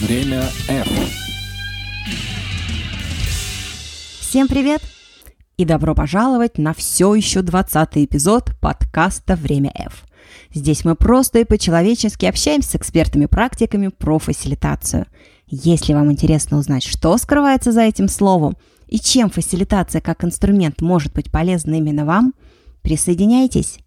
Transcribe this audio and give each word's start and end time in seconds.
Время 0.00 0.48
F. 0.66 0.88
Всем 4.18 4.48
привет! 4.48 4.80
И 5.58 5.66
добро 5.66 5.94
пожаловать 5.94 6.56
на 6.56 6.72
все 6.72 7.14
еще 7.14 7.42
20 7.42 7.88
эпизод 7.96 8.52
подкаста 8.62 9.36
«Время 9.36 9.70
F». 9.74 10.04
Здесь 10.54 10.86
мы 10.86 10.94
просто 10.94 11.40
и 11.40 11.44
по-человечески 11.44 12.24
общаемся 12.24 12.70
с 12.70 12.76
экспертами-практиками 12.76 13.88
про 13.88 14.18
фасилитацию. 14.18 15.04
Если 15.48 15.92
вам 15.92 16.10
интересно 16.10 16.56
узнать, 16.56 16.82
что 16.82 17.18
скрывается 17.18 17.70
за 17.70 17.82
этим 17.82 18.08
словом 18.08 18.56
и 18.88 18.98
чем 18.98 19.28
фасилитация 19.28 20.00
как 20.00 20.24
инструмент 20.24 20.80
может 20.80 21.12
быть 21.12 21.30
полезна 21.30 21.74
именно 21.74 22.06
вам, 22.06 22.32
присоединяйтесь. 22.80 23.80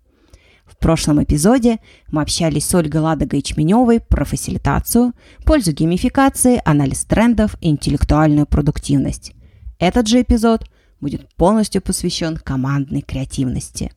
В 0.74 0.78
прошлом 0.84 1.24
эпизоде 1.24 1.80
мы 2.10 2.24
общались 2.24 2.66
с 2.66 2.76
Ольгой 2.76 3.02
Ладогой-Ячменевой 3.02 4.02
про 4.02 4.26
фасилитацию, 4.26 5.14
пользу 5.46 5.72
геймификации, 5.72 6.62
анализ 6.66 7.06
трендов 7.06 7.56
и 7.62 7.70
интеллектуальную 7.70 8.48
продуктивность. 8.48 9.34
Этот 9.80 10.08
же 10.08 10.22
эпизод 10.22 10.66
будет 11.00 11.34
полностью 11.36 11.82
посвящен 11.82 12.38
командной 12.38 13.02
креативности. 13.02 13.92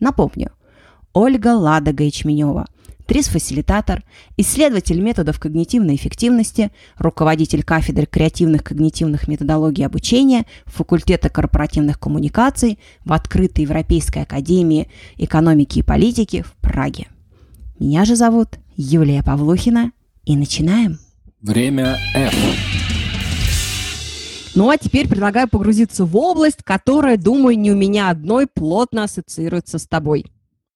Напомню, 0.00 0.52
Ольга 1.12 1.48
Ладога-Ячменева– 1.48 2.64
ТРИС-фасилитатор, 3.06 4.02
исследователь 4.36 5.00
методов 5.00 5.38
когнитивной 5.38 5.96
эффективности, 5.96 6.70
руководитель 6.98 7.62
кафедры 7.62 8.06
креативных 8.06 8.64
когнитивных 8.64 9.28
методологий 9.28 9.86
обучения 9.86 10.46
факультета 10.66 11.28
корпоративных 11.28 11.98
коммуникаций 11.98 12.78
в 13.04 13.12
Открытой 13.12 13.64
Европейской 13.64 14.22
академии 14.22 14.88
экономики 15.16 15.78
и 15.78 15.82
политики 15.82 16.42
в 16.42 16.52
Праге. 16.60 17.06
Меня 17.78 18.04
же 18.04 18.16
зовут 18.16 18.58
Юлия 18.76 19.22
Павлухина, 19.22 19.92
и 20.26 20.36
начинаем. 20.36 20.98
Время 21.40 21.96
F. 22.14 22.34
Ну 24.54 24.68
а 24.68 24.76
теперь 24.76 25.08
предлагаю 25.08 25.48
погрузиться 25.48 26.04
в 26.04 26.16
область, 26.16 26.62
которая, 26.64 27.16
думаю, 27.16 27.58
не 27.58 27.70
у 27.70 27.76
меня 27.76 28.10
одной 28.10 28.46
плотно 28.46 29.04
ассоциируется 29.04 29.78
с 29.78 29.86
тобой. 29.86 30.26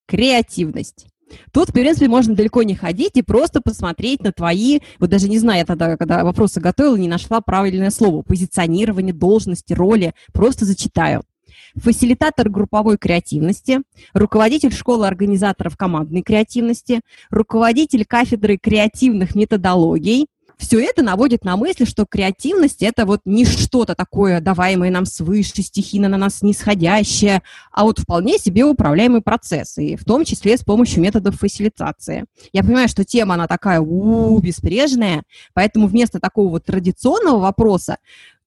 Креативность. 0.07 1.07
Тут, 1.51 1.69
в 1.69 1.73
принципе, 1.73 2.07
можно 2.07 2.35
далеко 2.35 2.63
не 2.63 2.75
ходить 2.75 3.15
и 3.15 3.21
просто 3.21 3.61
посмотреть 3.61 4.23
на 4.23 4.31
твои, 4.31 4.79
вот 4.99 5.09
даже 5.09 5.29
не 5.29 5.39
знаю, 5.39 5.59
я 5.59 5.65
тогда, 5.65 5.97
когда 5.97 6.23
вопросы 6.23 6.59
готовила, 6.59 6.95
не 6.95 7.07
нашла 7.07 7.41
правильное 7.41 7.91
слово, 7.91 8.21
позиционирование, 8.21 9.13
должности, 9.13 9.73
роли, 9.73 10.13
просто 10.33 10.65
зачитаю. 10.65 11.23
Фасилитатор 11.75 12.49
групповой 12.49 12.97
креативности, 12.97 13.79
руководитель 14.13 14.73
школы 14.73 15.07
организаторов 15.07 15.77
командной 15.77 16.21
креативности, 16.21 17.01
руководитель 17.29 18.05
кафедры 18.05 18.57
креативных 18.57 19.35
методологий, 19.35 20.27
все 20.61 20.79
это 20.79 21.01
наводит 21.01 21.43
на 21.43 21.57
мысль, 21.57 21.87
что 21.87 22.05
креативность– 22.05 22.83
это 22.83 23.05
вот 23.07 23.21
не 23.25 23.45
что-то 23.45 23.95
такое, 23.95 24.39
даваемое 24.39 24.91
нам 24.91 25.05
свыше, 25.05 25.63
стихийно 25.63 26.07
на 26.07 26.17
нас 26.17 26.43
нисходящее, 26.43 27.41
а 27.71 27.83
вот 27.83 27.99
вполне 27.99 28.37
себе 28.37 28.63
управляемый 28.63 29.21
процесс, 29.21 29.79
и 29.79 29.95
в 29.95 30.05
том 30.05 30.23
числе 30.23 30.55
с 30.57 30.63
помощью 30.63 31.01
методов 31.01 31.35
фасилитации. 31.39 32.25
Я 32.53 32.61
понимаю, 32.61 32.87
что 32.87 33.03
тема, 33.03 33.33
она 33.33 33.47
такая 33.47 33.81
у, 33.81 34.37
-у 34.37 34.41
беспрежная, 34.41 35.23
поэтому 35.53 35.87
вместо 35.87 36.19
такого 36.19 36.49
вот 36.49 36.65
традиционного 36.65 37.39
вопроса, 37.39 37.97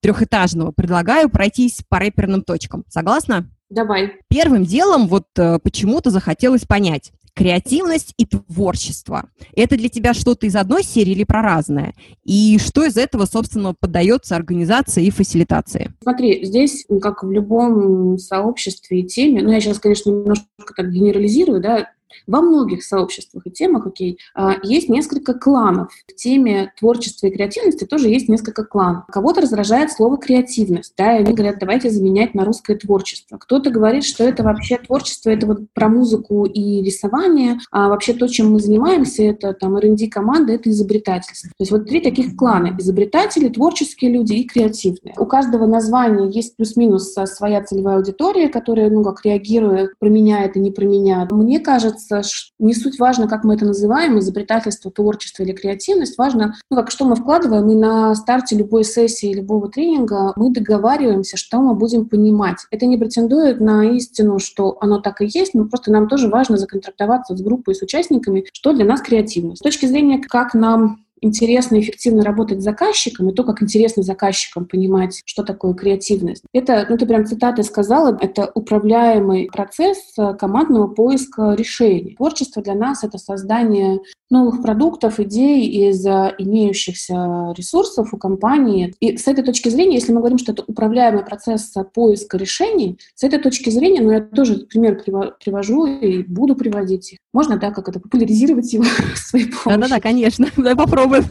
трехэтажного, 0.01 0.71
предлагаю 0.71 1.29
пройтись 1.29 1.83
по 1.89 1.99
рэперным 1.99 2.43
точкам. 2.43 2.85
Согласна? 2.89 3.51
Давай. 3.71 4.21
Первым 4.29 4.65
делом 4.65 5.09
вот 5.09 5.27
э, 5.37 5.59
почему-то 5.59 6.11
захотелось 6.11 6.63
понять, 6.63 7.11
креативность 7.35 8.15
и 8.17 8.27
творчество. 8.27 9.29
Это 9.55 9.77
для 9.77 9.89
тебя 9.89 10.15
что-то 10.15 10.47
из 10.47 10.57
одной 10.57 10.83
серии 10.83 11.13
или 11.13 11.25
про 11.25 11.43
разное? 11.43 11.95
И 12.25 12.59
что 12.59 12.85
из 12.85 12.97
этого, 12.97 13.27
собственно, 13.27 13.75
поддается 13.75 14.37
организации 14.37 15.07
и 15.07 15.11
фасилитации? 15.11 15.93
Смотри, 16.03 16.45
здесь, 16.45 16.87
как 17.03 17.23
в 17.25 17.31
любом 17.31 18.19
сообществе 18.19 19.01
и 19.01 19.07
теме, 19.07 19.43
ну, 19.43 19.51
я 19.51 19.61
сейчас, 19.61 19.79
конечно, 19.79 20.11
немножко 20.11 20.47
так 20.77 20.91
генерализирую, 20.91 21.61
да, 21.61 21.91
во 22.27 22.41
многих 22.41 22.85
сообществах 22.85 23.47
и 23.47 23.51
темах, 23.51 23.87
окей, 23.87 24.19
а, 24.35 24.55
есть 24.63 24.89
несколько 24.89 25.35
кланов. 25.35 25.93
В 26.09 26.15
теме 26.15 26.73
творчества 26.79 27.27
и 27.27 27.31
креативности 27.31 27.85
тоже 27.85 28.09
есть 28.09 28.29
несколько 28.29 28.65
кланов. 28.65 29.07
Кого-то 29.07 29.41
раздражает 29.41 29.91
слово 29.91 30.17
креативность, 30.17 30.95
да, 30.97 31.17
и 31.17 31.21
они 31.21 31.35
говорят, 31.35 31.59
давайте 31.59 31.91
заменять 31.91 32.35
на 32.35 32.45
русское 32.45 32.77
творчество. 32.77 33.37
Кто-то 33.39 33.71
говорит, 33.71 34.05
что 34.05 34.25
это 34.25 34.43
вообще 34.43 34.79
творчество, 34.79 35.31
это 35.31 35.47
вот 35.47 35.61
про 35.73 35.89
музыку 35.89 36.45
и 36.45 36.83
рисование, 36.83 37.59
а 37.71 37.89
вообще 37.89 38.13
то, 38.13 38.29
чем 38.29 38.53
мы 38.53 38.61
занимаемся, 38.61 39.23
это 39.25 39.53
там 39.53 39.77
R&D 39.77 40.09
команда, 40.09 40.53
это 40.53 40.71
изобретательство. 40.71 41.51
То 41.51 41.63
есть 41.63 41.73
вот 41.73 41.87
три 41.87 42.01
таких 42.01 42.37
клана. 42.37 42.77
Изобретатели, 42.79 43.49
творческие 43.49 44.13
люди 44.13 44.35
и 44.35 44.47
креативные. 44.47 45.15
У 45.19 45.27
каждого 45.27 45.67
названия 45.67 46.29
есть 46.31 46.57
плюс-минус 46.57 47.15
своя 47.15 47.63
целевая 47.63 47.97
аудитория, 47.97 48.49
которая, 48.49 48.91
ну, 48.91 49.03
как 49.03 49.25
реагирует, 49.25 49.99
про 49.99 50.09
это, 50.09 50.59
не 50.59 50.71
про. 50.71 50.85
Мне 50.85 51.61
кажется, 51.61 52.04
кажется, 52.09 52.51
не 52.59 52.75
суть 52.75 52.99
важно, 52.99 53.29
как 53.29 53.45
мы 53.45 53.55
это 53.55 53.65
называем, 53.65 54.19
изобретательство, 54.19 54.91
творчество 54.91 55.43
или 55.43 55.53
креативность, 55.53 56.19
важно, 56.19 56.55
ну, 56.71 56.77
как 56.77 56.91
что 56.91 57.05
мы 57.05 57.17
вкладываем, 57.17 57.69
и 57.71 57.75
на 57.75 58.15
старте 58.15 58.57
любой 58.57 58.85
сессии, 58.85 59.35
любого 59.35 59.71
тренинга 59.71 60.33
мы 60.37 60.53
договариваемся, 60.53 61.37
что 61.37 61.61
мы 61.61 61.75
будем 61.75 62.09
понимать. 62.09 62.59
Это 62.71 62.87
не 62.87 62.97
претендует 62.97 63.61
на 63.61 63.85
истину, 63.97 64.39
что 64.39 64.77
оно 64.81 65.01
так 65.01 65.21
и 65.21 65.27
есть, 65.33 65.55
но 65.55 65.65
просто 65.65 65.93
нам 65.93 66.09
тоже 66.09 66.29
важно 66.29 66.57
законтрактоваться 66.57 67.37
с 67.37 67.43
группой, 67.43 67.75
с 67.75 67.83
участниками, 67.83 68.45
что 68.53 68.73
для 68.73 68.85
нас 68.85 69.01
креативность. 69.01 69.61
С 69.61 69.63
точки 69.63 69.87
зрения, 69.87 70.21
как 70.21 70.55
нам 70.55 71.05
интересно 71.25 71.77
и 71.77 71.81
эффективно 71.81 72.23
работать 72.23 72.61
с 72.61 72.65
заказчиком, 72.65 73.31
и 73.31 73.35
то, 73.35 73.45
как 73.45 73.63
интересно 73.63 74.03
заказчикам 74.03 74.67
понимать, 74.67 75.23
что 75.25 75.43
такое 75.43 75.75
креативность. 75.75 76.45
Это, 76.53 76.87
ну 76.89 76.97
ты 76.97 77.07
прям 77.07 77.27
цитаты 77.27 77.63
сказала, 77.63 78.17
это 78.21 78.51
управляемый 78.55 79.49
процесс 79.53 79.99
э, 80.19 80.35
командного 80.35 80.87
поиска 80.89 81.55
решений. 81.55 82.15
Творчество 82.17 82.63
для 82.63 82.75
нас— 82.75 83.03
это 83.05 83.19
создание 83.19 84.01
новых 84.31 84.63
продуктов, 84.63 85.21
идей 85.21 85.67
из 85.67 86.05
э, 86.07 86.35
имеющихся 86.39 87.55
ресурсов 87.57 88.13
у 88.13 88.19
компании. 88.19 88.95
И 89.01 89.17
с 89.17 89.27
этой 89.27 89.45
точки 89.45 89.69
зрения, 89.69 89.95
если 89.95 90.13
мы 90.13 90.21
говорим, 90.21 90.39
что 90.39 90.53
это 90.53 90.65
управляемый 90.67 91.25
процесс 91.25 91.73
поиска 91.95 92.37
решений, 92.37 92.99
с 93.15 93.25
этой 93.25 93.39
точки 93.39 93.71
зрения, 93.71 94.01
ну 94.03 94.13
я 94.13 94.21
тоже 94.21 94.67
пример 94.67 95.03
привожу 95.03 95.87
и 95.87 96.23
буду 96.23 96.55
приводить. 96.55 97.19
Можно, 97.35 97.59
да, 97.59 97.73
как 97.73 97.89
это, 97.89 97.99
популяризировать 97.99 98.73
его 98.73 98.85
своей 99.17 99.47
помощи? 99.47 99.69
Да-да-да, 99.81 100.01
конечно. 100.01 100.47
Давай 100.57 100.77
попробуем. 100.77 101.25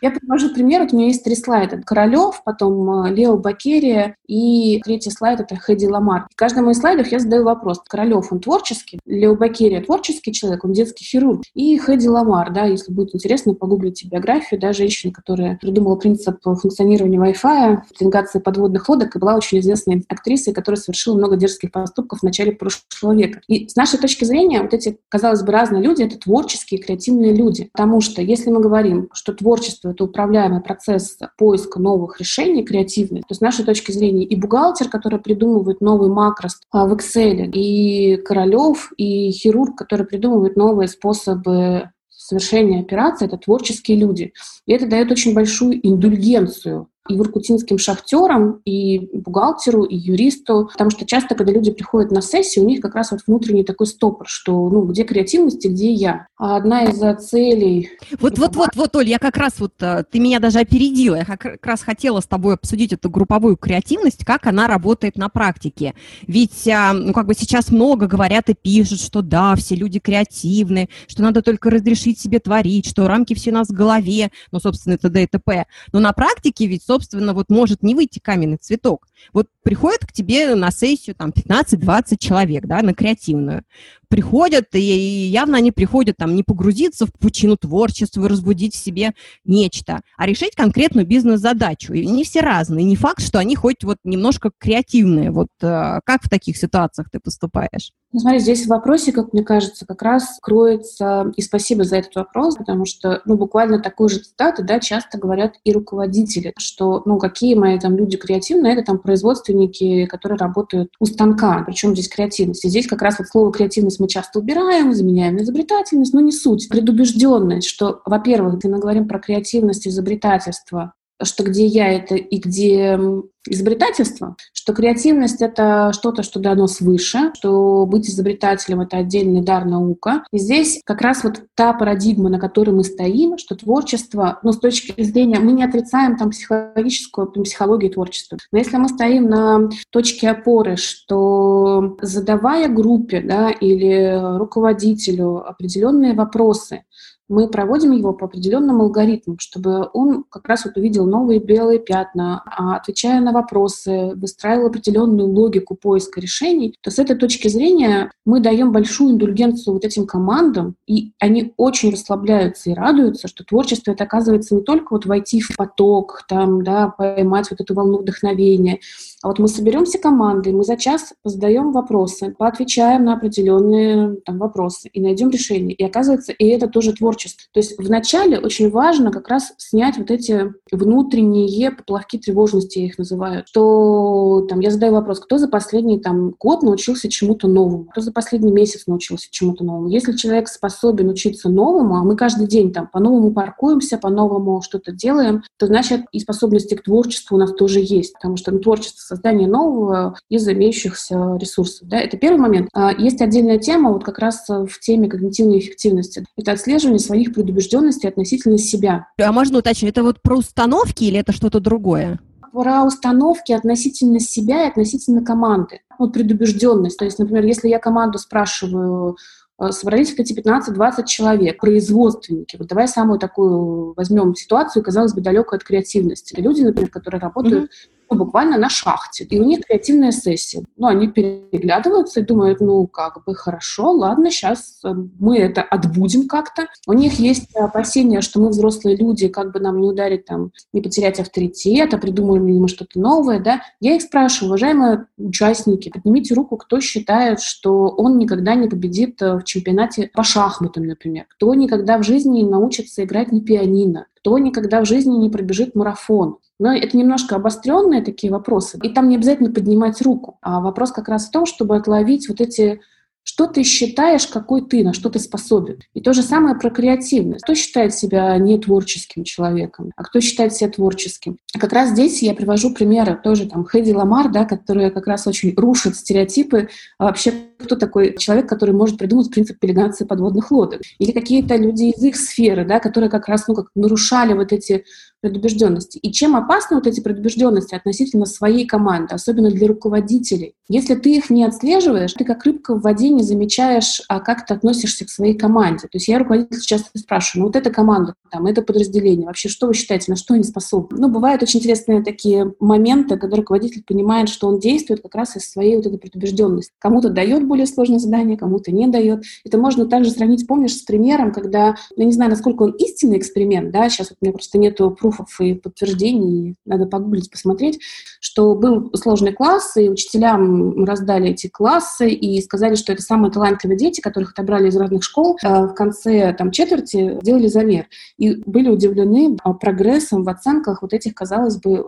Я 0.00 0.10
привожу 0.10 0.54
пример. 0.54 0.82
Вот 0.82 0.92
у 0.92 0.96
меня 0.96 1.08
есть 1.08 1.24
три 1.24 1.34
слайда. 1.34 1.82
Королев, 1.84 2.42
потом 2.44 3.06
э, 3.06 3.14
Лео 3.14 3.36
Бакерия 3.36 4.16
и 4.26 4.80
третий 4.84 5.10
слайд— 5.10 5.40
это 5.42 5.56
Хэдди 5.56 5.86
Ламар. 5.86 6.26
В 6.30 6.36
каждом 6.36 6.70
из 6.70 6.78
слайдов 6.78 7.08
я 7.08 7.18
задаю 7.18 7.44
вопрос. 7.44 7.80
Королев, 7.86 8.32
он 8.32 8.40
творческий, 8.40 9.00
Лео 9.06 9.34
Бакерия— 9.34 9.82
творческий 9.84 10.32
человек, 10.32 10.64
он 10.64 10.72
детский 10.72 11.04
хирург. 11.04 11.42
И 11.54 11.76
Хэдди 11.78 12.06
Ламар, 12.06 12.52
да, 12.52 12.64
если 12.64 12.92
будет 12.92 13.14
интересно, 13.14 13.54
погуглите 13.54 14.06
биографию, 14.08 14.60
да, 14.60 14.72
женщины, 14.72 15.12
которая 15.12 15.58
придумала 15.60 15.96
принцип 15.96 16.36
функционирования 16.42 17.18
Wi-Fi, 17.18 17.78
навигации 18.00 18.38
подводных 18.38 18.88
лодок, 18.88 19.16
и 19.16 19.18
была 19.18 19.34
очень 19.34 19.58
известной 19.58 20.04
актрисой, 20.08 20.54
которая 20.54 20.80
совершила 20.80 21.16
много 21.16 21.36
дерзких 21.36 21.72
поступков 21.72 22.20
в 22.20 22.22
начале 22.22 22.52
прошлого 22.52 23.14
века. 23.14 23.40
И 23.48 23.68
с 23.68 23.74
нашей 23.74 23.98
точки 23.98 24.24
зрения, 24.24 24.62
вот 24.62 24.74
эти, 24.74 24.98
казалось 25.08 25.42
бы, 25.42 25.50
разные 25.50 25.82
люди— 25.82 26.02
это 26.04 26.18
творческие, 26.18 26.80
креативные 26.80 27.34
люди. 27.34 27.68
Потому 27.72 28.00
что 28.00 28.22
если 28.22 28.50
мы 28.50 28.60
говорим, 28.60 29.08
что 29.12 29.32
творчество 29.32 29.57
это 29.66 30.04
управляемый 30.04 30.60
процесс 30.60 31.18
поиска 31.36 31.80
новых 31.80 32.20
решений 32.20 32.64
креативных. 32.64 33.22
То 33.22 33.32
есть 33.32 33.38
с 33.38 33.42
нашей 33.42 33.64
точки 33.64 33.92
зрения 33.92 34.24
и 34.24 34.36
бухгалтер, 34.36 34.88
который 34.88 35.18
придумывает 35.18 35.80
новый 35.80 36.08
макрос 36.08 36.60
а, 36.70 36.86
в 36.86 36.94
Excel, 36.94 37.50
и 37.52 38.16
Королев, 38.18 38.92
и 38.96 39.30
хирург, 39.30 39.76
который 39.76 40.06
придумывает 40.06 40.56
новые 40.56 40.88
способы 40.88 41.90
совершения 42.08 42.80
операции, 42.80 43.26
это 43.26 43.38
творческие 43.38 43.96
люди. 43.96 44.32
И 44.66 44.72
это 44.72 44.86
дает 44.86 45.10
очень 45.10 45.34
большую 45.34 45.86
индульгенцию 45.86 46.88
и 47.08 47.16
воркутинским 47.16 47.78
шахтерам, 47.78 48.60
и 48.64 49.08
бухгалтеру, 49.12 49.84
и 49.84 49.96
юристу, 49.96 50.68
потому 50.72 50.90
что 50.90 51.06
часто, 51.06 51.34
когда 51.34 51.52
люди 51.52 51.70
приходят 51.70 52.10
на 52.10 52.22
сессию, 52.22 52.64
у 52.64 52.68
них 52.68 52.80
как 52.80 52.94
раз 52.94 53.10
вот 53.10 53.20
внутренний 53.26 53.64
такой 53.64 53.86
стопор, 53.86 54.26
что, 54.28 54.68
ну, 54.68 54.82
где 54.82 55.04
креативность 55.04 55.64
и 55.64 55.68
где 55.68 55.92
я. 55.92 56.26
А 56.36 56.56
одна 56.56 56.84
из 56.84 56.98
целей... 57.24 57.90
Вот, 58.20 58.38
вот, 58.38 58.96
Оль, 58.96 59.08
я 59.08 59.18
как 59.18 59.36
раз 59.36 59.54
вот, 59.58 59.72
э, 59.80 60.04
ты 60.10 60.18
меня 60.18 60.40
даже 60.40 60.60
опередила, 60.60 61.16
я 61.16 61.24
как 61.24 61.64
раз 61.64 61.82
хотела 61.82 62.20
с 62.20 62.26
тобой 62.26 62.54
обсудить 62.54 62.92
эту 62.92 63.10
групповую 63.10 63.56
креативность, 63.56 64.24
как 64.24 64.46
она 64.46 64.66
работает 64.66 65.16
на 65.16 65.28
практике. 65.28 65.94
Ведь, 66.26 66.68
а, 66.68 66.92
ну, 66.92 67.12
как 67.12 67.26
бы 67.26 67.34
сейчас 67.34 67.70
много 67.70 68.06
говорят 68.06 68.48
и 68.48 68.54
пишут, 68.54 69.00
что 69.00 69.22
да, 69.22 69.54
все 69.56 69.74
люди 69.74 69.98
креативны, 69.98 70.88
что 71.06 71.22
надо 71.22 71.42
только 71.42 71.70
разрешить 71.70 72.20
себе 72.20 72.38
творить, 72.38 72.86
что 72.86 73.08
рамки 73.08 73.34
все 73.34 73.50
у 73.50 73.54
нас 73.54 73.68
в 73.68 73.72
голове, 73.72 74.30
ну, 74.52 74.60
собственно, 74.60 74.94
это 74.94 75.08
т.д. 75.08 75.22
и 75.22 75.26
т.п. 75.26 75.66
Но 75.92 76.00
на 76.00 76.12
практике 76.12 76.66
ведь, 76.66 76.82
собственно, 76.84 76.97
собственно, 76.98 77.32
вот 77.32 77.48
может 77.48 77.84
не 77.84 77.94
выйти 77.94 78.18
каменный 78.18 78.56
цветок. 78.56 79.06
Вот 79.32 79.46
приходит 79.62 80.00
к 80.00 80.12
тебе 80.12 80.56
на 80.56 80.72
сессию 80.72 81.14
там 81.14 81.30
15-20 81.30 82.16
человек, 82.18 82.66
да, 82.66 82.82
на 82.82 82.92
креативную. 82.92 83.62
Приходят, 84.08 84.66
и 84.74 84.80
явно 84.80 85.58
они 85.58 85.72
приходят 85.72 86.16
там 86.16 86.34
не 86.34 86.42
погрузиться 86.42 87.06
в 87.06 87.12
пучину 87.12 87.56
творчества 87.56 88.24
и 88.24 88.28
разбудить 88.28 88.74
в 88.74 88.82
себе 88.82 89.12
нечто, 89.44 90.00
а 90.16 90.26
решить 90.26 90.54
конкретную 90.54 91.06
бизнес-задачу. 91.06 91.92
И 91.92 92.06
не 92.06 92.24
все 92.24 92.40
разные. 92.40 92.84
Не 92.84 92.96
факт, 92.96 93.22
что 93.22 93.38
они 93.38 93.54
хоть 93.56 93.84
вот 93.84 93.98
немножко 94.04 94.50
креативные. 94.58 95.30
Вот 95.30 95.48
э, 95.62 96.00
как 96.04 96.24
в 96.24 96.28
таких 96.28 96.56
ситуациях 96.56 97.08
ты 97.10 97.20
поступаешь? 97.20 97.92
Ну, 98.10 98.20
смотри, 98.20 98.38
здесь 98.38 98.64
в 98.64 98.68
вопросе, 98.68 99.12
как 99.12 99.34
мне 99.34 99.44
кажется, 99.44 99.84
как 99.84 100.00
раз 100.00 100.38
кроется, 100.40 101.30
и 101.36 101.42
спасибо 101.42 101.84
за 101.84 101.96
этот 101.96 102.14
вопрос, 102.14 102.56
потому 102.56 102.86
что, 102.86 103.20
ну, 103.26 103.36
буквально 103.36 103.80
такой 103.80 104.08
же 104.08 104.20
цитаты, 104.20 104.62
да, 104.62 104.80
часто 104.80 105.18
говорят 105.18 105.56
и 105.62 105.72
руководители, 105.72 106.54
что, 106.56 107.02
ну, 107.04 107.18
какие 107.18 107.54
мои 107.54 107.78
там 107.78 107.98
люди 107.98 108.16
креативные, 108.16 108.72
это 108.72 108.82
там 108.82 108.98
производственники, 108.98 110.06
которые 110.06 110.38
работают 110.38 110.94
у 110.98 111.04
станка, 111.04 111.62
причем 111.66 111.92
здесь 111.92 112.08
креативность. 112.08 112.64
И 112.64 112.70
здесь 112.70 112.86
как 112.86 113.02
раз 113.02 113.18
вот 113.18 113.28
слово 113.28 113.52
креативность 113.52 113.97
мы 113.98 114.08
часто 114.08 114.38
убираем, 114.38 114.94
заменяем 114.94 115.38
изобретательность, 115.38 116.12
но 116.12 116.20
не 116.20 116.32
суть. 116.32 116.68
Предубежденность, 116.68 117.68
что, 117.68 118.02
во-первых, 118.04 118.54
если 118.54 118.68
мы 118.68 118.78
говорим 118.78 119.08
про 119.08 119.18
креативность, 119.18 119.86
изобретательство, 119.86 120.94
что 121.22 121.44
где 121.44 121.66
я 121.66 121.92
это 121.92 122.14
и 122.14 122.38
где 122.38 122.98
изобретательство, 123.46 124.36
что 124.52 124.72
креативность— 124.72 125.40
это 125.42 125.92
что-то, 125.92 126.22
что 126.22 126.40
дано 126.40 126.66
свыше, 126.66 127.32
что 127.34 127.86
быть 127.86 128.08
изобретателем— 128.08 128.80
это 128.82 128.98
отдельный 128.98 129.42
дар 129.42 129.64
наука. 129.64 130.24
И 130.32 130.38
здесь 130.38 130.80
как 130.84 131.00
раз 131.00 131.24
вот 131.24 131.44
та 131.54 131.72
парадигма, 131.72 132.28
на 132.28 132.38
которой 132.38 132.70
мы 132.70 132.84
стоим, 132.84 133.38
что 133.38 133.56
творчество, 133.56 134.38
ну, 134.42 134.52
с 134.52 134.58
точки 134.58 135.02
зрения, 135.02 135.38
мы 135.38 135.52
не 135.52 135.64
отрицаем 135.64 136.16
там 136.16 136.30
психологическую 136.30 137.28
там, 137.28 137.44
психологию 137.44 137.90
творчества, 137.90 138.38
но 138.52 138.58
если 138.58 138.76
мы 138.76 138.88
стоим 138.88 139.28
на 139.28 139.68
точке 139.90 140.30
опоры, 140.30 140.76
что 140.76 141.96
задавая 142.02 142.68
группе 142.68 143.20
да, 143.20 143.50
или 143.50 144.38
руководителю 144.38 145.48
определенные 145.48 146.14
вопросы, 146.14 146.82
мы 147.28 147.48
проводим 147.48 147.92
его 147.92 148.12
по 148.12 148.26
определенным 148.26 148.80
алгоритмам, 148.80 149.38
чтобы 149.38 149.88
он 149.92 150.24
как 150.28 150.48
раз 150.48 150.64
вот 150.64 150.76
увидел 150.76 151.06
новые 151.06 151.40
белые 151.40 151.78
пятна, 151.78 152.42
а 152.46 152.76
отвечая 152.76 153.20
на 153.20 153.32
вопросы, 153.32 154.12
выстраивал 154.14 154.68
определенную 154.68 155.28
логику 155.28 155.74
поиска 155.74 156.20
решений, 156.20 156.74
то 156.80 156.90
с 156.90 156.98
этой 156.98 157.16
точки 157.16 157.48
зрения 157.48 158.10
мы 158.24 158.40
даем 158.40 158.72
большую 158.72 159.12
индульгенцию 159.12 159.74
вот 159.74 159.84
этим 159.84 160.06
командам, 160.06 160.76
и 160.86 161.12
они 161.18 161.52
очень 161.56 161.92
расслабляются 161.92 162.70
и 162.70 162.74
радуются, 162.74 163.28
что 163.28 163.44
творчество 163.44 163.92
это 163.92 164.04
оказывается 164.04 164.54
не 164.54 164.62
только 164.62 164.94
вот 164.94 165.06
войти 165.06 165.40
в 165.40 165.56
поток, 165.56 166.22
там, 166.28 166.64
да, 166.64 166.88
поймать 166.88 167.50
вот 167.50 167.60
эту 167.60 167.74
волну 167.74 167.98
вдохновения, 167.98 168.80
а 169.22 169.28
вот 169.28 169.38
мы 169.38 169.48
соберемся 169.48 169.98
командой, 169.98 170.52
мы 170.52 170.64
за 170.64 170.76
час 170.76 171.12
задаем 171.24 171.72
вопросы, 171.72 172.34
поотвечаем 172.38 173.04
на 173.04 173.14
определенные 173.14 174.16
там, 174.24 174.38
вопросы 174.38 174.88
и 174.92 175.00
найдем 175.00 175.30
решение. 175.30 175.74
И 175.74 175.84
оказывается, 175.84 176.32
и 176.32 176.46
это 176.46 176.68
тоже 176.68 176.92
творчество. 176.92 177.17
То 177.52 177.60
есть 177.60 177.78
вначале 177.78 178.38
очень 178.38 178.70
важно 178.70 179.10
как 179.10 179.28
раз 179.28 179.52
снять 179.58 179.98
вот 179.98 180.10
эти 180.10 180.52
внутренние 180.70 181.70
поплавки 181.70 182.18
тревожности, 182.18 182.78
я 182.78 182.86
их 182.86 182.98
называю. 182.98 183.44
Что 183.46 184.46
там 184.48 184.60
я 184.60 184.70
задаю 184.70 184.92
вопрос, 184.92 185.20
кто 185.20 185.38
за 185.38 185.48
последний 185.48 185.98
там, 185.98 186.34
год 186.38 186.62
научился 186.62 187.08
чему-то 187.08 187.48
новому, 187.48 187.84
кто 187.84 188.00
за 188.00 188.12
последний 188.12 188.52
месяц 188.52 188.86
научился 188.86 189.28
чему-то 189.30 189.64
новому. 189.64 189.88
Если 189.88 190.12
человек 190.12 190.48
способен 190.48 191.08
учиться 191.08 191.48
новому, 191.48 191.96
а 191.96 192.04
мы 192.04 192.16
каждый 192.16 192.46
день 192.46 192.72
там 192.72 192.88
по-новому 192.88 193.32
паркуемся, 193.32 193.98
по-новому 193.98 194.62
что-то 194.62 194.92
делаем, 194.92 195.42
то 195.56 195.66
значит 195.66 196.02
и 196.12 196.20
способности 196.20 196.74
к 196.74 196.82
творчеству 196.82 197.36
у 197.36 197.38
нас 197.38 197.52
тоже 197.52 197.80
есть. 197.80 198.14
Потому 198.14 198.36
что 198.36 198.52
ну, 198.52 198.58
творчество 198.58 199.00
создание 199.00 199.48
нового 199.48 200.16
из 200.28 200.46
имеющихся 200.48 201.36
ресурсов. 201.40 201.88
Да? 201.88 201.98
Это 201.98 202.16
первый 202.16 202.38
момент. 202.38 202.68
А 202.72 202.92
есть 202.92 203.20
отдельная 203.20 203.58
тема, 203.58 203.92
вот 203.92 204.04
как 204.04 204.18
раз 204.18 204.46
в 204.48 204.80
теме 204.80 205.08
когнитивной 205.08 205.58
эффективности. 205.58 206.24
Это 206.36 206.52
отслеживание 206.52 206.98
своих 207.08 207.34
предубежденностей 207.34 208.08
относительно 208.08 208.58
себя. 208.58 209.08
А 209.20 209.32
можно 209.32 209.58
уточнить, 209.58 209.90
это 209.90 210.02
вот 210.02 210.22
про 210.22 210.36
установки 210.36 211.04
или 211.04 211.18
это 211.18 211.32
что-то 211.32 211.60
другое? 211.60 212.18
про 212.52 212.84
установки 212.84 213.52
относительно 213.52 214.20
себя 214.20 214.64
и 214.64 214.68
относительно 214.68 215.22
команды. 215.22 215.80
Вот 215.98 216.12
предубежденность. 216.12 216.98
То 216.98 217.04
есть, 217.04 217.18
например, 217.18 217.44
если 217.44 217.68
я 217.68 217.78
команду 217.78 218.18
спрашиваю, 218.18 219.16
э, 219.60 219.70
собрались 219.70 220.10
вот 220.10 220.20
эти 220.20 220.32
15-20 220.32 221.04
человек, 221.06 221.60
производственники. 221.60 222.56
Вот 222.56 222.68
давай 222.68 222.88
самую 222.88 223.18
такую 223.18 223.94
возьмем 223.96 224.34
ситуацию, 224.34 224.82
казалось 224.82 225.12
бы, 225.12 225.20
далекую 225.20 225.58
от 225.58 225.64
креативности. 225.64 226.40
Люди, 226.40 226.62
например, 226.62 226.90
которые 226.90 227.20
работают 227.20 227.64
mm-hmm 227.64 227.97
ну, 228.10 228.16
буквально 228.16 228.58
на 228.58 228.68
шахте. 228.68 229.24
И 229.24 229.38
у 229.38 229.44
них 229.44 229.64
креативная 229.66 230.12
сессия. 230.12 230.62
Ну, 230.76 230.86
они 230.86 231.08
переглядываются 231.08 232.20
и 232.20 232.24
думают, 232.24 232.60
ну, 232.60 232.86
как 232.86 233.24
бы 233.24 233.34
хорошо, 233.34 233.92
ладно, 233.92 234.30
сейчас 234.30 234.80
э, 234.84 234.92
мы 235.18 235.38
это 235.38 235.62
отбудем 235.62 236.26
как-то. 236.26 236.68
У 236.86 236.92
них 236.92 237.14
есть 237.14 237.54
опасения, 237.54 238.20
что 238.20 238.40
мы 238.40 238.48
взрослые 238.48 238.96
люди, 238.96 239.28
как 239.28 239.52
бы 239.52 239.60
нам 239.60 239.80
не 239.80 239.88
ударить 239.88 240.24
там, 240.24 240.52
не 240.72 240.80
потерять 240.80 241.20
авторитет, 241.20 241.92
а 241.92 241.98
придумаем 241.98 242.46
ли 242.46 242.58
мы 242.58 242.68
что-то 242.68 242.98
новое, 242.98 243.40
да. 243.40 243.62
Я 243.80 243.96
их 243.96 244.02
спрашиваю, 244.02 244.50
уважаемые 244.50 245.06
участники, 245.18 245.90
поднимите 245.90 246.34
руку, 246.34 246.56
кто 246.56 246.80
считает, 246.80 247.40
что 247.40 247.88
он 247.88 248.18
никогда 248.18 248.54
не 248.54 248.68
победит 248.68 249.20
э, 249.22 249.36
в 249.36 249.44
чемпионате 249.44 250.10
по 250.14 250.22
шахматам, 250.22 250.86
например. 250.86 251.26
Кто 251.28 251.54
никогда 251.54 251.98
в 251.98 252.02
жизни 252.04 252.38
не 252.38 252.44
научится 252.44 253.04
играть 253.04 253.32
на 253.32 253.40
пианино. 253.40 254.06
Кто 254.20 254.38
никогда 254.38 254.80
в 254.80 254.86
жизни 254.86 255.16
не 255.16 255.30
пробежит 255.30 255.74
марафон. 255.74 256.38
Но 256.58 256.74
это 256.74 256.96
немножко 256.96 257.36
обостренные 257.36 258.02
такие 258.02 258.32
вопросы. 258.32 258.78
И 258.82 258.88
там 258.88 259.08
не 259.08 259.16
обязательно 259.16 259.52
поднимать 259.52 260.00
руку. 260.02 260.38
А 260.42 260.60
вопрос 260.60 260.92
как 260.92 261.08
раз 261.08 261.28
в 261.28 261.30
том, 261.30 261.46
чтобы 261.46 261.76
отловить 261.76 262.28
вот 262.28 262.40
эти 262.40 262.80
что 263.28 263.46
ты 263.46 263.62
считаешь, 263.62 264.26
какой 264.26 264.62
ты, 264.62 264.82
на 264.82 264.94
что 264.94 265.10
ты 265.10 265.18
способен? 265.18 265.80
И 265.92 266.00
то 266.00 266.14
же 266.14 266.22
самое 266.22 266.56
про 266.56 266.70
креативность. 266.70 267.44
Кто 267.44 267.54
считает 267.54 267.94
себя 267.94 268.34
не 268.38 268.58
творческим 268.58 269.22
человеком, 269.22 269.92
а 269.96 270.04
кто 270.04 270.22
считает 270.22 270.54
себя 270.54 270.70
творческим? 270.70 271.36
Как 271.52 271.74
раз 271.74 271.90
здесь 271.90 272.22
я 272.22 272.32
привожу 272.32 272.72
примеры 272.72 273.20
тоже 273.22 273.46
там 273.46 273.64
Хэдди 273.64 273.90
Ламар, 273.90 274.30
да, 274.30 274.46
которые 274.46 274.90
как 274.90 275.06
раз 275.06 275.26
очень 275.26 275.54
рушат 275.54 275.96
стереотипы. 275.96 276.70
Вообще, 276.98 277.34
кто 277.58 277.76
такой 277.76 278.16
человек, 278.16 278.48
который 278.48 278.74
может 278.74 278.98
придумать 278.98 279.30
принцип 279.30 279.58
пелегации 279.58 280.04
подводных 280.04 280.50
лодок? 280.50 280.82
Или 280.98 281.12
какие-то 281.12 281.56
люди 281.56 281.84
из 281.84 282.02
их 282.02 282.16
сферы, 282.16 282.64
да, 282.64 282.80
которые 282.80 283.10
как 283.10 283.28
раз 283.28 283.46
ну, 283.48 283.54
как 283.54 283.68
нарушали 283.74 284.32
вот 284.32 284.52
эти 284.52 284.84
предубежденности. 285.20 285.98
И 285.98 286.12
чем 286.12 286.36
опасны 286.36 286.76
вот 286.76 286.86
эти 286.86 287.00
предубежденности 287.00 287.74
относительно 287.74 288.26
своей 288.26 288.66
команды, 288.66 289.14
особенно 289.14 289.50
для 289.50 289.66
руководителей? 289.66 290.54
Если 290.68 290.94
ты 290.94 291.16
их 291.16 291.30
не 291.30 291.44
отслеживаешь, 291.44 292.12
ты 292.12 292.24
как 292.24 292.44
рыбка 292.44 292.74
в 292.74 292.82
воде 292.82 293.08
не 293.08 293.22
замечаешь, 293.22 294.02
а 294.08 294.20
как 294.20 294.46
ты 294.46 294.54
относишься 294.54 295.04
к 295.04 295.10
своей 295.10 295.34
команде. 295.34 295.82
То 295.82 295.94
есть 295.94 296.08
я 296.08 296.18
руководитель 296.18 296.60
часто 296.60 296.96
спрашиваю, 296.98 297.42
ну 297.42 297.46
вот 297.48 297.56
эта 297.56 297.70
команда, 297.70 298.14
там, 298.30 298.46
это 298.46 298.62
подразделение, 298.62 299.26
вообще 299.26 299.48
что 299.48 299.66
вы 299.66 299.74
считаете, 299.74 300.10
на 300.12 300.16
что 300.16 300.34
они 300.34 300.44
способны? 300.44 300.98
Ну, 300.98 301.08
бывают 301.08 301.42
очень 301.42 301.60
интересные 301.60 302.02
такие 302.02 302.54
моменты, 302.60 303.16
когда 303.16 303.36
руководитель 303.36 303.82
понимает, 303.84 304.28
что 304.28 304.46
он 304.48 304.60
действует 304.60 305.02
как 305.02 305.14
раз 305.14 305.36
из 305.36 305.50
своей 305.50 305.76
вот 305.76 305.86
этой 305.86 305.98
предубежденности. 305.98 306.72
Кому-то 306.78 307.08
дает 307.08 307.44
более 307.48 307.66
сложное 307.66 307.98
задание, 307.98 308.36
кому-то 308.36 308.70
не 308.70 308.86
дает. 308.86 309.24
Это 309.44 309.58
можно 309.58 309.86
также 309.86 310.10
сравнить, 310.10 310.46
помнишь, 310.46 310.76
с 310.76 310.82
примером, 310.82 311.32
когда, 311.32 311.74
я 311.96 312.04
не 312.04 312.12
знаю, 312.12 312.30
насколько 312.30 312.62
он 312.62 312.72
истинный 312.72 313.18
эксперимент, 313.18 313.70
да, 313.70 313.88
сейчас 313.88 314.10
вот 314.10 314.18
у 314.20 314.24
меня 314.24 314.32
просто 314.32 314.58
нету 314.58 314.90
пруфов 314.90 315.40
и 315.40 315.54
подтверждений, 315.54 316.56
надо 316.64 316.86
погуглить, 316.86 317.30
посмотреть, 317.30 317.80
что 318.20 318.54
был 318.54 318.90
сложный 318.94 319.32
класс, 319.32 319.76
и 319.76 319.88
учителям 319.88 320.84
раздали 320.84 321.30
эти 321.30 321.48
классы 321.48 322.10
и 322.10 322.40
сказали, 322.42 322.74
что 322.74 322.92
это 322.92 323.02
самые 323.02 323.32
талантливые 323.32 323.78
дети, 323.78 324.00
которых 324.00 324.32
отобрали 324.32 324.68
из 324.68 324.76
разных 324.76 325.02
школ. 325.02 325.38
Э, 325.42 325.66
в 325.66 325.74
конце 325.74 326.34
там, 326.36 326.50
четверти 326.50 327.18
сделали 327.22 327.48
замер 327.48 327.86
и 328.18 328.42
были 328.46 328.68
удивлены 328.68 329.36
а, 329.42 329.52
прогрессом 329.52 330.24
в 330.24 330.28
оценках 330.28 330.82
вот 330.82 330.92
этих, 330.92 331.14
казалось 331.14 331.56
бы, 331.56 331.84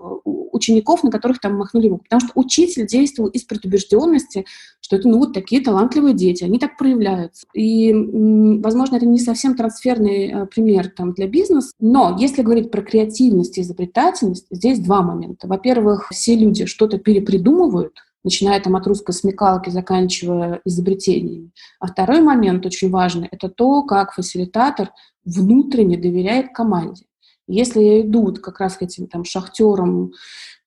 учеников, 0.60 1.02
на 1.02 1.10
которых 1.10 1.40
там 1.40 1.56
махнули 1.56 1.88
руку. 1.88 2.04
Потому 2.04 2.20
что 2.20 2.32
учитель 2.38 2.86
действовал 2.86 3.30
из 3.30 3.44
предубежденности, 3.44 4.44
что 4.80 4.96
это, 4.96 5.08
ну, 5.08 5.18
вот 5.18 5.32
такие 5.32 5.62
талантливые 5.62 6.14
дети, 6.14 6.44
они 6.44 6.58
так 6.58 6.76
проявляются. 6.76 7.46
И, 7.54 7.92
возможно, 7.92 8.96
это 8.96 9.06
не 9.06 9.18
совсем 9.18 9.56
трансферный 9.56 10.28
э, 10.28 10.46
пример 10.46 10.88
там, 10.88 11.12
для 11.12 11.26
бизнеса, 11.26 11.72
но 11.80 12.16
если 12.18 12.42
говорить 12.42 12.70
про 12.70 12.82
креативность 12.82 13.58
и 13.58 13.62
изобретательность, 13.62 14.46
здесь 14.50 14.78
два 14.80 15.02
момента. 15.02 15.48
Во-первых, 15.48 16.08
все 16.10 16.34
люди 16.34 16.66
что-то 16.66 16.98
перепридумывают, 16.98 17.94
начиная 18.24 18.60
там 18.60 18.76
от 18.76 18.86
русской 18.86 19.12
смекалки, 19.12 19.70
заканчивая 19.70 20.60
изобретениями. 20.64 21.50
А 21.78 21.86
второй 21.86 22.20
момент 22.20 22.66
очень 22.66 22.90
важный– 22.90 23.28
это 23.30 23.48
то, 23.48 23.82
как 23.82 24.12
фасилитатор 24.12 24.90
внутренне 25.24 25.96
доверяет 25.96 26.52
команде. 26.52 27.04
Если 27.50 27.80
я 27.80 28.00
иду 28.00 28.32
как 28.34 28.60
раз 28.60 28.76
к 28.76 28.82
этим 28.82 29.06
там 29.06 29.24
шахтерам, 29.24 30.12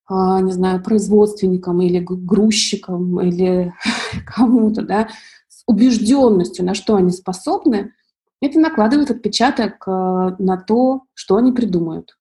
а, 0.05 0.41
не 0.41 0.51
знаю, 0.51 0.83
производственникам 0.83 1.81
или 1.81 1.99
грузчикам 1.99 3.21
или 3.21 3.73
кому-то, 4.25 4.81
да, 4.81 5.09
с 5.47 5.63
убежденностью, 5.65 6.65
на 6.65 6.73
что 6.73 6.95
они 6.95 7.11
способны, 7.11 7.93
это 8.41 8.59
накладывает 8.59 9.11
отпечаток 9.11 9.87
а, 9.87 10.35
на 10.37 10.57
то, 10.57 11.03
что 11.13 11.37
они 11.37 11.53
придумают. 11.53 12.17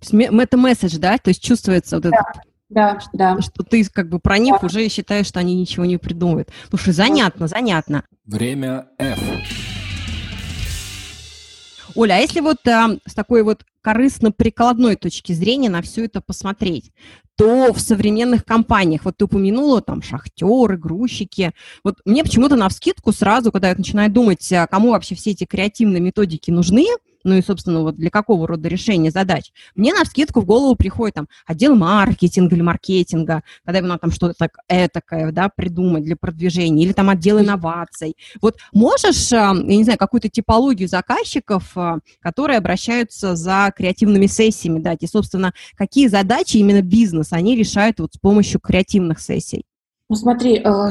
Это 0.00 0.56
месседж, 0.58 0.98
да? 0.98 1.16
То 1.16 1.30
есть 1.30 1.42
чувствуется 1.42 1.96
вот 1.96 2.02
да. 2.02 2.08
этот 2.08 2.42
Да, 2.68 2.98
да. 3.14 3.40
Что 3.40 3.62
ты, 3.62 3.84
как 3.84 4.10
бы 4.10 4.18
проник, 4.18 4.60
да. 4.60 4.66
уже 4.66 4.86
считаешь, 4.88 5.26
что 5.26 5.40
они 5.40 5.54
ничего 5.54 5.86
не 5.86 5.96
придумают. 5.96 6.50
Слушай, 6.68 6.92
занятно, 6.92 7.46
занятно. 7.46 8.04
Время 8.26 8.88
F. 8.98 9.73
Оля, 11.94 12.14
а 12.14 12.18
если 12.18 12.40
вот 12.40 12.66
а, 12.66 12.96
с 13.06 13.14
такой 13.14 13.42
вот 13.42 13.64
корыстно-прикладной 13.82 14.96
точки 14.96 15.32
зрения 15.32 15.68
на 15.68 15.82
все 15.82 16.06
это 16.06 16.20
посмотреть, 16.20 16.92
то 17.36 17.72
в 17.72 17.80
современных 17.80 18.44
компаниях, 18.44 19.04
вот 19.04 19.16
ты 19.16 19.24
упомянула 19.24 19.80
там 19.82 20.02
шахтеры, 20.02 20.76
грузчики, 20.76 21.52
вот 21.82 21.96
мне 22.04 22.22
почему-то 22.22 22.56
на 22.56 22.68
вскидку 22.68 23.12
сразу, 23.12 23.52
когда 23.52 23.70
я 23.70 23.74
начинаю 23.74 24.10
думать, 24.10 24.52
а 24.52 24.66
кому 24.66 24.90
вообще 24.90 25.14
все 25.14 25.32
эти 25.32 25.44
креативные 25.44 26.00
методики 26.00 26.50
нужны, 26.50 26.86
ну 27.24 27.34
и, 27.34 27.42
собственно, 27.42 27.80
вот 27.80 27.96
для 27.96 28.10
какого 28.10 28.46
рода 28.46 28.68
решения 28.68 29.10
задач, 29.10 29.52
мне 29.74 29.92
на 29.92 30.04
вскидку 30.04 30.40
в 30.40 30.44
голову 30.44 30.76
приходит 30.76 31.14
там 31.14 31.28
отдел 31.46 31.74
маркетинга 31.74 32.54
или 32.54 32.62
маркетинга, 32.62 33.42
когда 33.64 33.78
им 33.78 33.88
надо 33.88 34.00
там 34.00 34.10
что-то 34.10 34.34
так 34.34 34.58
этакое, 34.68 35.32
да, 35.32 35.48
придумать 35.48 36.04
для 36.04 36.16
продвижения, 36.16 36.84
или 36.84 36.92
там 36.92 37.10
отдел 37.10 37.40
инноваций. 37.40 38.16
Вот 38.40 38.58
можешь, 38.72 39.32
а, 39.32 39.54
я 39.54 39.76
не 39.76 39.84
знаю, 39.84 39.98
какую-то 39.98 40.28
типологию 40.28 40.88
заказчиков, 40.88 41.72
а, 41.76 41.98
которые 42.20 42.58
обращаются 42.58 43.34
за 43.36 43.72
креативными 43.74 44.26
сессиями 44.26 44.80
дать, 44.80 45.02
и, 45.02 45.06
собственно, 45.06 45.52
какие 45.76 46.08
задачи 46.08 46.58
именно 46.58 46.82
бизнес 46.82 47.32
они 47.32 47.56
решают 47.56 48.00
вот 48.00 48.14
с 48.14 48.18
помощью 48.18 48.60
креативных 48.60 49.20
сессий? 49.20 49.64
Ну 50.14 50.18
смотри, 50.18 50.62
э, 50.64 50.90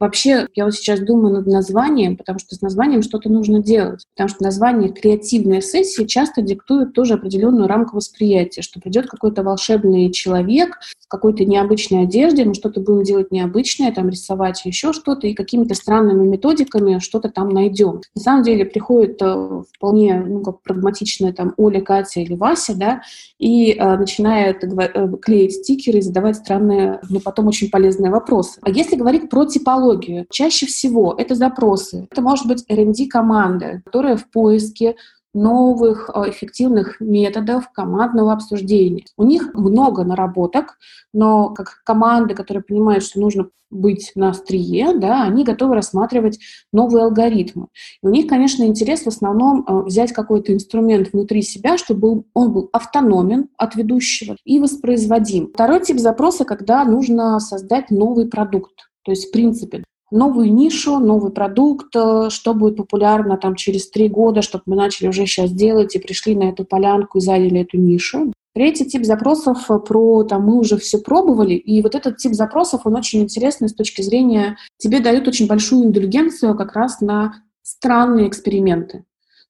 вообще 0.00 0.48
я 0.54 0.64
вот 0.64 0.72
сейчас 0.72 1.00
думаю 1.00 1.34
над 1.34 1.46
названием, 1.46 2.16
потому 2.16 2.38
что 2.38 2.54
с 2.54 2.62
названием 2.62 3.02
что-то 3.02 3.28
нужно 3.28 3.62
делать. 3.62 4.06
Потому 4.14 4.30
что 4.30 4.42
название 4.42 4.90
«креативная 4.90 5.60
сессия» 5.60 6.06
часто 6.06 6.40
диктует 6.40 6.94
тоже 6.94 7.12
определенную 7.12 7.68
рамку 7.68 7.96
восприятия, 7.96 8.62
что 8.62 8.80
придет 8.80 9.06
какой-то 9.06 9.42
волшебный 9.42 10.10
человек 10.12 10.78
в 10.98 11.08
какой-то 11.08 11.44
необычной 11.44 12.04
одежде, 12.04 12.46
мы 12.46 12.54
что-то 12.54 12.80
будем 12.80 13.02
делать 13.02 13.30
необычное, 13.30 13.92
там 13.92 14.08
рисовать 14.08 14.64
еще 14.64 14.94
что-то, 14.94 15.26
и 15.26 15.34
какими-то 15.34 15.74
странными 15.74 16.26
методиками 16.26 17.00
что-то 17.00 17.28
там 17.28 17.50
найдем. 17.50 18.00
На 18.14 18.22
самом 18.22 18.44
деле 18.44 18.64
приходит 18.64 19.20
э, 19.20 19.62
вполне 19.76 20.20
ну, 20.26 20.40
как 20.40 20.62
прагматичная 20.62 21.34
там 21.34 21.52
Оля, 21.58 21.82
Катя 21.82 22.20
или 22.20 22.34
Вася, 22.34 22.74
да, 22.74 23.02
и 23.38 23.72
э, 23.72 23.96
начинает 23.98 24.64
э, 24.64 25.08
клеить 25.20 25.52
стикеры 25.52 25.98
и 25.98 26.02
задавать 26.02 26.36
странные, 26.36 27.00
но 27.10 27.20
потом 27.20 27.48
очень 27.48 27.68
полезные 27.68 28.10
вопросы 28.10 28.53
А 28.62 28.70
если 28.70 28.96
говорить 28.96 29.30
про 29.30 29.44
типологию, 29.44 30.26
чаще 30.30 30.66
всего 30.66 31.14
это 31.16 31.34
запросы. 31.34 32.06
Это 32.10 32.22
может 32.22 32.46
быть 32.46 32.64
R&D-команда, 32.68 33.82
которая 33.84 34.16
в 34.16 34.30
поиске 34.30 34.96
новых 35.34 36.10
э, 36.14 36.30
эффективных 36.30 37.00
методов 37.00 37.70
командного 37.72 38.32
обсуждения. 38.32 39.04
У 39.16 39.24
них 39.24 39.52
много 39.54 40.04
наработок, 40.04 40.78
но 41.12 41.50
как 41.50 41.82
команды, 41.84 42.34
которые 42.34 42.62
понимают, 42.62 43.04
что 43.04 43.20
нужно 43.20 43.48
быть 43.70 44.12
на 44.14 44.30
острие, 44.30 44.94
да, 44.94 45.24
они 45.24 45.44
готовы 45.44 45.74
рассматривать 45.74 46.38
новые 46.72 47.04
алгоритмы. 47.04 47.66
И 48.02 48.06
у 48.06 48.10
них, 48.10 48.28
конечно, 48.28 48.62
интерес 48.64 49.02
в 49.02 49.08
основном 49.08 49.64
э, 49.66 49.82
взять 49.82 50.12
какой-то 50.12 50.54
инструмент 50.54 51.12
внутри 51.12 51.42
себя, 51.42 51.76
чтобы 51.76 52.24
он 52.32 52.52
был 52.52 52.70
автономен 52.72 53.48
от 53.58 53.74
ведущего 53.74 54.36
и 54.44 54.60
воспроизводим. 54.60 55.50
Второй 55.52 55.80
тип 55.80 55.98
запроса, 55.98 56.44
когда 56.44 56.84
нужно 56.84 57.40
создать 57.40 57.90
новый 57.90 58.28
продукт. 58.28 58.74
То 59.04 59.10
есть, 59.10 59.28
в 59.28 59.32
принципе, 59.32 59.84
новую 60.14 60.52
нишу, 60.52 60.98
новый 60.98 61.32
продукт, 61.32 61.94
э, 61.94 62.28
что 62.30 62.54
будет 62.54 62.76
популярно 62.76 63.36
там 63.36 63.56
через 63.56 63.90
три 63.90 64.08
года, 64.08 64.42
чтобы 64.42 64.62
мы 64.66 64.76
начали 64.76 65.08
уже 65.08 65.26
сейчас 65.26 65.50
делать 65.50 65.94
и 65.96 65.98
пришли 65.98 66.34
на 66.34 66.44
эту 66.44 66.64
полянку 66.64 67.18
и 67.18 67.20
заняли 67.20 67.60
эту 67.60 67.78
нишу. 67.78 68.32
Третий 68.54 68.86
тип 68.86 69.04
запросов 69.04 69.68
э, 69.68 69.78
про 69.80 70.22
там 70.24 70.44
мы 70.44 70.58
уже 70.58 70.78
все 70.78 70.98
пробовали, 70.98 71.54
и 71.54 71.82
вот 71.82 71.94
этот 71.96 72.18
тип 72.18 72.32
запросов, 72.32 72.82
он 72.84 72.94
очень 72.94 73.22
интересный 73.22 73.68
с 73.68 73.74
точки 73.74 74.02
зрения, 74.02 74.56
тебе 74.78 75.00
дают 75.00 75.26
очень 75.26 75.48
большую 75.48 75.86
индульгенцию 75.86 76.56
как 76.56 76.74
раз 76.74 77.00
на 77.00 77.42
странные 77.62 78.28
эксперименты. 78.28 79.04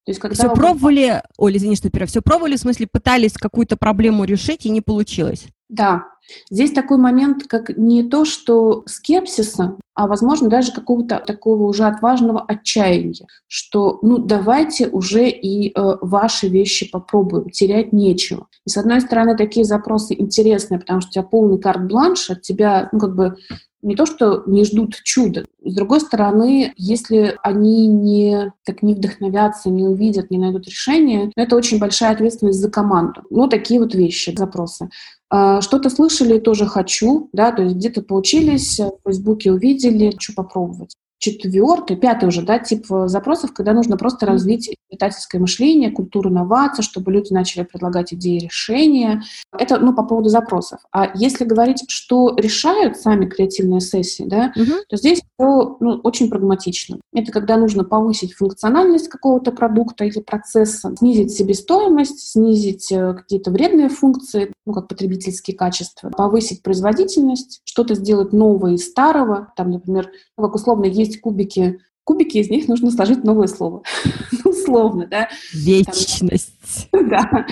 То 0.04 0.10
есть, 0.10 0.20
когда 0.20 0.34
все 0.34 0.54
пробовали, 0.54 1.22
Оля, 1.38 1.56
извини, 1.56 1.76
что 1.76 1.90
первое, 1.90 2.08
все 2.08 2.20
пробовали, 2.20 2.56
в 2.56 2.60
смысле 2.60 2.86
пытались 2.90 3.34
какую-то 3.34 3.76
проблему 3.76 4.24
решить 4.24 4.66
и 4.66 4.70
не 4.70 4.82
получилось? 4.82 5.46
Да, 5.74 6.04
здесь 6.50 6.70
такой 6.70 6.98
момент, 6.98 7.44
как 7.48 7.76
не 7.76 8.04
то, 8.04 8.24
что 8.24 8.84
скепсиса, 8.86 9.76
а, 9.94 10.06
возможно, 10.06 10.48
даже 10.48 10.72
какого-то 10.72 11.20
такого 11.26 11.64
уже 11.64 11.84
отважного 11.84 12.40
отчаяния, 12.42 13.26
что, 13.48 13.98
ну, 14.02 14.18
давайте 14.18 14.86
уже 14.86 15.28
и 15.28 15.70
э, 15.70 15.72
ваши 16.00 16.48
вещи 16.48 16.88
попробуем, 16.90 17.50
терять 17.50 17.92
нечего. 17.92 18.46
И, 18.64 18.70
с 18.70 18.76
одной 18.76 19.00
стороны, 19.00 19.36
такие 19.36 19.64
запросы 19.64 20.14
интересные, 20.14 20.78
потому 20.78 21.00
что 21.00 21.08
у 21.08 21.12
тебя 21.12 21.22
полный 21.24 21.58
карт-бланш, 21.58 22.30
от 22.30 22.42
тебя, 22.42 22.88
ну, 22.92 23.00
как 23.00 23.16
бы, 23.16 23.36
не 23.84 23.94
то, 23.94 24.06
что 24.06 24.42
не 24.46 24.64
ждут 24.64 24.96
чуда. 25.04 25.44
С 25.62 25.74
другой 25.74 26.00
стороны, 26.00 26.72
если 26.76 27.36
они 27.42 27.86
не, 27.86 28.52
так 28.64 28.82
не 28.82 28.94
вдохновятся, 28.94 29.70
не 29.70 29.84
увидят, 29.84 30.30
не 30.30 30.38
найдут 30.38 30.66
решение, 30.66 31.30
это 31.36 31.54
очень 31.54 31.78
большая 31.78 32.12
ответственность 32.12 32.60
за 32.60 32.70
команду. 32.70 33.22
Ну, 33.30 33.46
такие 33.46 33.78
вот 33.78 33.94
вещи, 33.94 34.34
запросы. 34.36 34.88
А, 35.30 35.60
что-то 35.60 35.90
слышали, 35.90 36.38
тоже 36.38 36.66
хочу, 36.66 37.28
да, 37.32 37.52
то 37.52 37.62
есть 37.62 37.76
где-то 37.76 38.02
поучились, 38.02 38.80
в 38.80 38.92
Фейсбуке 39.04 39.52
увидели, 39.52 40.10
хочу 40.10 40.34
попробовать 40.34 40.96
четвертый, 41.18 41.96
пятый 41.96 42.28
уже, 42.28 42.42
да, 42.42 42.58
тип 42.58 42.86
э, 42.90 43.08
запросов, 43.08 43.52
когда 43.52 43.72
нужно 43.72 43.96
просто 43.96 44.26
развить 44.26 44.68
изобретательское 44.68 45.40
мышление, 45.40 45.90
культуру 45.90 46.30
инноваций, 46.30 46.84
чтобы 46.84 47.12
люди 47.12 47.32
начали 47.32 47.64
предлагать 47.64 48.12
идеи 48.12 48.38
решения. 48.38 49.22
Это, 49.56 49.78
ну, 49.78 49.94
по 49.94 50.04
поводу 50.04 50.28
запросов. 50.28 50.80
А 50.92 51.10
если 51.14 51.44
говорить, 51.44 51.84
что 51.88 52.34
решают 52.36 52.96
сами 52.96 53.26
креативные 53.26 53.80
сессии, 53.80 54.24
да, 54.24 54.52
угу. 54.56 54.72
то 54.88 54.96
здесь 54.96 55.18
все 55.18 55.76
ну, 55.80 56.00
очень 56.02 56.28
прагматично. 56.28 56.98
Это 57.12 57.32
когда 57.32 57.56
нужно 57.56 57.84
повысить 57.84 58.34
функциональность 58.34 59.08
какого-то 59.08 59.52
продукта 59.52 60.04
или 60.04 60.20
процесса, 60.20 60.94
снизить 60.98 61.32
себестоимость, 61.32 62.32
снизить 62.32 62.90
э, 62.92 63.14
какие-то 63.14 63.50
вредные 63.50 63.88
функции, 63.88 64.52
ну, 64.66 64.72
как 64.72 64.88
потребительские 64.88 65.56
качества, 65.56 66.10
повысить 66.10 66.62
производительность, 66.62 67.60
что-то 67.64 67.94
сделать 67.94 68.32
новое 68.32 68.74
из 68.74 68.86
старого, 68.86 69.52
там, 69.56 69.70
например, 69.70 70.10
ну, 70.36 70.44
как 70.44 70.54
условно 70.54 70.84
есть 71.04 71.20
кубики. 71.20 71.78
Кубики, 72.04 72.38
из 72.38 72.50
них 72.50 72.68
нужно 72.68 72.90
сложить 72.90 73.24
новое 73.24 73.46
слово. 73.46 73.82
Условно, 74.44 75.06
да. 75.06 75.28
Вечность. 75.52 76.88
Да. 76.92 77.46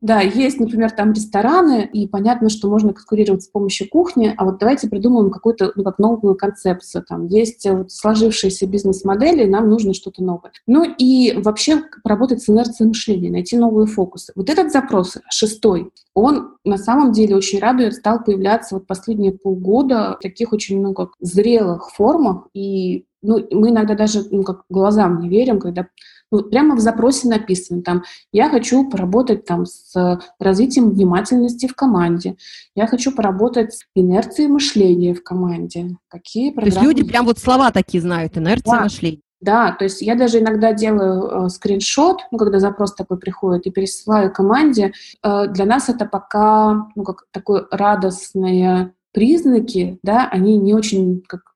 Да, 0.00 0.20
есть, 0.20 0.58
например, 0.58 0.90
там 0.92 1.12
рестораны, 1.12 1.88
и 1.92 2.08
понятно, 2.08 2.48
что 2.48 2.70
можно 2.70 2.94
конкурировать 2.94 3.42
с 3.42 3.48
помощью 3.48 3.86
кухни, 3.90 4.32
а 4.34 4.44
вот 4.46 4.58
давайте 4.58 4.88
придумаем 4.88 5.30
какую-то 5.30 5.72
ну, 5.76 5.84
как 5.84 5.98
новую 5.98 6.36
концепцию. 6.36 7.04
Там 7.06 7.26
есть 7.26 7.68
вот 7.68 7.92
сложившиеся 7.92 8.66
бизнес-модели, 8.66 9.44
нам 9.44 9.68
нужно 9.68 9.92
что-то 9.92 10.24
новое. 10.24 10.52
Ну 10.66 10.84
и 10.84 11.34
вообще 11.36 11.82
поработать 12.02 12.42
с 12.42 12.48
инерцией 12.48 12.88
мышления, 12.88 13.30
найти 13.30 13.58
новые 13.58 13.86
фокусы. 13.86 14.32
Вот 14.36 14.48
этот 14.48 14.72
запрос, 14.72 15.18
шестой, 15.28 15.90
он 16.14 16.54
на 16.64 16.78
самом 16.78 17.12
деле 17.12 17.36
очень 17.36 17.60
радует, 17.60 17.94
стал 17.94 18.24
появляться 18.24 18.76
вот 18.76 18.86
последние 18.86 19.32
полгода 19.32 20.16
в 20.18 20.22
таких 20.22 20.54
очень 20.54 20.78
много 20.78 21.10
зрелых 21.20 21.90
формах, 21.90 22.48
и 22.54 23.04
ну, 23.22 23.46
мы 23.50 23.68
иногда 23.68 23.94
даже 23.94 24.22
ну, 24.30 24.42
как 24.44 24.62
глазам 24.70 25.20
не 25.20 25.28
верим, 25.28 25.60
когда 25.60 25.88
ну, 26.30 26.42
прямо 26.42 26.76
в 26.76 26.80
запросе 26.80 27.28
написано 27.28 27.82
там, 27.82 28.04
я 28.32 28.48
хочу 28.48 28.88
поработать 28.88 29.44
там 29.44 29.66
с 29.66 30.20
развитием 30.38 30.90
внимательности 30.90 31.66
в 31.66 31.74
команде, 31.74 32.36
я 32.74 32.86
хочу 32.86 33.14
поработать 33.14 33.74
с 33.74 33.84
инерцией 33.94 34.48
мышления 34.48 35.14
в 35.14 35.22
команде. 35.22 35.96
Какие 36.08 36.50
программы... 36.50 36.70
То 36.70 36.80
есть 36.80 36.88
люди 36.88 37.08
прям 37.08 37.26
вот 37.26 37.38
слова 37.38 37.70
такие 37.70 38.00
знают, 38.00 38.36
инерция 38.36 38.76
да. 38.76 38.82
мышления. 38.82 39.20
Да, 39.40 39.72
то 39.72 39.84
есть 39.84 40.02
я 40.02 40.16
даже 40.16 40.38
иногда 40.38 40.74
делаю 40.74 41.46
э, 41.46 41.48
скриншот, 41.48 42.20
ну, 42.30 42.36
когда 42.36 42.58
запрос 42.58 42.94
такой 42.94 43.18
приходит, 43.18 43.66
и 43.66 43.70
пересылаю 43.70 44.30
команде. 44.30 44.92
Э, 45.22 45.46
для 45.48 45.64
нас 45.64 45.88
это 45.88 46.04
пока, 46.04 46.88
ну, 46.94 47.04
как 47.04 47.24
такое 47.30 47.66
радостные 47.70 48.92
признаки, 49.12 49.98
да, 50.02 50.28
они 50.30 50.58
не 50.58 50.74
очень 50.74 51.22
как 51.26 51.49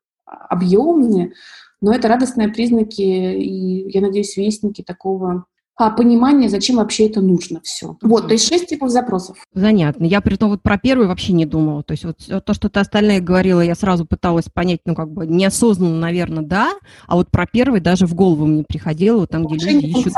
объемные, 0.48 1.32
но 1.80 1.92
это 1.92 2.08
радостные 2.08 2.48
признаки, 2.48 3.02
и, 3.02 3.90
я 3.90 4.00
надеюсь, 4.00 4.36
вестники 4.36 4.82
такого 4.82 5.44
а, 5.76 5.90
понимания, 5.90 6.48
зачем 6.48 6.76
вообще 6.76 7.08
это 7.08 7.20
нужно 7.20 7.60
все. 7.62 7.96
Вот, 8.00 8.28
то 8.28 8.32
есть 8.32 8.46
шесть 8.46 8.68
типов 8.68 8.90
запросов. 8.90 9.38
Занятно. 9.54 10.04
Я 10.04 10.20
при 10.20 10.36
том 10.36 10.50
вот 10.50 10.62
про 10.62 10.78
первый 10.78 11.08
вообще 11.08 11.32
не 11.32 11.46
думала. 11.46 11.82
То 11.82 11.92
есть 11.92 12.04
вот 12.04 12.44
то, 12.44 12.54
что 12.54 12.68
ты 12.68 12.78
остальные 12.78 13.20
говорила, 13.20 13.60
я 13.60 13.74
сразу 13.74 14.06
пыталась 14.06 14.48
понять, 14.48 14.80
ну 14.84 14.94
как 14.94 15.10
бы 15.10 15.26
неосознанно, 15.26 15.98
наверное, 15.98 16.44
да, 16.44 16.72
а 17.08 17.16
вот 17.16 17.30
про 17.30 17.46
первый 17.46 17.80
даже 17.80 18.06
в 18.06 18.14
голову 18.14 18.46
мне 18.46 18.62
приходило, 18.62 19.18
вот 19.20 19.30
там, 19.30 19.44
где 19.46 19.68
люди 19.68 19.86
ищут... 19.86 20.14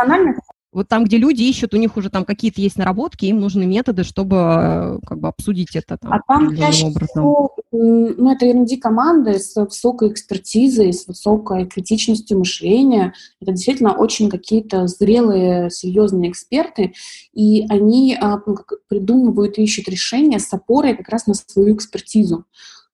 Вот 0.77 0.89
там, 0.89 1.05
где 1.05 1.17
люди 1.17 1.43
ищут, 1.43 1.73
у 1.73 1.79
них 1.79 1.97
уже 1.97 2.11
там 2.11 2.27
какие-то 2.27 2.61
есть 2.61 2.77
наработки, 2.77 3.25
им 3.25 3.41
нужны 3.41 3.65
методы, 3.65 4.05
чтобы 4.05 4.37
э, 4.37 4.99
как 5.07 5.19
бы 5.19 5.29
обсудить 5.29 5.75
это 5.75 5.97
там, 5.97 6.13
а 6.13 6.21
там 6.29 6.55
чаще. 6.55 6.91
Всего, 6.91 7.57
ну, 7.73 8.31
это 8.31 8.45
R&D 8.45 8.77
команды 8.77 9.39
с 9.39 9.57
высокой 9.57 10.11
экспертизой, 10.11 10.93
с 10.93 11.07
высокой 11.07 11.65
критичностью 11.65 12.41
мышления. 12.41 13.15
Это 13.41 13.53
действительно 13.53 13.95
очень 13.97 14.29
какие-то 14.29 14.87
зрелые, 14.87 15.71
серьезные 15.71 16.31
эксперты, 16.31 16.93
и 17.33 17.65
они 17.71 18.15
а, 18.21 18.39
ну, 18.45 18.59
придумывают 18.87 19.57
и 19.57 19.63
ищут 19.63 19.89
решения 19.89 20.39
с 20.39 20.53
опорой 20.53 20.95
как 20.95 21.09
раз 21.09 21.27
на 21.27 21.33
свою 21.33 21.75
экспертизу. 21.75 22.45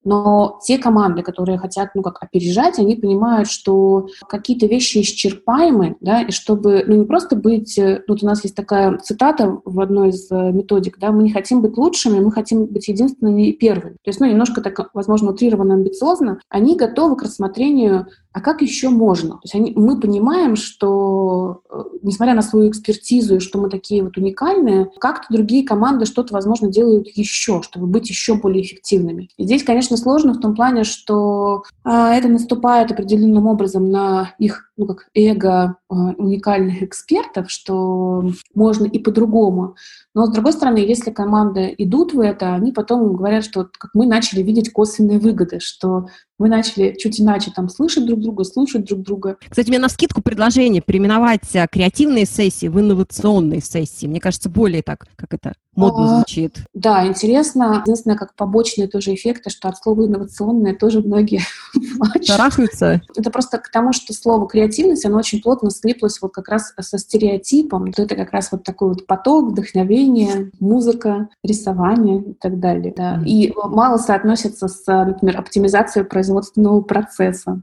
Но 0.03 0.59
те 0.63 0.77
команды, 0.77 1.21
которые 1.21 1.57
хотят, 1.57 1.89
ну, 1.95 2.01
как 2.01 2.21
опережать, 2.21 2.79
они 2.79 2.95
понимают, 2.95 3.49
что 3.49 4.07
какие-то 4.27 4.65
вещи 4.65 5.01
исчерпаемы, 5.01 5.97
да, 6.01 6.21
и 6.21 6.31
чтобы, 6.31 6.83
ну, 6.85 6.95
не 6.95 7.05
просто 7.05 7.35
быть, 7.35 7.77
э, 7.77 8.03
вот 8.07 8.23
у 8.23 8.25
нас 8.25 8.43
есть 8.43 8.55
такая 8.55 8.97
цитата 8.97 9.59
в 9.63 9.79
одной 9.79 10.09
из 10.09 10.29
э, 10.31 10.51
методик, 10.51 10.97
да, 10.99 11.11
мы 11.11 11.23
не 11.23 11.31
хотим 11.31 11.61
быть 11.61 11.77
лучшими, 11.77 12.19
мы 12.19 12.31
хотим 12.31 12.65
быть 12.65 12.87
единственными 12.87 13.47
и 13.47 13.53
первыми. 13.53 13.95
То 14.03 14.09
есть, 14.09 14.19
ну, 14.19 14.25
немножко 14.25 14.61
так, 14.61 14.89
возможно, 14.93 15.31
утрированно 15.31 15.75
амбициозно, 15.75 16.39
они 16.49 16.75
готовы 16.75 17.15
к 17.15 17.23
рассмотрению 17.23 18.07
а 18.33 18.41
как 18.41 18.63
еще 18.63 18.89
можно? 18.89 19.33
То 19.33 19.41
есть 19.43 19.55
они, 19.55 19.73
мы 19.75 19.99
понимаем, 19.99 20.55
что, 20.55 21.61
э, 21.69 21.83
несмотря 22.01 22.33
на 22.33 22.41
свою 22.41 22.69
экспертизу, 22.69 23.35
и 23.35 23.39
что 23.39 23.59
мы 23.59 23.69
такие 23.69 24.03
вот 24.03 24.17
уникальные, 24.17 24.89
как-то 24.99 25.27
другие 25.29 25.63
команды 25.63 26.05
что-то, 26.05 26.33
возможно, 26.33 26.67
делают 26.67 27.07
еще, 27.09 27.61
чтобы 27.61 27.85
быть 27.85 28.09
еще 28.09 28.33
более 28.33 28.63
эффективными. 28.63 29.29
И 29.37 29.43
здесь, 29.43 29.63
конечно, 29.63 29.92
сложно 29.97 30.33
в 30.33 30.39
том 30.39 30.55
плане, 30.55 30.83
что 30.83 31.63
а, 31.83 32.13
это 32.13 32.27
наступает 32.27 32.91
определенным 32.91 33.47
образом 33.47 33.89
на 33.89 34.33
их, 34.37 34.71
ну, 34.77 34.87
как 34.87 35.07
эго 35.13 35.77
а, 35.89 35.95
уникальных 36.17 36.81
экспертов, 36.81 37.51
что 37.51 38.31
можно 38.55 38.85
и 38.85 38.99
по-другому. 38.99 39.75
Но, 40.15 40.25
с 40.25 40.31
другой 40.31 40.53
стороны, 40.53 40.77
если 40.77 41.11
команды 41.11 41.73
идут 41.77 42.13
в 42.13 42.19
это, 42.19 42.53
они 42.55 42.71
потом 42.71 43.15
говорят, 43.15 43.43
что 43.43 43.67
как 43.77 43.91
мы 43.93 44.07
начали 44.07 44.41
видеть 44.41 44.71
косвенные 44.71 45.19
выгоды, 45.19 45.59
что 45.59 46.07
мы 46.39 46.49
начали 46.49 46.95
чуть 46.97 47.21
иначе 47.21 47.51
там 47.55 47.69
слышать 47.69 48.05
друг 48.05 48.19
друга, 48.19 48.43
слушать 48.43 48.85
друг 48.85 49.01
друга. 49.01 49.37
Кстати, 49.47 49.69
меня 49.69 49.79
на 49.79 49.89
скидку 49.89 50.21
предложение 50.21 50.81
переименовать 50.81 51.55
а, 51.55 51.67
креативные 51.67 52.25
сессии 52.25 52.67
в 52.67 52.79
инновационные 52.79 53.61
сессии. 53.61 54.07
Мне 54.07 54.19
кажется, 54.19 54.49
более 54.49 54.81
так, 54.81 55.05
как 55.15 55.33
это 55.33 55.53
модно 55.75 56.05
а, 56.05 56.15
звучит. 56.17 56.57
Да, 56.73 57.07
интересно. 57.07 57.81
Единственное, 57.81 58.17
как 58.17 58.35
побочные 58.35 58.87
тоже 58.87 59.13
эффекты, 59.13 59.49
что 59.49 59.69
от 59.69 59.77
слова 59.77 60.05
инновационное 60.05 60.75
тоже 60.75 61.01
многие 61.01 61.41
Шарахаются? 62.23 63.01
Это 63.15 63.31
просто 63.31 63.57
к 63.57 63.69
тому, 63.69 63.93
что 63.93 64.13
слово 64.13 64.47
креативность, 64.63 65.05
оно 65.05 65.17
очень 65.17 65.41
плотно 65.41 65.69
слиплось 65.69 66.21
вот 66.21 66.33
как 66.33 66.47
раз 66.47 66.73
со 66.79 66.97
стереотипом. 66.97 67.91
Это 67.95 68.15
как 68.15 68.31
раз 68.31 68.51
вот 68.51 68.63
такой 68.63 68.89
вот 68.89 69.05
поток, 69.05 69.51
вдохновение, 69.51 70.51
музыка, 70.59 71.29
рисование 71.43 72.21
и 72.21 72.33
так 72.33 72.59
далее. 72.59 72.93
Да. 72.95 73.21
И 73.25 73.53
мало 73.55 73.97
соотносится 73.97 74.67
с, 74.67 74.83
например, 74.87 75.39
оптимизацией 75.39 76.05
производственного 76.05 76.81
процесса. 76.81 77.61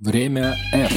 Время 0.00 0.54
F. 0.72 0.92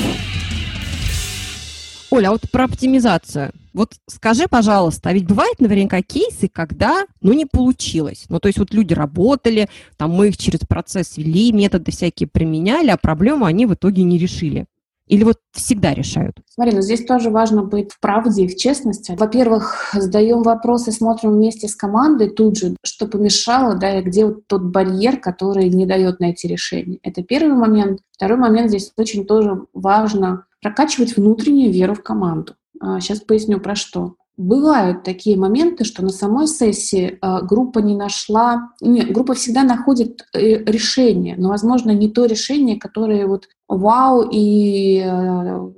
Оля, 2.11 2.27
а 2.27 2.31
вот 2.31 2.41
про 2.51 2.65
оптимизацию. 2.65 3.51
Вот 3.73 3.93
скажи, 4.05 4.47
пожалуйста, 4.49 5.09
а 5.09 5.13
ведь 5.13 5.25
бывают 5.25 5.61
наверняка 5.61 6.01
кейсы, 6.01 6.49
когда, 6.51 7.05
ну, 7.21 7.31
не 7.31 7.45
получилось. 7.45 8.25
Ну, 8.27 8.39
то 8.41 8.47
есть 8.49 8.59
вот 8.59 8.73
люди 8.73 8.93
работали, 8.93 9.69
там 9.95 10.11
мы 10.11 10.27
их 10.27 10.37
через 10.37 10.59
процесс 10.59 11.15
вели, 11.15 11.53
методы 11.53 11.91
всякие 11.91 12.27
применяли, 12.27 12.89
а 12.89 12.97
проблему 12.97 13.45
они 13.45 13.65
в 13.65 13.73
итоге 13.73 14.03
не 14.03 14.17
решили. 14.17 14.65
Или 15.07 15.23
вот 15.23 15.37
всегда 15.51 15.93
решают? 15.93 16.37
Смотри, 16.49 16.73
ну 16.73 16.81
здесь 16.81 17.05
тоже 17.05 17.29
важно 17.29 17.63
быть 17.63 17.91
в 17.91 17.99
правде 17.99 18.45
и 18.45 18.47
в 18.47 18.55
честности. 18.55 19.15
Во-первых, 19.17 19.91
задаем 19.93 20.41
вопросы, 20.41 20.91
смотрим 20.91 21.31
вместе 21.31 21.67
с 21.67 21.75
командой 21.75 22.29
тут 22.29 22.57
же, 22.57 22.77
что 22.83 23.07
помешало, 23.07 23.75
да, 23.75 23.99
и 23.99 24.03
где 24.03 24.25
вот 24.25 24.47
тот 24.47 24.63
барьер, 24.63 25.17
который 25.17 25.69
не 25.69 25.85
дает 25.85 26.19
найти 26.19 26.47
решение. 26.47 26.99
Это 27.03 27.23
первый 27.23 27.55
момент. 27.55 27.99
Второй 28.11 28.37
момент 28.37 28.69
здесь 28.69 28.93
очень 28.95 29.25
тоже 29.25 29.65
важно 29.73 30.45
прокачивать 30.61 31.17
внутреннюю 31.17 31.73
веру 31.73 31.95
в 31.95 32.03
команду. 32.03 32.53
Сейчас 32.99 33.21
а, 33.21 33.25
поясню 33.25 33.59
про 33.59 33.75
что. 33.75 34.15
Бывают 34.37 35.03
такие 35.03 35.37
моменты, 35.37 35.83
что 35.83 36.03
на 36.03 36.09
самой 36.09 36.47
сессии 36.47 37.19
э, 37.21 37.45
группа 37.45 37.79
не 37.79 37.95
нашла, 37.95 38.69
нет, 38.79 39.11
группа 39.11 39.33
всегда 39.33 39.63
находит 39.63 40.25
э, 40.33 40.63
решение, 40.63 41.35
но, 41.37 41.49
возможно, 41.49 41.91
не 41.91 42.09
то 42.09 42.25
решение, 42.25 42.79
которое 42.79 43.27
вот 43.27 43.49
вау 43.67 44.27
и 44.31 45.01
э, 45.03 45.71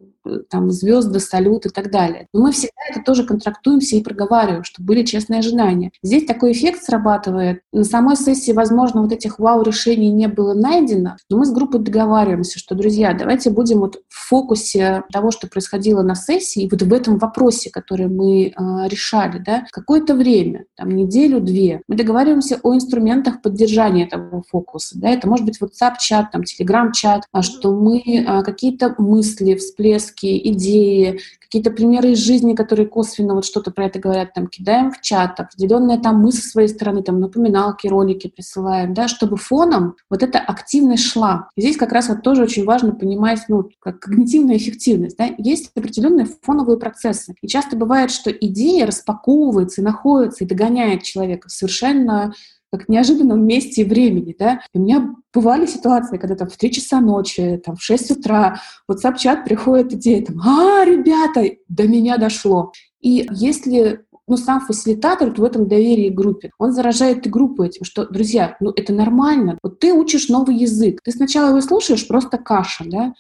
там 0.50 0.72
звезды, 0.72 1.20
салют 1.20 1.66
и 1.66 1.70
так 1.70 1.92
далее. 1.92 2.28
Но 2.34 2.42
мы 2.42 2.52
всегда 2.52 2.74
это 2.90 3.02
тоже 3.02 3.26
контрактуемся 3.26 3.96
и 3.96 4.04
проговариваем, 4.04 4.64
чтобы 4.64 4.88
были 4.88 5.04
честные 5.04 5.40
ожидания. 5.40 5.92
Здесь 6.02 6.26
такой 6.26 6.52
эффект 6.52 6.84
срабатывает. 6.84 7.62
На 7.72 7.84
самой 7.84 8.16
сессии, 8.16 8.52
возможно, 8.52 9.02
вот 9.02 9.12
этих 9.12 9.40
вау-решений 9.40 10.12
не 10.12 10.28
было 10.28 10.54
найдено, 10.54 11.18
но 11.30 11.38
мы 11.38 11.46
с 11.46 11.52
группой 11.52 11.80
договариваемся, 11.80 12.60
что, 12.60 12.76
друзья, 12.76 13.14
давайте 13.14 13.50
будем 13.50 13.80
вот 13.80 13.98
в 14.08 14.28
фокусе 14.28 15.04
того, 15.12 15.32
что 15.32 15.48
происходило 15.48 16.02
на 16.02 16.16
сессии, 16.16 16.64
и 16.64 16.70
вот 16.70 16.82
в 16.82 16.94
этом 16.94 17.18
вопросе, 17.18 17.70
который 17.70 18.08
мы 18.08 18.48
э, 18.48 18.52
решали, 18.88 19.40
да, 19.40 19.66
какое-то 19.72 20.16
время, 20.16 20.66
там, 20.76 20.90
неделю-две, 20.90 21.82
мы 21.88 21.96
договариваемся 21.96 22.60
о 22.64 22.76
инструментах 22.76 23.42
поддержания 23.42 24.06
этого 24.06 24.44
фокуса, 24.50 25.00
да, 25.00 25.10
это 25.10 25.28
может 25.28 25.46
быть 25.46 25.60
WhatsApp-чат, 25.62 26.32
там, 26.32 26.42
Telegram-чат, 26.42 27.24
а 27.32 27.42
что 27.42 27.74
мы 27.74 28.00
э, 28.00 28.44
какие-то 28.44 28.96
мысли, 28.98 29.56
всплески, 29.56 30.13
поиски, 30.14 30.50
идеи, 30.50 31.20
какие-то 31.40 31.72
примеры 31.72 32.12
из 32.12 32.20
жизни, 32.20 32.56
которые 32.56 32.88
косвенно 32.88 33.36
вот 33.36 33.46
что-то 33.46 33.72
про 33.72 33.86
это 33.86 34.00
говорят, 34.00 34.34
там, 34.34 34.48
кидаем 34.48 34.92
в 34.92 35.02
чат, 35.02 35.40
определенные 35.40 36.00
там 36.00 36.18
мы 36.18 36.32
со 36.32 36.48
своей 36.48 36.68
стороны, 36.68 37.04
там, 37.04 37.20
напоминалки, 37.20 37.88
ролики 37.88 38.28
присылаем, 38.28 38.94
да, 38.94 39.08
чтобы 39.08 39.38
фоном 39.38 39.96
вот 40.10 40.24
эта 40.24 40.40
активность 40.40 41.06
шла. 41.06 41.50
И 41.56 41.62
здесь 41.62 41.78
как 41.78 41.92
раз 41.92 42.10
вот 42.10 42.22
тоже 42.24 42.44
очень 42.44 42.66
важно 42.66 42.94
понимать, 42.94 43.42
ну, 43.50 43.70
как 43.80 44.00
когнитивная 44.00 44.58
эффективность, 44.58 45.18
да, 45.18 45.30
есть 45.38 45.72
определенные 45.76 46.28
фоновые 46.42 46.78
процессы. 46.78 47.36
И 47.42 47.48
часто 47.48 47.76
бывает, 47.76 48.12
что 48.12 48.32
идея 48.32 48.88
распаковывается 48.88 49.82
и 49.82 49.84
находится, 49.84 50.44
и 50.44 50.48
догоняет 50.48 51.04
человека 51.04 51.50
совершенно 51.50 52.34
как 52.78 52.90
неожиданном 52.90 53.46
месте 53.46 53.82
и 53.82 53.86
времени, 53.86 54.36
да. 54.38 54.62
И 54.74 54.78
у 54.78 54.82
меня 54.82 55.14
бывали 55.34 55.66
ситуации, 55.66 56.18
когда 56.18 56.36
там 56.36 56.50
в 56.50 56.58
3 56.58 56.72
часа 56.72 57.00
ночи, 57.02 57.62
там 57.64 57.76
в 57.76 57.84
6 57.84 58.12
утра 58.12 58.60
в 58.88 58.92
WhatsApp-чат 58.92 59.46
приходит 59.46 59.94
идея, 59.94 60.26
там, 60.26 60.42
а, 60.42 60.84
ребята, 60.84 61.56
до 61.68 61.88
меня 61.88 62.18
дошло. 62.18 62.72
И 63.00 63.28
если 63.32 64.06
ну, 64.28 64.38
сам 64.38 64.62
фасилитатор 64.62 65.30
в 65.30 65.44
этом 65.44 65.68
доверии 65.68 66.10
группе, 66.10 66.52
он 66.58 66.72
заражает 66.72 67.28
и 67.28 67.30
группу 67.30 67.64
этим, 67.64 67.84
что, 67.84 68.08
друзья, 68.08 68.56
ну, 68.60 68.72
это 68.76 68.94
нормально. 68.94 69.60
Вот 69.62 69.80
ты 69.80 69.94
учишь 69.94 70.30
новый 70.30 70.56
язык, 70.56 71.02
ты 71.04 71.12
сначала 71.12 71.50
его 71.50 71.62
слушаешь, 71.62 72.08
просто 72.08 72.38
каша, 72.38 72.86
да, 72.88 73.14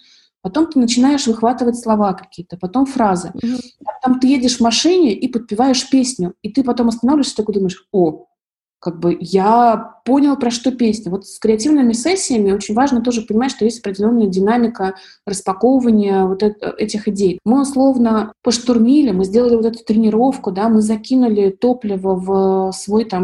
Потом 0.43 0.67
ты 0.67 0.77
начинаешь 0.77 1.25
выхватывать 1.25 1.79
слова 1.79 2.11
какие-то, 2.11 2.57
потом 2.57 2.85
фразы. 2.85 3.31
Mm-hmm. 3.33 3.59
Потом 3.85 4.19
ты 4.19 4.27
едешь 4.27 4.57
в 4.57 4.59
машине 4.59 5.13
и 5.13 5.29
подпеваешь 5.29 5.89
песню. 5.89 6.33
И 6.41 6.51
ты 6.51 6.65
потом 6.65 6.89
останавливаешься 6.89 7.33
и 7.33 7.37
такой 7.37 7.55
думаешь, 7.55 7.87
о, 7.93 8.25
как 8.83 8.99
бы 8.99 9.17
я 9.17 9.95
понял, 10.03 10.35
про 10.35 10.51
что 10.51 10.73
песня. 10.73 11.09
Вот 11.09 11.25
с 11.25 11.39
креативными 11.39 11.93
сессиями 11.93 12.51
очень 12.51 12.75
важно 12.75 13.01
тоже 13.01 13.21
понимать, 13.21 13.51
что 13.51 13.63
есть 13.63 13.79
определенная 13.79 14.27
динамика 14.27 14.95
распаковывания 15.25 16.25
вот 16.25 16.43
этих 16.43 17.07
идей. 17.07 17.39
Мы 17.45 17.61
условно 17.61 18.33
поштурмили, 18.43 19.11
мы 19.11 19.23
сделали 19.23 19.55
вот 19.55 19.67
эту 19.67 19.85
тренировку, 19.85 20.51
да, 20.51 20.67
мы 20.67 20.81
закинули 20.81 21.49
топливо 21.49 22.15
в 22.15 22.73
свой 22.73 23.05
там 23.05 23.23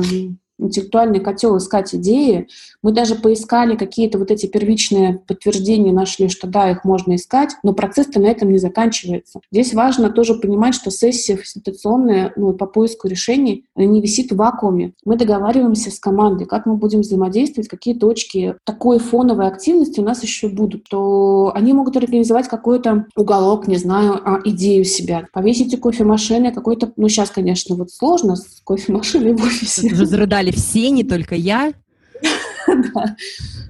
интеллектуальный 0.60 1.20
котел 1.20 1.58
искать 1.58 1.96
идеи. 1.96 2.48
Мы 2.84 2.92
даже 2.92 3.16
поискали 3.16 3.76
какие-то 3.76 4.18
вот 4.18 4.32
эти 4.32 4.46
первичные 4.46 5.22
подтверждения, 5.28 5.92
нашли, 5.92 6.30
что 6.30 6.48
да, 6.48 6.70
их 6.70 6.84
можно 6.84 7.16
искать, 7.16 7.56
но 7.64 7.74
процесс-то 7.74 8.20
на 8.20 8.28
этом 8.28 8.52
не 8.52 8.58
заканчивается. 8.58 9.40
Здесь 9.52 9.74
важно 9.74 10.10
тоже 10.10 10.36
понимать, 10.36 10.76
что 10.76 10.92
сессия 10.92 11.36
фасилитационная 11.36 12.34
ну, 12.36 12.54
по 12.54 12.66
поиску 12.66 13.08
решений 13.08 13.66
не 13.76 14.02
висит 14.02 14.32
в 14.32 14.36
вакууме. 14.36 14.94
Мы 15.06 15.18
договариваемся 15.18 15.92
с 15.92 16.00
командой, 16.00 16.46
как 16.46 16.66
мы 16.66 16.76
будем 16.76 17.02
взаимодействовать, 17.02 17.70
какие 17.70 17.94
точки 17.94 18.56
такой 18.64 19.00
фоновой 19.00 19.48
активности 19.48 20.00
у 20.00 20.04
нас 20.04 20.24
еще 20.24 20.50
будут. 20.50 20.90
То 20.90 21.52
они 21.56 21.74
могут 21.74 21.98
организовать 21.98 22.48
какой-то 22.48 23.06
уголок, 23.16 23.68
не 23.68 23.78
знаю, 23.78 24.20
а, 24.24 24.40
идею 24.46 24.86
себя, 24.86 25.28
повесите 25.34 25.78
кофемашины, 25.78 26.52
какой-то, 26.52 26.92
ну 26.96 27.10
сейчас, 27.10 27.30
конечно, 27.30 27.76
вот 27.76 27.92
сложно 27.92 28.36
с 28.36 28.62
кофемашиной 28.64 29.34
в 29.34 29.44
офисе. 29.44 29.88
Уже 29.88 30.06
зарыдали 30.06 30.49
пострадали 30.50 30.56
все, 30.56 30.90
не 30.90 31.04
только 31.04 31.36
я. 31.36 31.74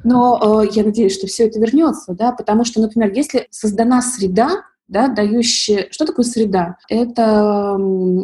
Но 0.04 0.64
э, 0.64 0.70
я 0.74 0.84
надеюсь, 0.84 1.14
что 1.14 1.28
все 1.28 1.48
это 1.48 1.60
вернется, 1.60 2.14
да, 2.14 2.32
потому 2.32 2.64
что, 2.64 2.82
например, 2.82 3.12
если 3.14 3.48
создана 3.50 4.02
среда, 4.02 4.64
да, 4.88 5.08
дающая... 5.08 5.88
Что 5.92 6.06
такое 6.06 6.26
среда? 6.26 6.78
Это 6.90 7.78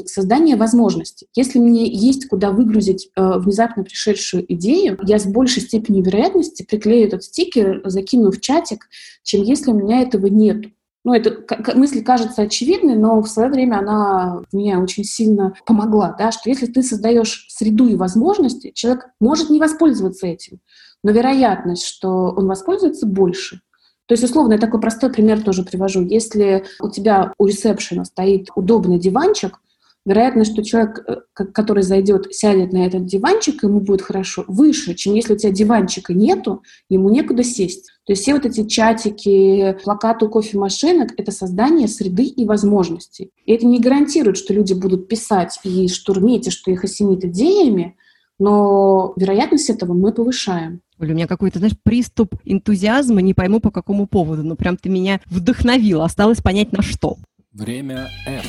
создание 0.06 0.56
возможностей. 0.56 1.28
Если 1.36 1.60
мне 1.60 1.86
есть 1.86 2.28
куда 2.28 2.52
выгрузить 2.52 3.10
э, 3.16 3.38
внезапно 3.38 3.84
пришедшую 3.84 4.52
идею, 4.54 4.98
я 5.04 5.20
с 5.20 5.26
большей 5.26 5.62
степенью 5.62 6.04
вероятности 6.04 6.64
приклею 6.64 7.08
этот 7.08 7.24
стикер, 7.24 7.82
закину 7.86 8.32
в 8.32 8.42
чатик, 8.42 8.88
чем 9.24 9.44
если 9.44 9.72
у 9.72 9.76
меня 9.76 10.02
этого 10.02 10.28
нет. 10.28 10.66
Ну, 11.06 11.14
эта 11.14 11.38
мысль 11.76 12.04
кажется 12.04 12.42
очевидной, 12.42 12.96
но 12.96 13.22
в 13.22 13.28
свое 13.28 13.48
время 13.50 13.78
она 13.78 14.42
меня 14.52 14.80
очень 14.80 15.04
сильно 15.04 15.54
помогла, 15.64 16.16
да, 16.18 16.32
что 16.32 16.50
если 16.50 16.66
ты 16.66 16.82
создаешь 16.82 17.46
среду 17.48 17.88
и 17.88 17.96
возможности, 17.96 18.72
человек 18.74 19.06
может 19.20 19.52
не 19.52 19.60
воспользоваться 19.60 20.26
этим, 20.26 20.60
но 21.04 21.12
вероятность, 21.12 21.86
что 21.86 22.34
он 22.36 22.48
воспользуется, 22.48 23.06
больше. 23.06 23.62
То 24.08 24.14
есть, 24.14 24.24
условно, 24.24 24.54
я 24.54 24.60
такой 24.60 24.82
простой 24.82 25.12
пример 25.12 25.44
тоже 25.44 25.64
привожу. 25.64 26.02
Если 26.02 26.66
у 26.80 26.90
тебя 26.90 27.34
у 27.38 27.46
ресепшена 27.46 28.04
стоит 28.06 28.50
удобный 28.56 28.98
диванчик, 28.98 29.60
вероятность, 30.06 30.54
что 30.54 30.64
человек, 30.64 31.04
э, 31.08 31.46
который 31.46 31.84
зайдет, 31.84 32.34
сядет 32.34 32.72
на 32.72 32.86
этот 32.86 33.06
диванчик, 33.06 33.64
ему 33.64 33.80
будет 33.80 34.02
хорошо, 34.02 34.46
выше, 34.48 34.94
чем 34.94 35.16
если 35.16 35.34
у 35.34 35.38
тебя 35.38 35.52
диванчика 35.52 36.14
нету, 36.14 36.64
ему 36.90 37.10
некуда 37.10 37.44
сесть. 37.44 37.88
То 38.06 38.14
есть 38.14 38.22
все 38.22 38.34
вот 38.34 38.46
эти 38.46 38.68
чатики, 38.68 39.78
плакаты 39.84 40.26
у 40.26 40.30
кофемашинок— 40.30 41.14
это 41.18 41.32
создание 41.32 41.88
среды 41.88 42.24
и 42.24 42.46
возможностей. 42.46 43.32
И 43.46 43.52
это 43.52 43.66
не 43.66 43.80
гарантирует, 43.80 44.38
что 44.38 44.54
люди 44.54 44.74
будут 44.74 45.08
писать 45.08 45.60
и 45.64 45.88
штурмить, 45.88 46.48
и 46.48 46.52
что 46.52 46.72
их 46.72 46.84
осенит 46.84 47.26
идеями, 47.26 47.98
но 48.38 49.14
вероятность 49.16 49.70
этого 49.70 49.94
мы 49.94 50.12
повышаем. 50.14 50.82
Оля, 51.00 51.12
у 51.12 51.16
меня 51.16 51.28
какой-то, 51.28 51.60
знаешь, 51.60 51.76
приступ 51.82 52.36
энтузиазма, 52.46 53.22
не 53.22 53.34
пойму 53.34 53.60
по 53.60 53.72
какому 53.72 54.08
поводу, 54.08 54.44
но 54.44 54.56
прям 54.56 54.78
ты 54.78 54.90
меня 54.90 55.20
вдохновила, 55.26 56.06
осталось 56.06 56.42
понять 56.42 56.72
на 56.72 56.82
что. 56.82 57.18
Время 57.54 58.10
F. 58.28 58.46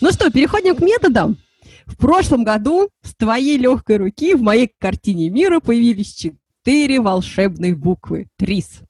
Ну 0.00 0.10
что, 0.10 0.30
переходим 0.30 0.76
к 0.76 0.80
методам. 0.80 1.36
В 1.86 1.96
прошлом 1.96 2.44
году 2.44 2.88
с 3.02 3.14
твоей 3.14 3.58
легкой 3.58 3.98
руки 3.98 4.34
в 4.34 4.42
моей 4.42 4.70
картине 4.78 5.28
мира 5.30 5.60
появились 5.60 6.14
четыре 6.14 7.00
волшебные 7.00 7.76
буквы 7.76 8.28
ТРИС. 8.38 8.80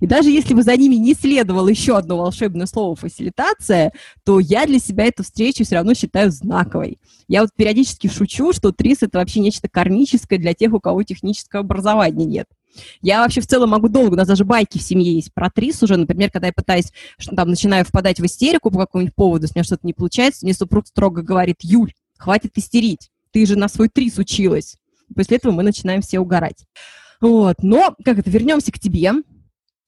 И 0.00 0.06
даже 0.06 0.30
если 0.30 0.52
бы 0.52 0.62
за 0.62 0.76
ними 0.76 0.96
не 0.96 1.14
следовало 1.14 1.68
еще 1.68 1.96
одно 1.96 2.18
волшебное 2.18 2.66
слово 2.66 2.94
«фасилитация», 2.94 3.92
то 4.22 4.38
я 4.38 4.66
для 4.66 4.78
себя 4.78 5.06
эту 5.06 5.22
встречу 5.22 5.64
все 5.64 5.76
равно 5.76 5.94
считаю 5.94 6.30
знаковой. 6.30 6.98
Я 7.26 7.40
вот 7.40 7.50
периодически 7.56 8.08
шучу, 8.08 8.52
что 8.52 8.72
ТРИС— 8.72 8.98
это 9.02 9.18
вообще 9.18 9.40
нечто 9.40 9.68
кармическое 9.70 10.38
для 10.38 10.52
тех, 10.52 10.74
у 10.74 10.80
кого 10.80 11.02
технического 11.04 11.62
образования 11.62 12.26
нет. 12.26 12.46
Я 13.00 13.22
вообще 13.22 13.40
в 13.40 13.46
целом 13.46 13.70
могу 13.70 13.88
долго, 13.88 14.14
у 14.14 14.16
нас 14.16 14.28
даже 14.28 14.44
байки 14.44 14.78
в 14.78 14.82
семье 14.82 15.14
есть 15.14 15.32
про 15.34 15.50
трис 15.50 15.82
уже, 15.82 15.96
например, 15.96 16.30
когда 16.30 16.48
я 16.48 16.52
пытаюсь, 16.52 16.92
что 17.18 17.34
там, 17.34 17.48
начинаю 17.50 17.84
впадать 17.84 18.20
в 18.20 18.24
истерику 18.24 18.70
по 18.70 18.78
какому-нибудь 18.78 19.14
поводу, 19.14 19.46
с 19.46 19.54
меня 19.54 19.64
что-то 19.64 19.86
не 19.86 19.92
получается, 19.92 20.44
мне 20.44 20.54
супруг 20.54 20.86
строго 20.86 21.22
говорит, 21.22 21.56
Юль, 21.62 21.92
хватит 22.16 22.56
истерить, 22.56 23.10
ты 23.32 23.46
же 23.46 23.56
на 23.56 23.68
свой 23.68 23.88
трис 23.88 24.18
училась. 24.18 24.76
После 25.14 25.36
этого 25.36 25.52
мы 25.52 25.62
начинаем 25.62 26.02
все 26.02 26.20
угорать. 26.20 26.64
Вот, 27.20 27.62
но, 27.62 27.94
как 28.04 28.18
это, 28.18 28.30
вернемся 28.30 28.72
к 28.72 28.78
тебе. 28.78 29.12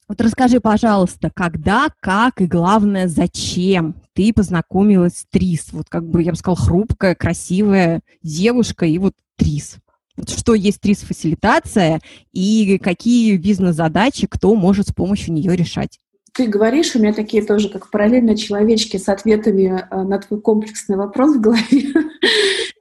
Вот 0.07 0.21
расскажи, 0.21 0.61
пожалуйста, 0.61 1.31
когда, 1.35 1.89
как 2.01 2.41
и, 2.41 2.47
главное, 2.47 3.09
зачем 3.09 3.97
ты 4.13 4.35
познакомилась 4.35 5.21
с 5.21 5.27
Трис? 5.31 5.73
Вот 5.73 5.89
как 5.89 6.07
бы, 6.07 6.23
я 6.23 6.33
бы 6.33 6.37
сказала, 6.37 6.59
хрупкая, 6.59 7.15
красивая 7.15 8.03
девушка 8.23 8.85
и 8.85 8.99
вот 8.99 9.15
Трис 9.37 9.79
что 10.27 10.55
есть 10.55 10.85
РИС-фасилитация 10.85 12.01
и 12.33 12.79
какие 12.79 13.37
бизнес-задачи 13.37 14.27
кто 14.27 14.55
может 14.55 14.89
с 14.89 14.93
помощью 14.93 15.35
нее 15.35 15.57
решать. 15.57 15.99
Ты 16.35 16.49
говоришь, 16.49 16.97
у 16.97 16.99
меня 16.99 17.13
такие 17.13 17.45
тоже, 17.45 17.69
как 17.69 17.91
параллельно 17.91 18.37
человечки 18.37 18.97
с 18.97 19.09
ответами 19.09 19.87
э, 19.89 20.03
на 20.03 20.19
твой 20.19 20.41
комплексный 20.41 20.97
вопрос 20.97 21.37
в 21.37 21.41
голове. 21.41 21.95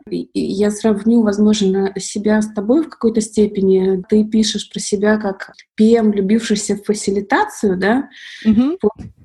Я 0.33 0.71
сравню, 0.71 1.21
возможно, 1.21 1.93
себя 1.97 2.41
с 2.41 2.51
тобой 2.51 2.83
в 2.83 2.89
какой-то 2.89 3.21
степени. 3.21 4.03
Ты 4.09 4.25
пишешь 4.25 4.69
про 4.69 4.79
себя 4.79 5.17
как 5.17 5.53
ПМ, 5.75 6.11
любившийся 6.11 6.75
в 6.75 6.83
фасилитацию, 6.83 7.77
да? 7.77 8.09
Угу. 8.43 8.79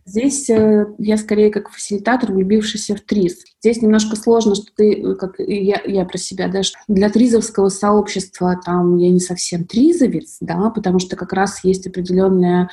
Здесь 0.08 0.48
э, 0.48 0.86
я 0.98 1.18
скорее 1.18 1.50
как 1.50 1.68
фасилитатор, 1.68 2.32
влюбившийся 2.32 2.96
в 2.96 3.00
ТРИЗ. 3.00 3.44
Здесь 3.60 3.82
немножко 3.82 4.16
сложно, 4.16 4.54
что 4.54 4.64
ты, 4.74 4.94
э, 4.94 5.14
как 5.16 5.34
я, 5.38 5.82
я 5.84 6.06
про 6.06 6.16
себя, 6.16 6.48
да, 6.48 6.62
что 6.62 6.78
для 6.88 7.10
тризовского 7.10 7.68
сообщества 7.68 8.58
там 8.64 8.96
я 8.96 9.10
не 9.10 9.20
совсем 9.20 9.66
тризовец, 9.66 10.38
да, 10.40 10.70
потому 10.70 10.98
что 10.98 11.14
как 11.14 11.34
раз 11.34 11.62
есть 11.62 11.86
определенная 11.86 12.70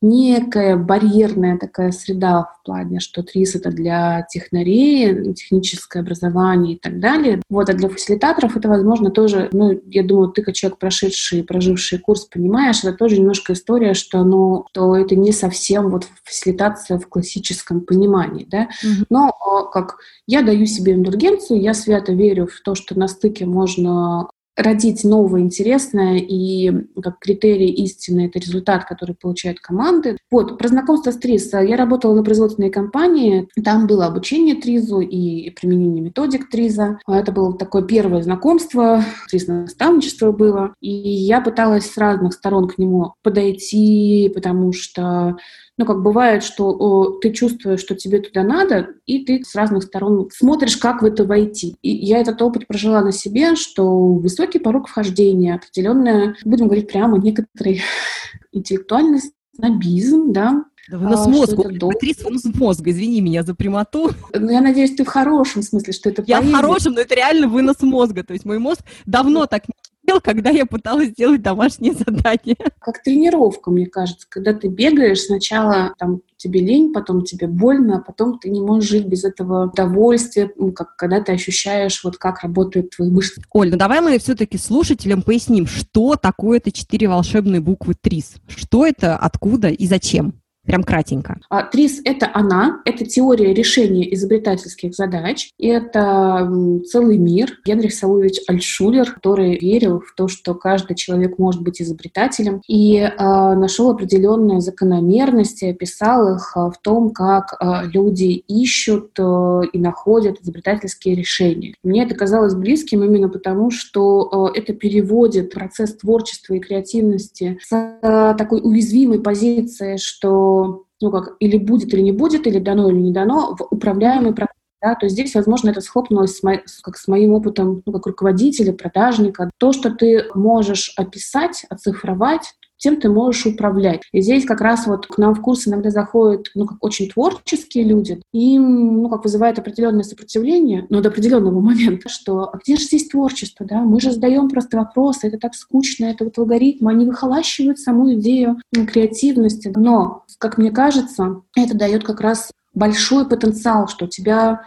некая 0.00 0.76
барьерная 0.76 1.58
такая 1.58 1.90
среда 1.92 2.44
в 2.44 2.64
плане, 2.64 3.00
что 3.00 3.22
ТРИС 3.22 3.56
это 3.56 3.70
для 3.70 4.26
технарей, 4.30 5.34
техническое 5.34 6.00
образование 6.00 6.74
и 6.74 6.78
так 6.78 7.00
далее. 7.00 7.42
Вот, 7.50 7.68
а 7.68 7.72
для 7.72 7.88
фасилитаторов 7.88 8.56
это, 8.56 8.68
возможно, 8.68 9.10
тоже, 9.10 9.48
ну, 9.52 9.80
я 9.86 10.02
думаю, 10.02 10.28
ты 10.28 10.42
как 10.42 10.54
человек, 10.54 10.78
прошедший, 10.78 11.42
проживший 11.42 11.98
курс, 11.98 12.26
понимаешь, 12.26 12.84
это 12.84 12.92
тоже 12.92 13.18
немножко 13.18 13.52
история, 13.52 13.94
что, 13.94 14.22
ну, 14.22 14.66
то 14.72 14.96
это 14.96 15.16
не 15.16 15.32
совсем 15.32 15.90
вот 15.90 16.06
фасилитация 16.24 16.98
в 16.98 17.08
классическом 17.08 17.80
понимании, 17.80 18.46
да. 18.48 18.68
Mm-hmm. 18.84 19.06
Но 19.10 19.28
а, 19.28 19.64
как 19.64 19.98
я 20.26 20.42
даю 20.42 20.66
себе 20.66 20.94
индульгенцию, 20.94 21.60
я 21.60 21.74
свято 21.74 22.12
верю 22.12 22.46
в 22.46 22.60
то, 22.60 22.74
что 22.74 22.98
на 22.98 23.08
стыке 23.08 23.46
можно 23.46 24.28
родить 24.58 25.04
новое 25.04 25.40
интересное, 25.40 26.16
и 26.18 26.72
как 27.00 27.20
критерий 27.20 27.70
истины 27.70 28.26
это 28.26 28.40
результат, 28.40 28.84
который 28.84 29.14
получают 29.14 29.60
команды. 29.60 30.18
Вот, 30.30 30.58
про 30.58 30.68
знакомство 30.68 31.12
с 31.12 31.16
ТРИЗ. 31.16 31.52
Я 31.54 31.76
работала 31.76 32.14
на 32.14 32.24
производственной 32.24 32.70
компании, 32.70 33.48
там 33.64 33.86
было 33.86 34.06
обучение 34.06 34.56
ТРИЗу 34.56 35.00
и 35.00 35.50
применение 35.50 36.02
методик 36.02 36.50
ТРИЗа. 36.50 36.98
Это 37.06 37.30
было 37.30 37.56
такое 37.56 37.82
первое 37.82 38.22
знакомство, 38.22 39.04
ТРИЗ-наставничество 39.30 40.32
было, 40.32 40.74
и 40.80 40.90
я 40.90 41.40
пыталась 41.40 41.86
с 41.90 41.96
разных 41.96 42.34
сторон 42.34 42.66
к 42.66 42.78
нему 42.78 43.14
подойти, 43.22 44.30
потому 44.34 44.72
что 44.72 45.36
ну, 45.78 45.86
как 45.86 46.02
бывает, 46.02 46.42
что 46.42 46.70
о, 46.70 47.18
ты 47.20 47.32
чувствуешь, 47.32 47.80
что 47.80 47.94
тебе 47.94 48.18
туда 48.18 48.42
надо, 48.42 48.88
и 49.06 49.24
ты 49.24 49.44
с 49.44 49.54
разных 49.54 49.84
сторон 49.84 50.28
смотришь, 50.32 50.76
как 50.76 51.02
в 51.02 51.04
это 51.04 51.24
войти. 51.24 51.76
И 51.82 51.90
я 51.90 52.18
этот 52.18 52.42
опыт 52.42 52.66
прожила 52.66 53.00
на 53.00 53.12
себе, 53.12 53.54
что 53.54 54.14
высокий 54.14 54.58
порог 54.58 54.88
вхождения, 54.88 55.54
определенная, 55.54 56.34
будем 56.44 56.66
говорить 56.66 56.88
прямо, 56.88 57.16
некоторый 57.18 57.80
интеллектуальный 58.52 59.20
снобизм, 59.54 60.32
да, 60.32 60.64
да 60.90 60.98
вынос 60.98 61.26
а, 61.26 61.28
мозга. 61.28 61.88
Актриса 61.88 62.24
вынос 62.24 62.44
мозга, 62.44 62.90
извини 62.90 63.20
меня 63.20 63.44
за 63.44 63.54
прямоту. 63.54 64.10
Ну, 64.34 64.50
я 64.50 64.60
надеюсь, 64.60 64.96
ты 64.96 65.04
в 65.04 65.08
хорошем 65.08 65.62
смысле, 65.62 65.92
что 65.92 66.08
это 66.10 66.24
Я 66.26 66.38
поэзия. 66.38 66.52
в 66.52 66.56
хорошем, 66.56 66.94
но 66.94 67.00
это 67.02 67.14
реально 67.14 67.46
вынос 67.46 67.82
мозга. 67.82 68.24
То 68.24 68.32
есть 68.32 68.44
мой 68.44 68.58
мозг 68.58 68.80
давно 69.06 69.46
так 69.46 69.68
не 69.68 69.74
когда 70.22 70.50
я 70.50 70.66
пыталась 70.66 71.10
сделать 71.10 71.42
домашнее 71.42 71.92
задание. 71.92 72.56
Как 72.80 73.02
тренировка, 73.02 73.70
мне 73.70 73.86
кажется, 73.86 74.26
когда 74.28 74.52
ты 74.54 74.68
бегаешь, 74.68 75.20
сначала 75.20 75.94
там 75.98 76.20
тебе 76.36 76.60
лень, 76.60 76.92
потом 76.92 77.24
тебе 77.24 77.46
больно, 77.46 77.98
а 77.98 78.00
потом 78.00 78.38
ты 78.38 78.48
не 78.48 78.60
можешь 78.60 78.90
жить 78.90 79.06
без 79.06 79.24
этого 79.24 79.66
удовольствия, 79.66 80.50
ну, 80.56 80.72
как, 80.72 80.96
когда 80.96 81.20
ты 81.20 81.32
ощущаешь, 81.32 82.02
вот 82.04 82.16
как 82.16 82.42
работают 82.42 82.90
твои 82.90 83.10
мышцы. 83.10 83.42
Оль, 83.52 83.70
ну 83.70 83.76
давай 83.76 84.00
мы 84.00 84.18
все-таки 84.18 84.56
слушателям 84.56 85.22
поясним, 85.22 85.66
что 85.66 86.16
такое 86.16 86.58
это 86.58 86.72
четыре 86.72 87.08
волшебные 87.08 87.60
буквы 87.60 87.94
ТРИС. 88.00 88.36
Что 88.48 88.86
это, 88.86 89.16
откуда 89.16 89.68
и 89.68 89.86
зачем? 89.86 90.34
Прям 90.68 90.84
кратенько. 90.84 91.40
А, 91.48 91.62
ТРИС— 91.62 92.02
это 92.04 92.30
она, 92.34 92.82
это 92.84 93.06
теория 93.06 93.54
решения 93.54 94.12
изобретательских 94.14 94.94
задач, 94.94 95.50
это 95.58 96.46
целый 96.86 97.16
мир. 97.16 97.58
Генрих 97.64 97.94
Савович 97.94 98.40
Альшулер, 98.46 99.10
который 99.10 99.58
верил 99.58 100.00
в 100.00 100.14
то, 100.14 100.28
что 100.28 100.54
каждый 100.54 100.94
человек 100.94 101.38
может 101.38 101.62
быть 101.62 101.80
изобретателем, 101.80 102.60
и 102.68 102.96
э, 102.98 103.08
нашел 103.18 103.90
определенные 103.90 104.60
закономерности, 104.60 105.64
описал 105.64 106.36
их 106.36 106.52
э, 106.54 106.60
в 106.60 106.76
том, 106.82 107.12
как 107.12 107.56
э, 107.58 107.86
люди 107.90 108.44
ищут 108.46 109.12
э, 109.18 109.60
и 109.72 109.78
находят 109.78 110.38
изобретательские 110.42 111.14
решения. 111.14 111.76
Мне 111.82 112.04
это 112.04 112.14
казалось 112.14 112.54
близким 112.54 113.02
именно 113.02 113.30
потому, 113.30 113.70
что 113.70 114.50
э, 114.54 114.58
это 114.58 114.74
переводит 114.74 115.50
процесс 115.50 115.96
творчества 115.96 116.52
и 116.52 116.60
креативности 116.60 117.58
с 117.62 117.72
э, 117.72 118.34
такой 118.36 118.60
уязвимой 118.62 119.20
позиции, 119.20 119.96
что 119.96 120.57
ну 121.00 121.10
как, 121.10 121.36
или 121.40 121.56
будет, 121.58 121.92
или 121.94 122.00
не 122.00 122.12
будет, 122.12 122.46
или 122.46 122.58
дано, 122.58 122.90
или 122.90 122.98
не 122.98 123.12
дано, 123.12 123.56
в 123.56 123.62
управляемый 123.70 124.34
процесс. 124.34 124.54
Да, 124.80 124.94
то 124.94 125.06
есть 125.06 125.14
здесь, 125.14 125.34
возможно, 125.34 125.70
это 125.70 125.80
схлопнулось 125.80 126.36
с, 126.36 126.42
мо... 126.44 126.60
как 126.82 126.96
с 126.96 127.08
моим 127.08 127.32
опытом 127.32 127.82
ну, 127.84 127.92
как 127.92 128.06
руководителя, 128.06 128.72
продажника. 128.72 129.50
То, 129.58 129.72
что 129.72 129.90
ты 129.90 130.26
можешь 130.34 130.92
описать, 130.96 131.64
оцифровать, 131.68 132.54
тем 132.78 133.00
ты 133.00 133.08
можешь 133.10 133.46
управлять. 133.46 134.02
И 134.12 134.20
здесь 134.20 134.44
как 134.44 134.60
раз 134.60 134.86
вот 134.86 135.06
к 135.06 135.18
нам 135.18 135.34
в 135.34 135.40
курс 135.40 135.68
иногда 135.68 135.90
заходят, 135.90 136.50
ну, 136.54 136.66
как 136.66 136.78
очень 136.82 137.08
творческие 137.08 137.84
люди, 137.84 138.20
им, 138.32 139.02
ну, 139.02 139.08
как 139.08 139.24
вызывает 139.24 139.58
определенное 139.58 140.04
сопротивление, 140.04 140.86
но 140.88 141.00
до 141.00 141.10
определенного 141.10 141.60
момента, 141.60 142.08
что 142.08 142.50
а 142.52 142.58
где 142.58 142.76
же 142.76 142.84
здесь 142.84 143.08
творчество, 143.08 143.66
да? 143.66 143.82
Мы 143.82 144.00
же 144.00 144.12
задаем 144.12 144.48
просто 144.48 144.78
вопросы, 144.78 145.26
это 145.28 145.38
так 145.38 145.54
скучно, 145.54 146.06
это 146.06 146.24
вот 146.24 146.38
алгоритмы, 146.38 146.90
они 146.90 147.04
выхолащивают 147.04 147.78
саму 147.78 148.14
идею 148.14 148.56
креативности. 148.72 149.72
Но, 149.74 150.24
как 150.38 150.58
мне 150.58 150.70
кажется, 150.70 151.42
это 151.56 151.76
дает 151.76 152.04
как 152.04 152.20
раз 152.20 152.50
большой 152.74 153.28
потенциал, 153.28 153.88
что 153.88 154.06
у 154.06 154.08
тебя 154.08 154.62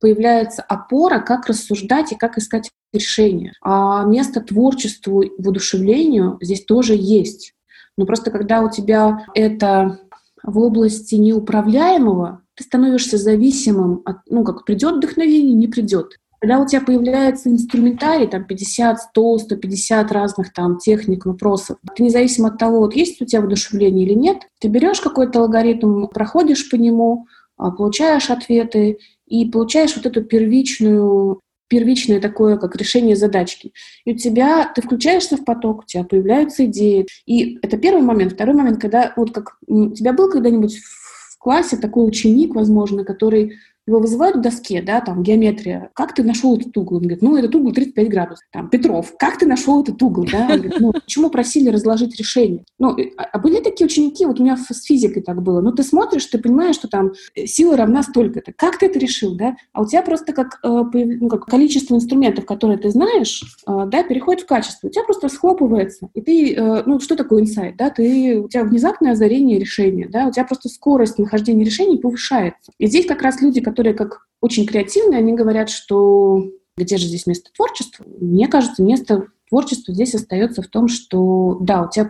появляется 0.00 0.62
опора, 0.62 1.20
как 1.20 1.46
рассуждать 1.46 2.12
и 2.12 2.16
как 2.16 2.36
искать 2.36 2.70
решения. 2.94 3.52
А 3.62 4.04
место 4.04 4.40
творчеству, 4.40 5.24
воодушевлению 5.38 6.38
здесь 6.40 6.64
тоже 6.64 6.94
есть. 6.96 7.54
Но 7.96 8.06
просто 8.06 8.30
когда 8.30 8.62
у 8.62 8.70
тебя 8.70 9.26
это 9.34 10.00
в 10.42 10.58
области 10.58 11.14
неуправляемого, 11.14 12.42
ты 12.54 12.64
становишься 12.64 13.18
зависимым 13.18 14.02
от, 14.04 14.18
ну, 14.28 14.44
как 14.44 14.64
придет 14.64 14.96
вдохновение, 14.96 15.54
не 15.54 15.68
придет. 15.68 16.18
Когда 16.40 16.60
у 16.60 16.66
тебя 16.66 16.82
появляется 16.82 17.48
инструментарий, 17.48 18.26
там 18.26 18.44
50, 18.44 19.00
100, 19.00 19.38
150 19.38 20.12
разных 20.12 20.52
там 20.52 20.76
техник, 20.76 21.24
вопросов, 21.24 21.78
ты 21.96 22.02
независимо 22.02 22.48
от 22.48 22.58
того, 22.58 22.80
вот 22.80 22.94
есть 22.94 23.20
у 23.22 23.24
тебя 23.24 23.40
воодушевление 23.40 24.06
или 24.06 24.12
нет, 24.12 24.42
ты 24.60 24.68
берешь 24.68 25.00
какой-то 25.00 25.40
алгоритм, 25.40 26.06
проходишь 26.08 26.68
по 26.68 26.76
нему, 26.76 27.26
а, 27.56 27.70
получаешь 27.70 28.28
ответы 28.28 28.98
и 29.26 29.46
получаешь 29.46 29.96
вот 29.96 30.04
эту 30.04 30.22
первичную 30.22 31.40
первичное 31.68 32.20
такое, 32.20 32.56
как 32.56 32.76
решение 32.76 33.16
задачки. 33.16 33.72
И 34.04 34.12
у 34.12 34.16
тебя, 34.16 34.70
ты 34.74 34.82
включаешься 34.82 35.36
в 35.36 35.44
поток, 35.44 35.80
у 35.80 35.84
тебя 35.84 36.04
появляются 36.04 36.66
идеи. 36.66 37.06
И 37.26 37.58
это 37.62 37.76
первый 37.76 38.02
момент. 38.02 38.32
Второй 38.32 38.54
момент, 38.54 38.80
когда, 38.80 39.12
вот 39.16 39.32
как 39.32 39.56
у 39.66 39.90
тебя 39.90 40.12
был 40.12 40.30
когда-нибудь 40.30 40.78
в 40.78 41.38
классе 41.38 41.76
такой 41.76 42.06
ученик, 42.06 42.54
возможно, 42.54 43.04
который 43.04 43.54
его 43.86 44.00
вызывают 44.00 44.36
в 44.36 44.40
доске, 44.40 44.82
да, 44.82 45.00
там, 45.00 45.22
геометрия. 45.22 45.90
Как 45.94 46.14
ты 46.14 46.22
нашел 46.22 46.56
этот 46.56 46.76
угол? 46.76 46.96
Он 46.96 47.02
говорит, 47.02 47.22
ну, 47.22 47.36
этот 47.36 47.54
угол 47.54 47.72
35 47.72 48.08
градусов. 48.08 48.44
Там, 48.50 48.70
Петров, 48.70 49.12
как 49.18 49.38
ты 49.38 49.46
нашел 49.46 49.82
этот 49.82 50.02
угол? 50.02 50.26
Да? 50.30 50.48
Он 50.50 50.60
говорит, 50.60 50.80
ну, 50.80 50.92
почему 50.92 51.30
просили 51.30 51.68
разложить 51.68 52.16
решение? 52.16 52.64
Ну, 52.78 52.96
а, 53.16 53.24
а 53.24 53.38
были 53.38 53.60
такие 53.60 53.86
ученики, 53.86 54.24
вот 54.24 54.40
у 54.40 54.42
меня 54.42 54.56
с 54.56 54.84
физикой 54.84 55.22
так 55.22 55.42
было. 55.42 55.60
Ну, 55.60 55.72
ты 55.72 55.82
смотришь, 55.82 56.26
ты 56.26 56.38
понимаешь, 56.38 56.76
что 56.76 56.88
там 56.88 57.12
э, 57.34 57.46
сила 57.46 57.76
равна 57.76 58.02
столько-то. 58.02 58.52
Как 58.56 58.78
ты 58.78 58.86
это 58.86 58.98
решил, 58.98 59.36
да? 59.36 59.56
А 59.72 59.82
у 59.82 59.86
тебя 59.86 60.02
просто 60.02 60.32
как, 60.32 60.60
э, 60.62 60.68
ну, 60.94 61.28
как 61.28 61.44
количество 61.44 61.94
инструментов, 61.94 62.46
которые 62.46 62.78
ты 62.78 62.90
знаешь, 62.90 63.42
э, 63.66 63.86
да, 63.86 64.02
переходит 64.02 64.42
в 64.42 64.46
качество. 64.46 64.88
У 64.88 64.90
тебя 64.90 65.04
просто 65.04 65.28
схлопывается. 65.28 66.08
И 66.14 66.20
ты, 66.20 66.82
ну, 66.86 67.00
что 67.00 67.16
такое 67.16 67.42
инсайт, 67.42 67.76
да? 67.76 67.90
Ты, 67.90 68.40
у 68.40 68.48
тебя 68.48 68.64
внезапное 68.64 69.12
озарение 69.12 69.58
решения, 69.58 70.08
да? 70.08 70.26
У 70.26 70.32
тебя 70.32 70.44
просто 70.44 70.68
скорость 70.68 71.18
нахождения 71.18 71.64
решений 71.64 71.98
повышается. 71.98 72.72
И 72.78 72.86
здесь 72.86 73.06
как 73.06 73.22
раз 73.22 73.42
люди, 73.42 73.60
которые 73.60 73.73
как 73.74 74.26
очень 74.40 74.66
креативные, 74.66 75.18
они 75.18 75.32
говорят, 75.32 75.70
что 75.70 76.44
где 76.76 76.96
же 76.96 77.06
здесь 77.06 77.26
место 77.26 77.50
творчества? 77.54 78.04
Мне 78.20 78.48
кажется, 78.48 78.82
место 78.82 79.26
творчества 79.48 79.94
здесь 79.94 80.14
остается 80.14 80.62
в 80.62 80.68
том, 80.68 80.88
что 80.88 81.58
да, 81.60 81.82
у 81.82 81.90
тебя 81.90 82.08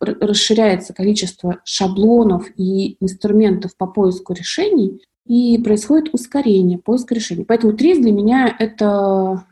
расширяется 0.00 0.94
количество 0.94 1.58
шаблонов 1.64 2.46
и 2.56 2.96
инструментов 3.00 3.76
по 3.76 3.86
поиску 3.86 4.32
решений, 4.32 5.02
и 5.26 5.58
происходит 5.58 6.12
ускорение 6.12 6.78
поиска 6.78 7.14
решений. 7.14 7.44
Поэтому 7.44 7.74
ТРИС 7.74 7.98
для 7.98 8.10
меня 8.12 8.54
это 8.58 9.44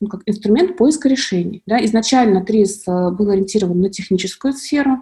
ну, 0.00 0.08
как 0.08 0.22
инструмент 0.26 0.76
поиска 0.76 1.08
решений. 1.08 1.62
Да? 1.64 1.82
Изначально 1.84 2.44
ТРИС 2.44 2.88
э, 2.88 3.10
был 3.12 3.30
ориентирован 3.30 3.80
на 3.80 3.88
техническую 3.88 4.52
сферу, 4.52 5.00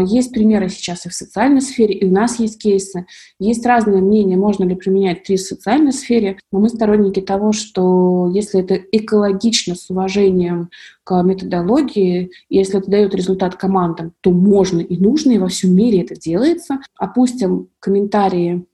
есть 0.00 0.32
примеры 0.32 0.68
сейчас 0.68 1.06
и 1.06 1.08
в 1.08 1.14
социальной 1.14 1.60
сфере, 1.60 1.94
и 1.94 2.06
у 2.06 2.12
нас 2.12 2.38
есть 2.38 2.60
кейсы. 2.60 3.06
Есть 3.38 3.66
разные 3.66 4.00
мнения, 4.00 4.36
можно 4.36 4.64
ли 4.64 4.74
применять 4.74 5.24
три 5.24 5.36
в 5.36 5.40
социальной 5.40 5.92
сфере, 5.92 6.38
но 6.50 6.60
мы 6.60 6.68
сторонники 6.68 7.20
того, 7.20 7.52
что 7.52 8.30
если 8.32 8.60
это 8.60 8.74
экологично, 8.74 9.74
с 9.74 9.90
уважением 9.90 10.70
к 11.04 11.20
методологии, 11.22 12.30
если 12.48 12.78
это 12.78 12.90
дает 12.90 13.14
результат 13.14 13.56
командам, 13.56 14.12
то 14.20 14.30
можно 14.30 14.80
и 14.80 14.96
нужно, 14.96 15.32
и 15.32 15.38
во 15.38 15.48
всем 15.48 15.74
мире 15.74 16.02
это 16.02 16.14
делается. 16.14 16.78
Опустим 16.96 17.68
комментарии 17.80 18.64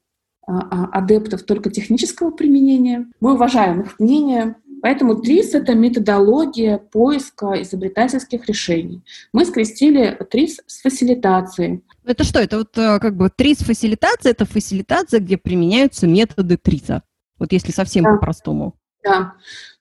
а, 0.46 0.60
а, 0.70 0.98
адептов 0.98 1.42
только 1.42 1.70
технического 1.70 2.30
применения. 2.30 3.06
Мы 3.20 3.34
уважаем 3.34 3.82
их 3.82 3.98
мнение, 3.98 4.56
Поэтому 4.82 5.16
ТРИС— 5.16 5.54
это 5.54 5.74
методология 5.74 6.78
поиска 6.78 7.60
изобретательских 7.62 8.46
решений. 8.46 9.02
Мы 9.32 9.44
скрестили 9.44 10.18
ТРИС 10.30 10.60
с 10.66 10.80
фасилитацией. 10.80 11.82
Это 12.04 12.24
что? 12.24 12.40
Это 12.40 12.58
вот 12.58 12.76
э, 12.78 12.98
как 13.00 13.16
бы 13.16 13.30
ТРИС-фасилитация— 13.30 14.30
это 14.32 14.44
фасилитация, 14.44 15.20
где 15.20 15.36
применяются 15.36 16.06
методы 16.06 16.56
ТРИСа. 16.56 17.02
Вот 17.38 17.52
если 17.52 17.72
совсем 17.72 18.04
да. 18.04 18.12
по-простому. 18.12 18.74
Да. 19.04 19.34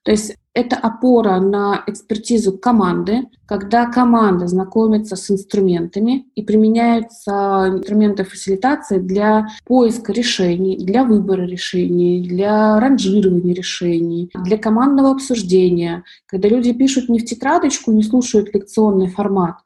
То 0.04 0.12
есть 0.12 0.36
это 0.58 0.76
опора 0.76 1.40
на 1.40 1.84
экспертизу 1.86 2.58
команды, 2.58 3.28
когда 3.46 3.86
команда 3.86 4.48
знакомится 4.48 5.16
с 5.16 5.30
инструментами 5.30 6.26
и 6.34 6.42
применяются 6.42 7.68
инструменты 7.68 8.24
фасилитации 8.24 8.98
для 8.98 9.50
поиска 9.66 10.12
решений, 10.12 10.76
для 10.78 11.04
выбора 11.04 11.44
решений, 11.44 12.28
для 12.28 12.80
ранжирования 12.80 13.54
решений, 13.54 14.32
для 14.34 14.58
командного 14.58 15.12
обсуждения, 15.12 16.04
когда 16.26 16.50
люди 16.50 16.74
пишут 16.74 17.08
не 17.08 17.20
в 17.20 17.26
тетрадочку, 17.26 17.92
не 17.92 18.02
слушают 18.02 18.52
лекционный 18.56 19.10
формат, 19.10 19.58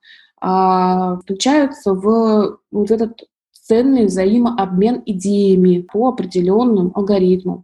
а 0.42 1.16
включаются 1.22 1.94
в 1.94 2.58
вот 2.70 2.92
этот 2.92 3.22
ценный 3.54 4.08
взаимообмен 4.08 5.02
идеями 5.06 5.88
по 5.90 6.10
определенным 6.10 6.92
алгоритмам. 6.94 7.64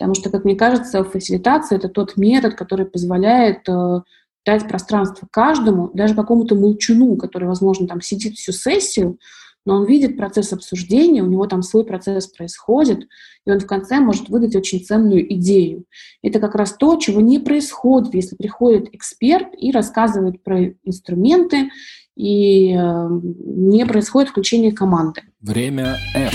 Потому 0.00 0.14
что, 0.14 0.30
как 0.30 0.46
мне 0.46 0.56
кажется, 0.56 1.04
фасилитация— 1.04 1.76
это 1.78 1.90
тот 1.90 2.16
метод, 2.16 2.54
который 2.54 2.86
позволяет 2.86 3.68
э, 3.68 4.00
дать 4.46 4.66
пространство 4.66 5.28
каждому, 5.30 5.90
даже 5.92 6.14
какому-то 6.14 6.54
молчуну, 6.54 7.18
который, 7.18 7.46
возможно, 7.46 7.86
там 7.86 8.00
сидит 8.00 8.36
всю 8.36 8.52
сессию, 8.52 9.18
но 9.66 9.76
он 9.76 9.84
видит 9.84 10.16
процесс 10.16 10.54
обсуждения, 10.54 11.22
у 11.22 11.26
него 11.26 11.46
там 11.46 11.62
свой 11.62 11.84
процесс 11.84 12.28
происходит, 12.28 13.08
и 13.44 13.50
он 13.50 13.60
в 13.60 13.66
конце 13.66 14.00
может 14.00 14.30
выдать 14.30 14.56
очень 14.56 14.82
ценную 14.82 15.30
идею. 15.34 15.84
Это 16.22 16.40
как 16.40 16.54
раз 16.54 16.72
то, 16.72 16.96
чего 16.96 17.20
не 17.20 17.38
происходит, 17.38 18.14
если 18.14 18.36
приходит 18.36 18.88
эксперт 18.94 19.48
и 19.58 19.70
рассказывает 19.70 20.42
про 20.42 20.64
инструменты, 20.82 21.68
и 22.16 22.72
э, 22.72 23.08
не 23.44 23.84
происходит 23.84 24.30
включение 24.30 24.72
команды. 24.72 25.20
Время 25.42 25.98
F. 26.14 26.34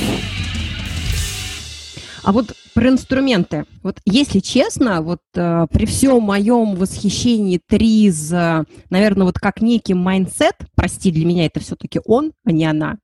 А 2.23 2.31
вот 2.31 2.53
про 2.75 2.89
инструменты. 2.89 3.65
Вот 3.83 4.01
если 4.05 4.39
честно, 4.39 5.01
вот 5.01 5.21
э, 5.33 5.65
при 5.71 5.85
всем 5.85 6.21
моем 6.21 6.75
восхищении 6.75 7.61
ТРИЗ, 7.65 8.33
э, 8.33 8.63
наверное, 8.89 9.25
вот 9.25 9.39
как 9.39 9.61
некий 9.61 9.93
mindset, 9.93 10.57
прости, 10.75 11.09
для 11.09 11.25
меня 11.25 11.45
это 11.45 11.61
все-таки 11.61 12.01
он, 12.03 12.33
а 12.43 12.51
не 12.51 12.65
она. 12.65 12.97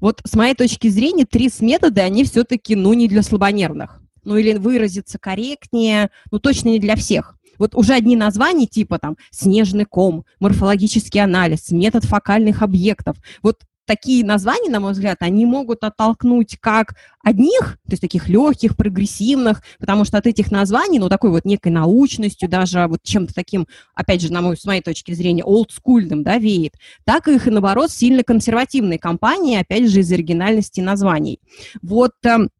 Вот 0.00 0.20
с 0.24 0.36
моей 0.36 0.54
точки 0.54 0.86
зрения 0.86 1.26
ТРИЗ 1.26 1.60
методы, 1.60 2.02
они 2.02 2.22
все-таки, 2.22 2.76
ну, 2.76 2.92
не 2.92 3.08
для 3.08 3.22
слабонервных. 3.22 4.00
Ну, 4.22 4.36
или 4.36 4.56
выразиться 4.56 5.18
корректнее, 5.18 6.10
ну, 6.30 6.38
точно 6.38 6.68
не 6.68 6.78
для 6.78 6.94
всех. 6.94 7.36
Вот 7.58 7.74
уже 7.74 7.94
одни 7.94 8.14
названия 8.14 8.66
типа 8.66 8.98
там 9.00 9.16
снежный 9.32 9.86
ком, 9.86 10.24
морфологический 10.38 11.20
анализ, 11.20 11.72
метод 11.72 12.04
фокальных 12.04 12.62
объектов. 12.62 13.16
Вот 13.42 13.58
такие 13.90 14.24
названия, 14.24 14.70
на 14.70 14.78
мой 14.78 14.92
взгляд, 14.92 15.16
они 15.18 15.44
могут 15.44 15.82
оттолкнуть 15.82 16.56
как 16.60 16.94
одних, 17.24 17.76
то 17.86 17.90
есть 17.90 18.00
таких 18.00 18.28
легких, 18.28 18.76
прогрессивных, 18.76 19.64
потому 19.80 20.04
что 20.04 20.16
от 20.16 20.28
этих 20.28 20.52
названий, 20.52 21.00
ну, 21.00 21.08
такой 21.08 21.30
вот 21.30 21.44
некой 21.44 21.72
научностью, 21.72 22.48
даже 22.48 22.86
вот 22.86 23.00
чем-то 23.02 23.34
таким, 23.34 23.66
опять 23.96 24.22
же, 24.22 24.32
на 24.32 24.42
мой, 24.42 24.56
с 24.56 24.64
моей 24.64 24.80
точки 24.80 25.10
зрения, 25.12 25.42
олдскульным, 25.42 26.22
да, 26.22 26.38
веет, 26.38 26.74
так 27.04 27.26
их, 27.26 27.48
и 27.48 27.50
наоборот, 27.50 27.90
сильно 27.90 28.22
консервативные 28.22 29.00
компании, 29.00 29.58
опять 29.58 29.90
же, 29.90 30.00
из 30.00 30.12
оригинальности 30.12 30.80
названий. 30.80 31.40
Вот 31.82 32.12
эм, 32.22 32.50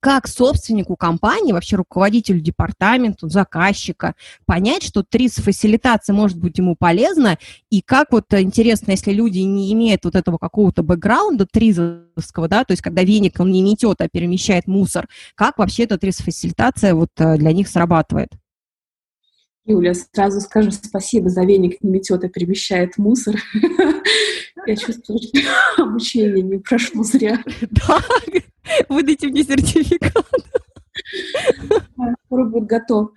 как 0.00 0.28
собственнику 0.28 0.96
компании, 0.96 1.52
вообще 1.52 1.76
руководителю 1.76 2.40
департамента, 2.40 3.28
заказчика, 3.28 4.14
понять, 4.46 4.82
что 4.82 5.02
ТРИС-фасилитация 5.02 6.14
может 6.14 6.38
быть 6.38 6.58
ему 6.58 6.76
полезна, 6.78 7.38
и 7.70 7.82
как 7.82 8.12
вот 8.12 8.32
э, 8.32 8.42
интересно, 8.42 8.92
если 8.92 9.12
люди 9.12 9.38
не 9.40 9.72
имеют 9.72 10.04
вот 10.04 10.14
этого 10.14 10.38
какого-то 10.38 10.82
бэкграунда 10.82 11.46
тризовского, 11.50 12.48
да, 12.48 12.64
то 12.64 12.72
есть 12.72 12.82
когда 12.82 13.02
веник 13.02 13.40
он 13.40 13.50
не 13.50 13.62
метет, 13.62 14.00
а 14.00 14.08
перемещает 14.08 14.66
мусор, 14.66 15.08
как 15.34 15.58
вообще 15.58 15.84
эта 15.84 15.98
ТРИС-фасилитация 15.98 16.94
вот 16.94 17.10
э, 17.18 17.36
для 17.36 17.52
них 17.52 17.68
срабатывает? 17.68 18.30
Юля, 19.70 19.94
сразу 19.94 20.40
скажу 20.40 20.70
спасибо 20.70 21.28
за 21.28 21.44
веник 21.44 21.82
не 21.82 21.90
метет, 21.90 22.24
а 22.24 22.28
перемещает 22.28 22.98
мусор. 22.98 23.36
Я 24.66 24.76
чувствую, 24.76 25.18
что 25.20 25.40
обучение 25.82 26.42
не 26.42 26.58
прошло 26.58 27.02
зря. 27.02 27.42
Да, 27.70 28.00
выдайте 28.88 29.28
мне 29.28 29.42
сертификат. 29.42 30.26
Скоро 32.26 32.44
будет 32.44 32.66
готов. 32.66 33.10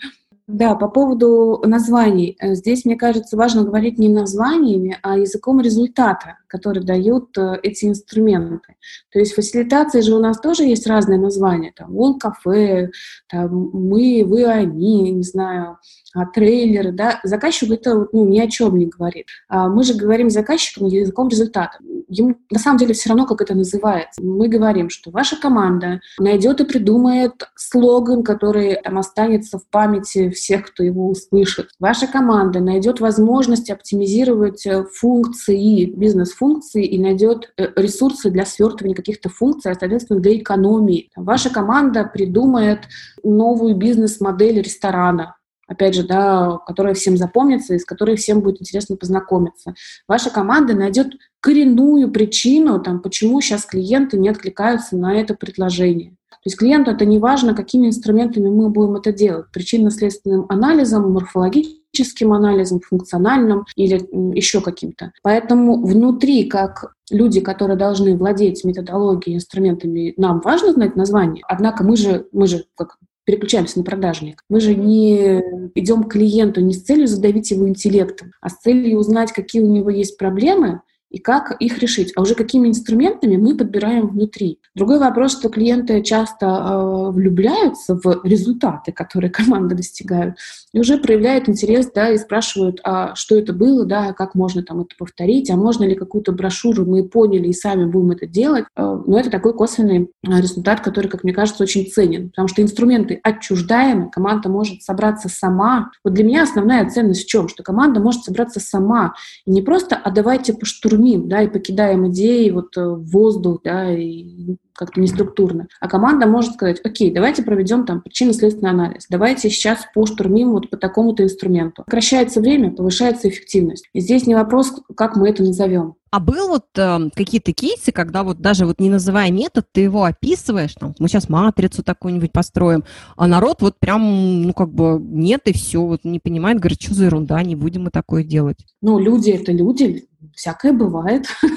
Да, 0.46 0.76
по 0.76 0.90
поводу 0.90 1.62
названий. 1.66 2.36
Э, 2.40 2.54
здесь, 2.54 2.84
мне 2.84 2.98
кажется, 2.98 3.38
важно 3.38 3.64
говорить 3.64 3.98
не 3.98 4.10
названиями, 4.10 4.98
а 5.02 5.18
языком 5.18 5.62
результата, 5.62 6.38
который 6.48 6.84
дают 6.84 7.38
э, 7.38 7.60
эти 7.64 7.86
инструменты. 7.86 8.76
То 9.12 9.20
есть 9.20 9.36
фасилитации 9.36 10.02
же 10.02 10.14
у 10.14 10.20
нас 10.20 10.42
тоже 10.42 10.64
есть 10.64 10.86
разные 10.86 11.18
названия. 11.18 11.72
Там 11.74 11.98
Wall 11.98 12.20
кафе, 12.20 12.92
там 13.30 13.70
мы, 13.72 14.26
вы, 14.26 14.46
они, 14.46 15.12
не 15.12 15.24
знаю, 15.24 15.78
а, 16.14 16.26
трейлеры, 16.26 16.92
да, 16.92 17.20
заказчик 17.24 17.72
это 17.72 18.08
ну, 18.12 18.26
ни 18.26 18.40
о 18.40 18.48
чем 18.48 18.78
не 18.78 18.86
говорит. 18.86 19.28
А 19.50 19.68
мы 19.68 19.84
же 19.84 19.96
говорим 19.96 20.30
заказчикам 20.30 20.88
языком 20.88 21.28
результата. 21.28 21.78
Ему 22.08 22.36
на 22.52 22.60
самом 22.60 22.78
деле 22.78 22.94
все 22.94 23.10
равно, 23.10 23.26
как 23.26 23.42
это 23.42 23.56
называется. 23.56 24.22
Мы 24.22 24.48
говорим, 24.48 24.90
что 24.90 25.10
ваша 25.10 25.40
команда 25.40 26.02
найдет 26.20 26.62
и 26.62 26.66
придумает 26.66 27.50
слоган, 27.56 28.24
который 28.24 28.76
там, 28.84 29.00
останется 29.00 29.58
в 29.58 29.68
памяти 29.70 30.30
всех, 30.30 30.68
кто 30.68 30.84
его 30.84 31.10
услышит. 31.10 31.70
Ваша 31.80 32.06
команда 32.06 32.60
найдет 32.60 33.00
возможность 33.00 33.72
оптимизировать 33.72 34.66
э, 34.68 34.86
функции, 34.94 35.86
бизнес-функции 35.86 36.86
и 36.86 37.00
найдет 37.00 37.52
э, 37.58 37.70
ресурсы 37.76 38.30
для 38.30 38.46
свертывания 38.46 38.96
каких-то 38.96 39.30
функций, 39.30 39.72
а, 39.72 39.76
соответственно, 39.76 40.20
для 40.20 40.38
экономии. 40.38 41.10
Ваша 41.16 41.50
команда 41.50 42.04
придумает 42.04 42.82
новую 43.24 43.76
бизнес-модель 43.76 44.62
ресторана, 44.62 45.36
опять 45.74 45.96
же, 45.96 46.04
да, 46.04 46.60
которая 46.66 46.94
всем 46.94 47.18
запомнится 47.18 47.74
и 47.74 47.80
с 47.80 47.86
которой 47.86 48.16
всем 48.16 48.42
будет 48.42 48.62
интересно 48.62 48.96
познакомиться. 48.96 49.74
Ваша 50.08 50.30
команда 50.30 50.74
найдет 50.74 51.14
коренную 51.42 52.12
причину, 52.12 52.80
там, 52.80 53.02
почему 53.02 53.42
сейчас 53.42 53.66
клиенты 53.66 54.18
не 54.18 54.30
откликаются 54.30 54.96
на 54.96 55.14
это 55.20 55.36
предложение. 55.36 56.16
То 56.44 56.50
есть 56.50 56.58
клиенту 56.58 56.92
это 56.92 57.06
не 57.06 57.20
важно, 57.20 57.56
какими 57.56 57.88
инструментами 57.88 58.50
мы 58.50 58.70
будем 58.70 58.96
это 58.96 59.14
делать. 59.14 59.46
Причинно-следственным 59.54 60.46
анализом, 60.50 61.10
морфологическим 61.14 62.34
анализом, 62.34 62.82
функциональным 62.82 63.66
или 63.78 64.06
еще 64.38 64.60
каким-то. 64.60 65.14
Поэтому 65.22 65.86
внутри, 65.86 66.46
как 66.50 66.96
люди, 67.10 67.40
которые 67.40 67.78
должны 67.78 68.18
владеть 68.18 68.66
методологией, 68.66 69.38
инструментами, 69.38 70.14
нам 70.18 70.42
важно 70.42 70.74
знать 70.74 70.98
название. 70.98 71.44
Однако 71.48 71.86
мы 71.86 71.96
же, 71.96 72.28
мы 72.34 72.48
же 72.48 72.66
как 72.76 72.98
переключаемся 73.26 73.80
на 73.80 73.86
продажник. 73.86 74.44
Мы 74.50 74.60
же 74.60 74.76
не 74.76 75.42
идем 75.76 76.04
к 76.04 76.14
клиенту 76.14 76.62
не 76.62 76.74
с 76.74 76.84
целью 76.84 77.08
задавить 77.08 77.52
его 77.52 77.68
интеллектом, 77.68 78.32
а 78.42 78.50
с 78.50 78.58
целью 78.58 78.98
узнать, 79.00 79.32
какие 79.32 79.62
у 79.62 79.72
него 79.72 79.90
есть 79.90 80.18
проблемы, 80.18 80.82
и 81.14 81.20
как 81.20 81.56
их 81.60 81.78
решить, 81.78 82.12
а 82.16 82.22
уже 82.24 82.34
какими 82.34 82.68
инструментами 82.68 83.38
мы 83.38 83.56
подбираем 83.56 84.08
внутри. 84.08 84.60
Другой 84.74 84.98
вопрос, 84.98 85.34
что 85.34 85.50
клиенты 85.50 86.02
часто 86.02 86.48
э, 86.48 87.12
влюбляются 87.12 87.96
в 87.96 88.22
результаты, 88.24 88.92
которые 88.92 89.30
команда 89.32 89.76
достигают, 89.76 90.38
и 90.74 90.80
уже 90.80 90.98
проявляют 90.98 91.48
интерес, 91.48 91.92
да, 91.94 92.10
и 92.10 92.18
спрашивают, 92.18 92.82
а 92.84 93.14
что 93.14 93.38
это 93.38 93.54
было, 93.54 93.86
да, 93.86 94.14
как 94.14 94.34
можно 94.34 94.64
там 94.64 94.82
это 94.82 94.96
повторить, 94.98 95.52
а 95.52 95.56
можно 95.56 95.84
ли 95.84 95.94
какую-то 95.94 96.32
брошюру 96.32 96.84
мы 96.84 97.08
поняли 97.08 97.48
и 97.50 97.54
сами 97.54 97.86
будем 97.86 98.12
это 98.12 98.26
делать. 98.26 98.66
Э, 98.76 99.00
но 99.06 99.20
это 99.20 99.30
такой 99.30 99.54
косвенный 99.54 100.10
э, 100.24 100.42
результат, 100.42 100.82
который, 100.82 101.10
как 101.10 101.24
мне 101.24 101.34
кажется, 101.34 101.62
очень 101.62 101.86
ценен, 101.86 102.30
потому 102.30 102.48
что 102.48 102.64
инструменты 102.64 103.20
отчуждаемы, 103.22 104.10
команда 104.10 104.50
может 104.50 104.82
собраться 104.82 105.30
сама. 105.30 105.92
Вот 106.04 106.16
для 106.16 106.24
меня 106.24 106.42
основная 106.42 106.90
ценность 106.90 107.26
в 107.26 107.28
чем? 107.28 107.50
Что 107.50 107.62
команда 107.62 108.00
может 108.00 108.24
собраться 108.24 108.60
сама, 108.60 109.14
и 109.46 109.52
не 109.52 109.62
просто 109.62 109.96
«а 109.96 110.10
давайте 110.10 110.54
поштурмим 110.54 111.03
шумим, 111.04 111.28
да, 111.28 111.42
и 111.42 111.48
покидаем 111.48 112.10
идеи 112.10 112.50
вот 112.50 112.76
э, 112.78 112.86
в 112.86 113.04
воздух, 113.12 113.62
да, 113.64 113.92
и 113.92 114.56
как-то 114.74 115.00
неструктурно. 115.00 115.68
А 115.80 115.88
команда 115.88 116.26
может 116.26 116.54
сказать, 116.54 116.82
окей, 116.84 117.12
давайте 117.12 117.44
проведем 117.44 117.86
там 117.86 118.02
причинно-следственный 118.02 118.72
анализ, 118.72 119.06
давайте 119.10 119.50
сейчас 119.50 119.86
поштурмим 119.94 120.52
вот 120.52 120.70
по 120.70 120.78
такому-то 120.78 121.24
инструменту. 121.24 121.84
Сокращается 121.86 122.42
время, 122.42 122.72
повышается 122.72 123.30
эффективность. 123.30 123.86
И 123.94 124.00
здесь 124.00 124.26
не 124.26 124.36
вопрос, 124.36 124.74
как 124.96 125.16
мы 125.16 125.30
это 125.30 125.44
назовем. 125.44 125.96
А 126.12 126.20
был 126.20 126.48
вот 126.48 126.66
э, 126.78 127.10
какие-то 127.16 127.54
кейсы, 127.54 127.92
когда 127.92 128.24
вот 128.24 128.40
даже 128.40 128.68
вот 128.68 128.80
не 128.80 128.92
называя 128.92 129.32
метод, 129.32 129.66
ты 129.72 129.82
его 129.82 130.04
описываешь, 130.04 130.76
там, 130.76 130.94
мы 131.00 131.08
сейчас 131.08 131.28
матрицу 131.28 131.82
такую-нибудь 131.82 132.32
построим, 132.32 132.84
а 133.18 133.26
народ 133.26 133.62
вот 133.62 133.80
прям, 133.80 134.44
ну, 134.44 134.54
как 134.54 134.72
бы 134.72 135.00
нет 135.02 135.42
и 135.46 135.54
все, 135.54 135.82
вот 135.82 136.02
не 136.04 136.20
понимает, 136.20 136.60
говорит, 136.60 136.80
что 136.82 136.94
за 136.94 137.06
ерунда, 137.06 137.42
не 137.42 137.56
будем 137.56 137.86
мы 137.86 137.90
такое 137.90 138.24
делать. 138.24 138.58
Ну, 138.82 139.00
люди— 139.00 139.32
это 139.32 139.52
люди, 139.52 140.06
всякое 140.36 140.74
бывает. 140.74 141.26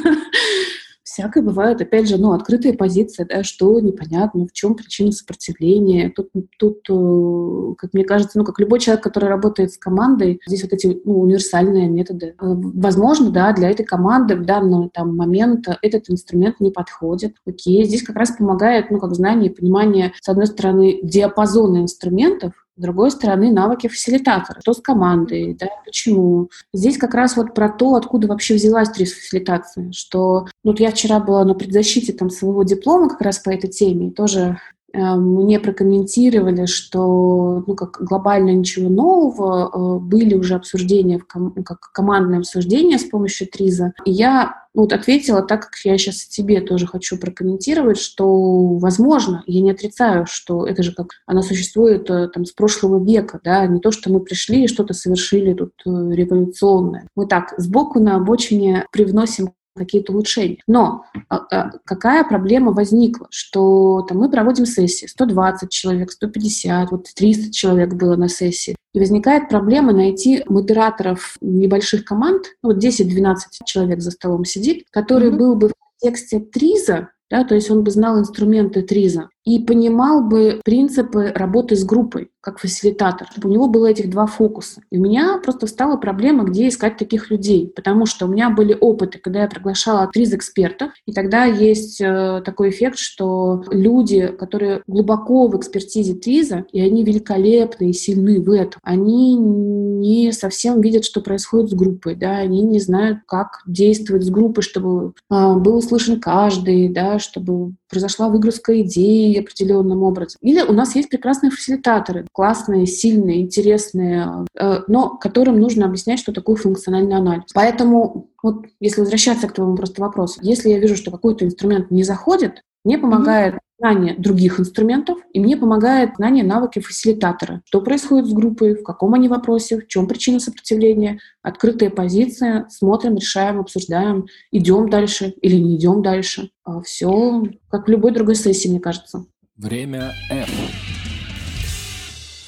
всякое 1.16 1.42
бывает. 1.42 1.80
Опять 1.80 2.08
же, 2.08 2.18
ну, 2.18 2.32
открытая 2.32 2.74
позиция, 2.74 3.26
да, 3.26 3.42
что 3.42 3.80
непонятно, 3.80 4.46
в 4.46 4.52
чем 4.52 4.74
причина 4.74 5.12
сопротивления. 5.12 6.10
Тут, 6.10 6.28
тут, 6.58 6.80
э, 6.90 7.74
как 7.78 7.94
мне 7.94 8.04
кажется, 8.04 8.38
ну, 8.38 8.44
как 8.44 8.58
любой 8.60 8.80
человек, 8.80 9.02
который 9.02 9.30
работает 9.30 9.72
с 9.72 9.78
командой, 9.78 10.40
здесь 10.46 10.62
вот 10.62 10.74
эти 10.74 11.00
ну, 11.04 11.20
универсальные 11.20 11.88
методы. 11.88 12.26
Э, 12.26 12.34
возможно, 12.40 13.30
да, 13.30 13.52
для 13.52 13.70
этой 13.70 13.86
команды 13.86 14.36
в 14.36 14.44
данный 14.44 14.90
там, 14.90 15.16
момент 15.16 15.66
этот 15.80 16.10
инструмент 16.10 16.60
не 16.60 16.70
подходит. 16.70 17.36
Окей, 17.46 17.84
здесь 17.84 18.02
как 18.02 18.16
раз 18.16 18.32
помогает, 18.32 18.90
ну, 18.90 18.98
как 18.98 19.14
знание 19.14 19.50
понимание, 19.50 20.12
с 20.20 20.28
одной 20.28 20.46
стороны, 20.46 21.00
диапазона 21.02 21.78
инструментов, 21.78 22.52
с 22.76 22.80
другой 22.80 23.10
стороны, 23.10 23.50
навыки 23.50 23.88
фасилитатора. 23.88 24.60
Что 24.60 24.74
с 24.74 24.80
командой, 24.80 25.56
да, 25.58 25.68
почему. 25.84 26.50
Здесь 26.72 26.98
как 26.98 27.14
раз 27.14 27.36
вот 27.36 27.54
про 27.54 27.68
то, 27.68 27.94
откуда 27.94 28.28
вообще 28.28 28.54
взялась 28.54 28.90
трис-фасилитация. 28.90 29.92
Что 29.92 30.46
вот 30.62 30.80
я 30.80 30.90
вчера 30.90 31.18
была 31.20 31.44
на 31.44 31.54
предзащите 31.54 32.12
там 32.12 32.30
своего 32.30 32.62
диплома 32.62 33.08
как 33.08 33.22
раз 33.22 33.38
по 33.38 33.50
этой 33.50 33.70
теме, 33.70 34.08
и 34.08 34.12
тоже 34.12 34.58
мне 34.94 35.60
прокомментировали, 35.60 36.66
что 36.66 37.64
ну, 37.66 37.74
как 37.74 37.98
глобально 38.00 38.50
ничего 38.50 38.88
нового, 38.88 39.70
э, 39.98 39.98
были 40.00 40.34
уже 40.34 40.54
обсуждения, 40.54 41.18
как 41.18 41.80
командное 41.92 42.38
обсуждение 42.38 42.98
с 42.98 43.04
помощью 43.04 43.48
ТРИЗа. 43.48 43.92
И 44.04 44.12
я 44.12 44.64
вот 44.74 44.92
ответила 44.92 45.42
так, 45.42 45.62
как 45.62 45.74
я 45.84 45.98
сейчас 45.98 46.24
тебе 46.26 46.60
тоже 46.60 46.86
хочу 46.86 47.18
прокомментировать, 47.18 47.98
что 47.98 48.76
возможно, 48.78 49.42
я 49.46 49.60
не 49.60 49.70
отрицаю, 49.70 50.26
что 50.26 50.66
это 50.66 50.82
же 50.82 50.92
как 50.94 51.08
она 51.26 51.42
существует 51.42 52.08
э, 52.10 52.28
там 52.28 52.44
с 52.44 52.52
прошлого 52.52 53.02
века, 53.04 53.40
да, 53.42 53.66
не 53.66 53.80
то, 53.80 53.90
что 53.90 54.12
мы 54.12 54.20
пришли 54.20 54.64
и 54.64 54.68
что-то 54.68 54.94
совершили 54.94 55.54
тут 55.54 55.72
революционное. 55.84 57.08
Мы 57.16 57.26
так 57.26 57.54
сбоку 57.58 58.00
на 58.00 58.16
обочине 58.16 58.86
привносим 58.92 59.50
какие-то 59.76 60.12
улучшения. 60.12 60.58
Но 60.66 61.04
а, 61.28 61.36
а, 61.50 61.70
какая 61.84 62.24
проблема 62.24 62.72
возникла? 62.72 63.28
Что 63.30 64.02
там, 64.02 64.18
мы 64.18 64.30
проводим 64.30 64.66
сессии, 64.66 65.06
120 65.06 65.70
человек, 65.70 66.10
150, 66.10 66.90
вот 66.90 67.08
300 67.14 67.52
человек 67.52 67.94
было 67.94 68.16
на 68.16 68.28
сессии. 68.28 68.76
И 68.94 68.98
возникает 68.98 69.48
проблема 69.48 69.92
найти 69.92 70.42
модераторов 70.48 71.36
небольших 71.40 72.04
команд, 72.04 72.46
ну, 72.62 72.72
вот 72.72 72.82
10-12 72.82 73.36
человек 73.64 74.00
за 74.00 74.10
столом 74.10 74.44
сидит, 74.44 74.84
который 74.90 75.30
mm-hmm. 75.30 75.36
был 75.36 75.56
бы 75.56 75.68
в 75.68 75.72
контексте 76.00 76.40
ТРИЗа 76.40 77.10
да, 77.30 77.44
то 77.44 77.54
есть 77.54 77.70
он 77.70 77.82
бы 77.82 77.90
знал 77.90 78.18
инструменты 78.18 78.82
ТРИЗа 78.82 79.28
и 79.46 79.60
понимал 79.60 80.22
бы 80.22 80.60
принципы 80.64 81.32
работы 81.32 81.76
с 81.76 81.84
группой, 81.84 82.30
как 82.40 82.58
фасилитатор, 82.58 83.28
чтобы 83.30 83.48
у 83.48 83.52
него 83.52 83.68
было 83.68 83.86
этих 83.86 84.10
два 84.10 84.26
фокуса. 84.26 84.82
И 84.90 84.98
у 84.98 85.02
меня 85.02 85.40
просто 85.42 85.66
встала 85.66 85.96
проблема, 85.96 86.44
где 86.44 86.66
искать 86.68 86.96
таких 86.96 87.30
людей, 87.30 87.72
потому 87.74 88.06
что 88.06 88.26
у 88.26 88.28
меня 88.28 88.50
были 88.50 88.76
опыты, 88.78 89.18
когда 89.18 89.42
я 89.42 89.48
приглашала 89.48 90.10
ТРИЗ-экспертов, 90.12 90.90
и 91.06 91.12
тогда 91.12 91.44
есть 91.44 92.00
э, 92.00 92.42
такой 92.44 92.70
эффект, 92.70 92.98
что 92.98 93.62
люди, 93.70 94.26
которые 94.26 94.82
глубоко 94.88 95.46
в 95.46 95.56
экспертизе 95.56 96.14
ТРИЗа, 96.14 96.64
и 96.72 96.80
они 96.80 97.04
великолепны 97.04 97.90
и 97.90 97.92
сильны 97.92 98.40
в 98.40 98.50
этом, 98.50 98.80
они 98.82 99.36
не 99.36 100.32
совсем 100.32 100.80
видят, 100.80 101.04
что 101.04 101.20
происходит 101.20 101.70
с 101.70 101.74
группой, 101.74 102.16
да, 102.16 102.38
они 102.38 102.62
не 102.62 102.80
знают, 102.80 103.20
как 103.28 103.60
действовать 103.66 104.24
с 104.24 104.30
группой, 104.30 104.62
чтобы 104.62 105.12
э, 105.30 105.54
был 105.54 105.76
услышан 105.76 106.20
каждый, 106.20 106.88
да, 106.88 107.20
чтобы 107.20 107.74
произошла 107.88 108.28
выгрузка 108.28 108.80
идеи 108.82 109.38
определенным 109.38 110.02
образом. 110.02 110.38
Или 110.42 110.62
у 110.62 110.72
нас 110.72 110.94
есть 110.94 111.08
прекрасные 111.08 111.50
фасилитаторы, 111.50 112.26
классные, 112.32 112.86
сильные, 112.86 113.42
интересные, 113.42 114.46
э, 114.58 114.80
но 114.88 115.10
которым 115.10 115.60
нужно 115.60 115.86
объяснять, 115.86 116.18
что 116.18 116.32
такое 116.32 116.56
функциональный 116.56 117.16
анализ. 117.16 117.44
Поэтому 117.54 118.30
вот 118.42 118.66
если 118.80 119.00
возвращаться 119.00 119.48
к 119.48 119.52
твоему 119.52 119.76
просто 119.76 120.00
вопросу, 120.00 120.40
если 120.42 120.70
я 120.70 120.78
вижу, 120.78 120.96
что 120.96 121.10
какой-то 121.10 121.44
инструмент 121.44 121.90
не 121.90 122.02
заходит, 122.02 122.62
мне 122.84 122.98
помогает. 122.98 123.54
Знание 123.78 124.14
других 124.16 124.58
инструментов, 124.58 125.18
и 125.32 125.40
мне 125.40 125.56
помогает 125.56 126.16
знание 126.16 126.44
навыки 126.44 126.78
фасилитатора. 126.78 127.62
Что 127.66 127.80
происходит 127.80 128.26
с 128.26 128.32
группой, 128.32 128.74
в 128.74 128.82
каком 128.82 129.14
они 129.14 129.28
вопросе, 129.28 129.80
в 129.80 129.86
чем 129.86 130.06
причина 130.06 130.40
сопротивления, 130.40 131.18
открытая 131.42 131.90
позиция, 131.90 132.66
смотрим, 132.70 133.16
решаем, 133.16 133.60
обсуждаем, 133.60 134.26
идем 134.50 134.88
дальше 134.88 135.34
или 135.42 135.56
не 135.56 135.76
идем 135.76 136.02
дальше. 136.02 136.50
А 136.64 136.80
Все 136.80 137.42
как 137.70 137.86
в 137.86 137.90
любой 137.90 138.12
другой 138.12 138.34
сессии, 138.34 138.68
мне 138.68 138.80
кажется. 138.80 139.26
Время 139.56 140.12
F. 140.30 140.50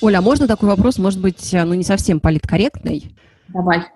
Оля, 0.00 0.18
а 0.18 0.22
можно 0.22 0.46
такой 0.46 0.68
вопрос, 0.68 0.98
может 0.98 1.20
быть, 1.20 1.50
ну 1.52 1.74
не 1.74 1.82
совсем 1.82 2.20
политкорректный? 2.20 3.16
Давай. 3.48 3.86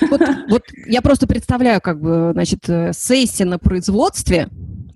Вот, 0.00 0.20
вот 0.48 0.62
я 0.86 1.00
просто 1.00 1.26
представляю, 1.26 1.80
как 1.80 2.00
бы, 2.00 2.30
значит, 2.32 2.68
э, 2.68 2.92
сессия 2.92 3.44
на 3.44 3.58
производстве, 3.58 4.48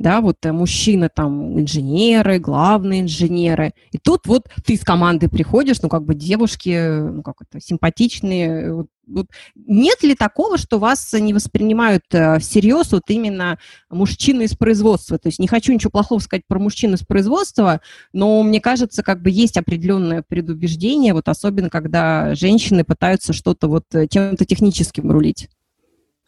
да, 0.04 0.20
вот 0.20 0.36
э, 0.44 0.52
мужчины 0.52 1.08
там 1.08 1.58
инженеры, 1.58 2.38
главные 2.38 3.00
инженеры, 3.00 3.72
и 3.90 3.96
тут 3.96 4.26
вот 4.26 4.48
ты 4.62 4.76
с 4.76 4.84
командой 4.84 5.30
приходишь, 5.30 5.80
ну, 5.80 5.88
как 5.88 6.04
бы 6.04 6.14
девушки, 6.14 6.98
ну, 7.10 7.22
как 7.22 7.36
это, 7.40 7.58
симпатичные, 7.58 8.74
вот, 8.74 8.88
вот. 9.06 9.26
Нет 9.54 10.02
ли 10.02 10.14
такого, 10.14 10.58
что 10.58 10.78
вас 10.78 11.14
не 11.14 11.32
воспринимают 11.32 12.02
э, 12.12 12.38
всерьез 12.38 12.92
вот 12.92 13.04
именно 13.08 13.58
мужчины 13.88 14.42
из 14.42 14.54
производства? 14.54 15.18
То 15.18 15.28
есть 15.28 15.38
не 15.38 15.48
хочу 15.48 15.72
ничего 15.72 15.90
плохого 15.90 16.18
сказать 16.18 16.42
про 16.46 16.58
мужчин 16.58 16.92
из 16.92 17.00
производства, 17.00 17.80
но 18.12 18.42
мне 18.42 18.60
кажется, 18.60 19.02
как 19.02 19.22
бы 19.22 19.30
есть 19.30 19.56
определенное 19.56 20.22
предубеждение, 20.22 21.14
вот 21.14 21.30
особенно 21.30 21.70
когда 21.70 22.34
женщины 22.34 22.84
пытаются 22.84 23.32
что-то 23.32 23.68
вот 23.68 23.84
чем-то 23.90 24.44
техническим 24.44 25.10
рулить. 25.10 25.48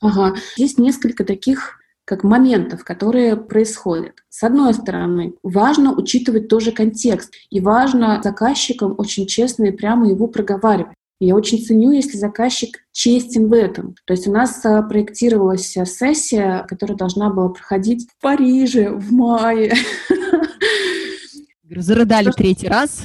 Ага, 0.00 0.34
есть 0.56 0.78
несколько 0.78 1.24
таких 1.24 1.78
как 2.06 2.22
моментов, 2.22 2.84
которые 2.84 3.36
происходят. 3.36 4.14
С 4.30 4.42
одной 4.44 4.72
стороны, 4.72 5.34
важно 5.42 5.92
учитывать 5.92 6.48
тоже 6.48 6.70
контекст, 6.70 7.34
и 7.50 7.60
важно 7.60 8.20
заказчикам 8.22 8.94
очень 8.96 9.26
честно 9.26 9.64
и 9.64 9.72
прямо 9.72 10.08
его 10.08 10.28
проговаривать. 10.28 10.94
Я 11.18 11.34
очень 11.34 11.64
ценю, 11.64 11.92
если 11.92 12.16
заказчик 12.16 12.78
честен 12.92 13.48
в 13.48 13.52
этом. 13.54 13.96
То 14.04 14.12
есть 14.12 14.28
у 14.28 14.32
нас 14.32 14.64
а, 14.64 14.82
проектировалась 14.82 15.76
сессия, 15.86 16.64
которая 16.68 16.96
должна 16.96 17.30
была 17.30 17.48
проходить 17.48 18.06
в 18.06 18.22
Париже 18.22 18.90
в 18.90 19.12
мае. 19.12 19.74
Зарыдали 21.64 22.30
третий 22.30 22.68
раз. 22.68 23.00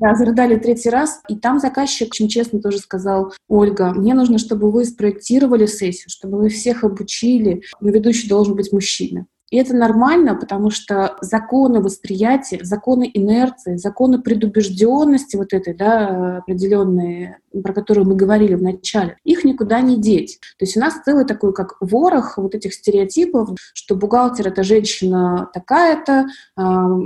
Да, 0.00 0.14
зарыдали 0.14 0.56
третий 0.56 0.88
раз, 0.88 1.20
и 1.28 1.36
там 1.36 1.60
заказчик 1.60 2.08
очень 2.08 2.28
честно 2.28 2.58
тоже 2.58 2.78
сказал, 2.78 3.34
Ольга, 3.48 3.92
мне 3.92 4.14
нужно, 4.14 4.38
чтобы 4.38 4.70
вы 4.70 4.86
спроектировали 4.86 5.66
сессию, 5.66 6.08
чтобы 6.08 6.38
вы 6.38 6.48
всех 6.48 6.84
обучили, 6.84 7.62
но 7.82 7.90
ведущий 7.90 8.26
должен 8.26 8.54
быть 8.56 8.72
мужчина. 8.72 9.26
И 9.50 9.56
это 9.56 9.74
нормально, 9.74 10.36
потому 10.36 10.70
что 10.70 11.16
законы 11.20 11.80
восприятия, 11.80 12.60
законы 12.62 13.10
инерции, 13.12 13.76
законы 13.76 14.20
предубежденности 14.20 15.36
вот 15.36 15.52
этой, 15.52 15.74
да, 15.74 16.38
определенные, 16.38 17.38
про 17.64 17.72
которые 17.72 18.04
мы 18.04 18.14
говорили 18.14 18.54
в 18.54 18.62
начале, 18.62 19.16
их 19.24 19.44
никуда 19.44 19.80
не 19.80 20.00
деть. 20.00 20.38
То 20.58 20.64
есть 20.64 20.76
у 20.76 20.80
нас 20.80 21.02
целый 21.04 21.24
такой, 21.24 21.52
как 21.52 21.76
ворох 21.80 22.38
вот 22.38 22.54
этих 22.54 22.72
стереотипов, 22.74 23.50
что 23.74 23.96
бухгалтер— 23.96 24.46
это 24.48 24.62
женщина 24.62 25.50
такая-то, 25.52 26.26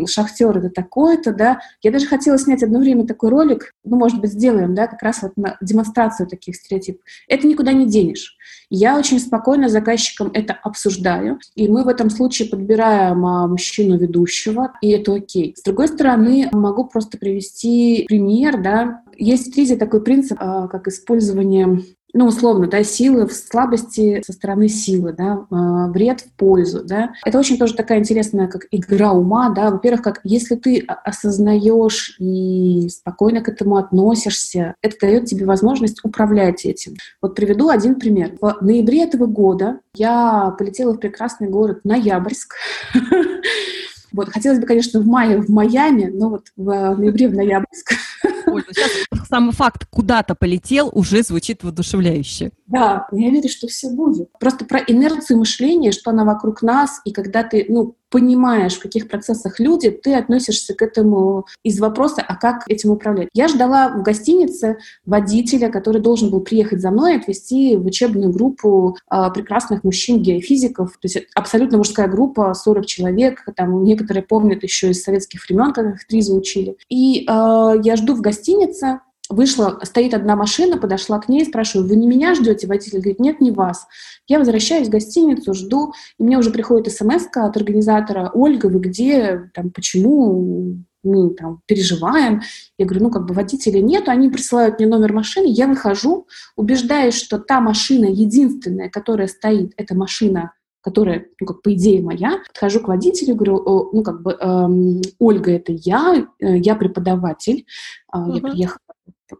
шахтер— 0.07 0.59
это 0.59 0.69
такой-то, 0.69 1.33
да. 1.33 1.61
Я 1.83 1.93
даже 1.93 2.07
хотела 2.07 2.39
снять 2.39 2.63
одно 2.63 2.79
время 2.79 3.07
такой 3.07 3.31
ролик, 3.31 3.73
ну, 3.85 3.97
может 3.97 4.21
быть, 4.21 4.33
сделаем, 4.33 4.75
да, 4.75 4.87
как 4.87 5.03
раз 5.03 5.23
вот 5.23 5.33
на 5.37 5.57
демонстрацию 5.63 6.27
таких 6.27 6.57
стереотипов. 6.57 7.03
Это 7.27 7.47
никуда 7.47 7.73
не 7.73 7.87
денешь. 7.87 8.37
Я 8.77 8.99
очень 8.99 9.21
спокойно 9.21 9.69
заказчикам 9.69 10.33
это 10.35 10.53
обсуждаю, 10.53 11.39
и 11.55 11.69
мы 11.69 11.85
в 11.85 11.89
этом 11.89 12.11
случае 12.11 12.49
подбираем 12.49 13.25
а, 13.25 13.47
мужчину 13.47 13.97
ведущего, 13.97 14.73
и 14.81 14.91
это 14.91 15.15
окей. 15.15 15.55
С 15.57 15.63
другой 15.63 15.87
стороны, 15.87 16.49
могу 16.51 16.85
просто 16.85 17.17
привести 17.17 18.05
пример, 18.09 18.61
да, 18.61 19.03
есть 19.17 19.47
в 19.47 19.55
ТРИЗе 19.55 19.77
такой 19.77 20.03
принцип, 20.03 20.39
а, 20.41 20.67
как 20.67 20.89
использование 20.89 21.83
ну, 22.15 22.27
условно, 22.27 22.69
да, 22.69 22.83
силы 22.85 23.27
в 23.27 23.33
слабости 23.33 24.23
со 24.25 24.33
стороны 24.33 24.69
силы, 24.69 25.13
да, 25.13 25.45
э, 25.51 25.91
вред 25.91 26.21
в 26.21 26.33
пользу, 26.33 26.85
да. 26.85 27.13
Это 27.27 27.39
очень 27.39 27.59
тоже 27.59 27.75
такая 27.75 27.99
интересная, 27.99 28.47
как 28.47 28.67
игра 28.71 29.13
ума, 29.13 29.51
да. 29.51 29.71
Во-первых, 29.71 30.03
как 30.03 30.21
если 30.23 30.55
ты 30.55 30.87
осознаешь 31.05 32.17
и 32.21 32.89
спокойно 32.89 33.41
к 33.41 33.49
этому 33.49 33.77
относишься, 33.77 34.77
это 34.81 34.97
дает 35.01 35.27
тебе 35.27 35.45
возможность 35.45 36.05
управлять 36.05 36.65
этим. 36.65 36.95
Вот 37.21 37.35
приведу 37.35 37.69
один 37.69 37.97
пример. 37.97 38.37
В 38.41 38.59
ноябре 38.61 39.03
этого 39.03 39.27
года 39.27 39.81
я 39.97 40.55
полетела 40.57 40.93
в 40.93 40.99
прекрасный 40.99 41.49
город 41.49 41.81
Ноябрьск. 41.85 42.55
Вот, 44.13 44.29
хотелось 44.29 44.61
бы, 44.61 44.67
конечно, 44.67 45.01
в 45.01 45.07
мае 45.07 45.43
в 45.43 45.49
Майами, 45.49 46.05
но 46.05 46.31
вот 46.31 46.47
в 46.57 46.95
ноябре 46.95 47.27
в 47.27 47.35
Ноябрьск. 47.35 47.95
Ну 48.47 48.61
сейчас 48.61 48.91
сам 49.29 49.53
факт 49.53 49.87
куда-то 49.91 50.35
полетел 50.35 50.91
уже 50.93 51.23
звучит 51.23 51.63
воодушевляюще. 51.63 52.53
Да, 52.67 53.07
я 53.13 53.31
верю, 53.31 53.49
что 53.49 53.67
все 53.67 53.91
будет. 53.91 54.31
Просто 54.39 54.65
про 54.65 54.81
инерцию 54.81 55.39
мышления, 55.39 55.93
что 55.93 56.11
она 56.11 56.25
вокруг 56.25 56.63
нас, 56.63 57.01
и 57.05 57.13
когда 57.13 57.43
ты, 57.43 57.67
ну, 57.69 57.97
понимаешь, 58.15 58.75
в 58.75 58.81
каких 58.81 59.09
процессах 59.09 59.59
люди, 59.59 59.91
ты 59.91 60.15
относишься 60.15 60.73
к 60.73 60.83
этому 60.83 61.47
из 61.65 61.81
вопроса, 61.81 62.23
а 62.25 62.37
как 62.37 62.63
этим 62.69 62.93
управлять. 62.93 63.29
Я 63.35 63.49
ждала 63.49 63.89
в 63.89 64.05
гостинице 64.05 64.79
водителя, 65.05 65.69
который 65.69 66.01
должен 66.01 66.31
был 66.31 66.41
приехать 66.41 66.81
за 66.81 66.93
мной 66.93 67.15
и 67.15 67.17
отвезти 67.17 67.77
в 67.77 67.85
учебную 67.85 68.31
группу 68.31 68.97
э, 69.11 69.31
прекрасных 69.35 69.83
мужчин-геофизиков. 69.83 70.93
То 70.93 71.09
есть 71.09 71.27
абсолютно 71.35 71.79
мужская 71.79 72.07
группа, 72.07 72.55
40 72.55 72.87
человек, 72.87 73.45
там 73.57 73.83
некоторые 73.83 74.23
помнят 74.23 74.63
еще 74.63 74.91
из 74.91 75.03
советских 75.03 75.45
времен, 75.49 75.73
как 75.73 75.97
их 75.97 76.07
три 76.07 76.21
заучили. 76.23 76.77
И 76.89 77.23
э, 77.23 77.73
я 77.83 77.97
жду 77.97 78.15
в 78.15 78.21
гостинице, 78.21 79.01
Вышла, 79.31 79.81
стоит 79.83 80.13
одна 80.13 80.37
машина, 80.37 80.77
подошла 80.77 81.19
к 81.19 81.31
ней, 81.31 81.47
спрашиваю, 81.47 81.89
вы 81.89 81.97
не 81.97 82.07
меня 82.07 82.35
ждете? 82.35 82.67
Водитель 82.67 82.99
говорит, 82.99 83.21
нет, 83.21 83.41
не 83.41 83.53
вас. 83.53 83.87
Я 84.29 84.39
возвращаюсь 84.39 84.89
в 84.89 84.91
гостиницу, 84.91 85.55
жду, 85.55 85.95
и 86.19 86.23
мне 86.23 86.39
уже 86.39 86.51
приходит 86.51 86.93
смс 86.93 87.25
от 87.35 87.57
организатора, 87.57 88.31
Ольга, 88.35 88.67
вы 88.67 88.81
где, 88.81 89.51
там, 89.55 89.71
почему 89.71 90.77
мы 91.03 91.31
там 91.31 91.61
переживаем. 91.67 92.43
Я 92.79 92.87
говорю, 92.87 93.05
ну, 93.05 93.11
как 93.11 93.27
бы 93.27 93.35
водителя 93.35 93.81
нет, 93.81 94.09
они 94.09 94.29
присылают 94.29 94.79
мне 94.79 94.89
номер 94.89 95.13
машины, 95.13 95.47
я 95.49 95.69
выхожу, 95.69 96.27
убеждаюсь, 96.57 97.15
что 97.15 97.39
та 97.39 97.61
машина 97.61 98.07
единственная, 98.07 98.91
которая 98.91 99.29
стоит, 99.29 99.73
это 99.77 99.95
машина 99.95 100.53
которая, 100.85 101.25
ну, 101.41 101.47
как 101.47 101.63
по 101.63 101.73
идее 101.73 102.03
моя, 102.03 102.43
подхожу 102.47 102.79
к 102.81 102.89
водителю, 102.89 103.37
говорю, 103.37 103.91
ну, 103.95 104.03
как 104.03 104.21
бы, 104.21 104.33
эм, 104.39 105.01
Ольга, 105.19 105.53
это 105.53 105.73
я, 105.73 106.27
э, 106.39 106.59
я 106.59 106.75
преподаватель, 106.75 107.65
э, 108.13 108.19
uh-huh. 108.19 108.35
я 108.35 108.41
приехала 108.43 108.84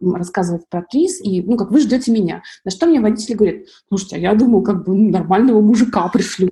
рассказывать 0.01 0.67
про 0.69 0.81
ТРИС, 0.83 1.21
и, 1.21 1.41
ну, 1.41 1.57
как 1.57 1.71
вы 1.71 1.79
ждете 1.79 2.11
меня. 2.11 2.43
На 2.63 2.71
что 2.71 2.85
мне 2.85 2.99
водитель 2.99 3.35
говорит, 3.35 3.67
слушайте, 3.87 4.15
а 4.17 4.19
я 4.19 4.33
думал, 4.35 4.63
как 4.63 4.85
бы 4.85 4.95
ну, 4.95 5.11
нормального 5.11 5.61
мужика 5.61 6.07
пришлю. 6.09 6.51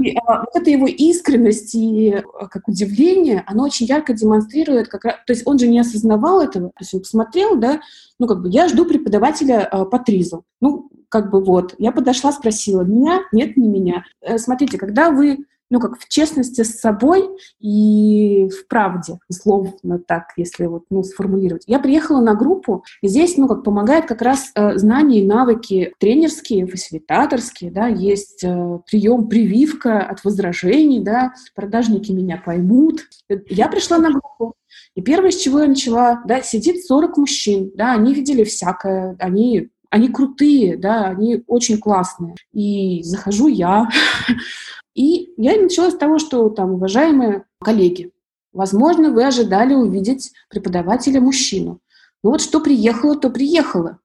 И, 0.00 0.16
а, 0.26 0.40
вот 0.40 0.50
эта 0.54 0.70
его 0.70 0.86
искренность 0.86 1.74
и 1.74 2.12
а, 2.12 2.48
как 2.48 2.68
удивление, 2.68 3.42
оно 3.46 3.64
очень 3.64 3.86
ярко 3.86 4.12
демонстрирует, 4.12 4.88
как 4.88 5.04
раз, 5.04 5.14
то 5.26 5.32
есть 5.32 5.46
он 5.46 5.58
же 5.58 5.66
не 5.66 5.78
осознавал 5.78 6.40
этого, 6.40 6.68
то 6.68 6.80
есть 6.80 6.94
он 6.94 7.00
посмотрел, 7.00 7.56
да, 7.56 7.80
ну 8.18 8.26
как 8.26 8.42
бы 8.42 8.48
я 8.48 8.68
жду 8.68 8.84
преподавателя 8.84 9.66
а, 9.66 9.84
по 9.84 9.98
ТРИЗу. 9.98 10.44
Ну, 10.60 10.90
как 11.08 11.30
бы 11.30 11.42
вот, 11.42 11.74
я 11.78 11.92
подошла, 11.92 12.32
спросила, 12.32 12.82
меня? 12.82 13.20
Нет, 13.30 13.56
не 13.56 13.68
меня. 13.68 14.04
Э, 14.20 14.36
смотрите, 14.36 14.78
когда 14.78 15.10
вы 15.10 15.46
ну, 15.74 15.80
как 15.80 15.98
в 15.98 16.08
честности 16.08 16.62
с 16.62 16.78
собой 16.78 17.28
и 17.58 18.48
в 18.48 18.68
правде, 18.68 19.18
условно 19.28 19.98
так, 19.98 20.28
если 20.36 20.66
вот, 20.66 20.84
ну, 20.88 21.02
сформулировать. 21.02 21.64
Я 21.66 21.80
приехала 21.80 22.20
на 22.20 22.34
группу, 22.34 22.84
и 23.02 23.08
здесь, 23.08 23.36
ну, 23.36 23.48
как 23.48 23.64
помогает 23.64 24.06
как 24.06 24.22
раз 24.22 24.52
э, 24.54 24.78
знания 24.78 25.18
и 25.18 25.26
навыки 25.26 25.92
тренерские, 25.98 26.68
фасилитаторские, 26.68 27.72
да, 27.72 27.88
есть 27.88 28.44
э, 28.44 28.78
прием 28.88 29.26
прививка 29.26 29.98
от 29.98 30.22
возражений, 30.22 31.00
да, 31.00 31.34
продажники 31.56 32.12
меня 32.12 32.36
поймут. 32.36 33.00
Я 33.48 33.66
пришла 33.66 33.98
на 33.98 34.12
группу, 34.12 34.54
и 34.94 35.02
первое, 35.02 35.32
с 35.32 35.40
чего 35.40 35.58
я 35.58 35.66
начала, 35.66 36.22
да, 36.24 36.40
сидит 36.40 36.84
40 36.84 37.16
мужчин, 37.16 37.72
да, 37.74 37.94
они 37.94 38.14
видели 38.14 38.44
всякое, 38.44 39.16
они 39.18 39.70
они 39.90 40.08
крутые, 40.08 40.76
да, 40.76 41.04
они 41.04 41.44
очень 41.46 41.78
классные. 41.78 42.34
И 42.52 43.04
захожу 43.04 43.46
я, 43.46 43.88
И 44.94 45.32
я 45.36 45.60
начала 45.60 45.90
с 45.90 45.96
того, 45.96 46.18
что 46.18 46.48
там, 46.48 46.72
уважаемые 46.72 47.44
коллеги, 47.62 48.12
возможно, 48.52 49.10
вы 49.10 49.24
ожидали 49.24 49.74
увидеть 49.74 50.32
преподавателя 50.48 51.20
мужчину. 51.20 51.80
Ну 52.22 52.30
вот 52.30 52.40
что 52.40 52.60
приехало, 52.60 53.16
то 53.16 53.28
приехало. 53.28 53.98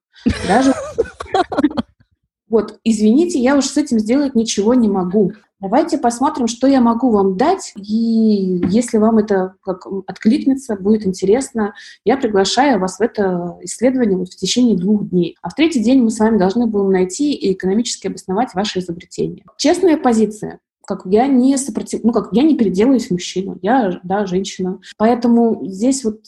Даже 0.48 0.74
вот, 2.50 2.80
извините, 2.84 3.40
я 3.40 3.56
уж 3.56 3.66
с 3.66 3.78
этим 3.78 4.00
сделать 4.00 4.36
ничего 4.36 4.74
не 4.74 4.90
могу. 4.90 5.34
Давайте 5.62 5.98
посмотрим, 5.98 6.48
что 6.48 6.68
я 6.68 6.80
могу 6.80 7.12
вам 7.12 7.36
дать, 7.36 7.74
и 7.76 8.62
если 8.70 8.98
вам 8.98 9.18
это 9.18 9.56
как 9.62 9.86
откликнется, 10.08 10.78
будет 10.78 11.06
интересно, 11.06 11.74
я 12.06 12.16
приглашаю 12.16 12.80
вас 12.80 12.98
в 12.98 13.02
это 13.02 13.58
исследование 13.62 14.18
вот 14.18 14.30
в 14.30 14.38
течение 14.38 14.78
двух 14.78 15.10
дней. 15.10 15.36
А 15.42 15.50
в 15.50 15.56
третий 15.56 15.84
день 15.84 16.02
мы 16.02 16.12
с 16.12 16.20
вами 16.20 16.38
должны 16.38 16.66
будем 16.66 16.92
найти 16.92 17.34
и 17.34 17.52
экономически 17.52 18.08
обосновать 18.08 18.54
ваше 18.54 18.80
изобретение. 18.80 19.44
Честная 19.58 19.98
позиция 19.98 20.60
как 20.90 21.04
я 21.06 21.28
не 21.28 21.56
сопротив... 21.58 22.02
ну 22.04 22.12
как 22.12 22.30
я 22.32 22.42
не 22.42 22.58
переделаюсь 22.58 23.12
мужчину, 23.12 23.60
я 23.62 24.00
да 24.04 24.26
женщина, 24.26 24.80
поэтому 24.98 25.68
здесь 25.68 26.04
вот 26.04 26.22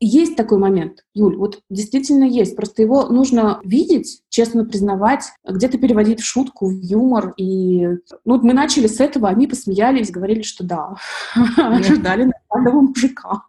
есть 0.00 0.36
такой 0.36 0.58
момент, 0.58 1.04
Юль, 1.12 1.36
вот 1.36 1.60
действительно 1.70 2.22
есть. 2.22 2.54
Просто 2.54 2.82
его 2.82 3.08
нужно 3.08 3.60
видеть, 3.64 4.22
честно 4.28 4.64
признавать, 4.64 5.24
где-то 5.44 5.76
переводить 5.78 6.20
в 6.20 6.24
шутку, 6.24 6.68
в 6.68 6.80
юмор. 6.80 7.34
И 7.36 7.84
ну, 7.84 7.98
вот 8.24 8.44
мы 8.44 8.52
начали 8.52 8.86
с 8.86 9.00
этого, 9.00 9.28
они 9.28 9.48
посмеялись, 9.48 10.12
говорили, 10.12 10.42
что 10.42 10.62
да, 10.62 10.94
ожидали 11.56 12.30
нормального 12.48 12.80
мужика. 12.82 13.42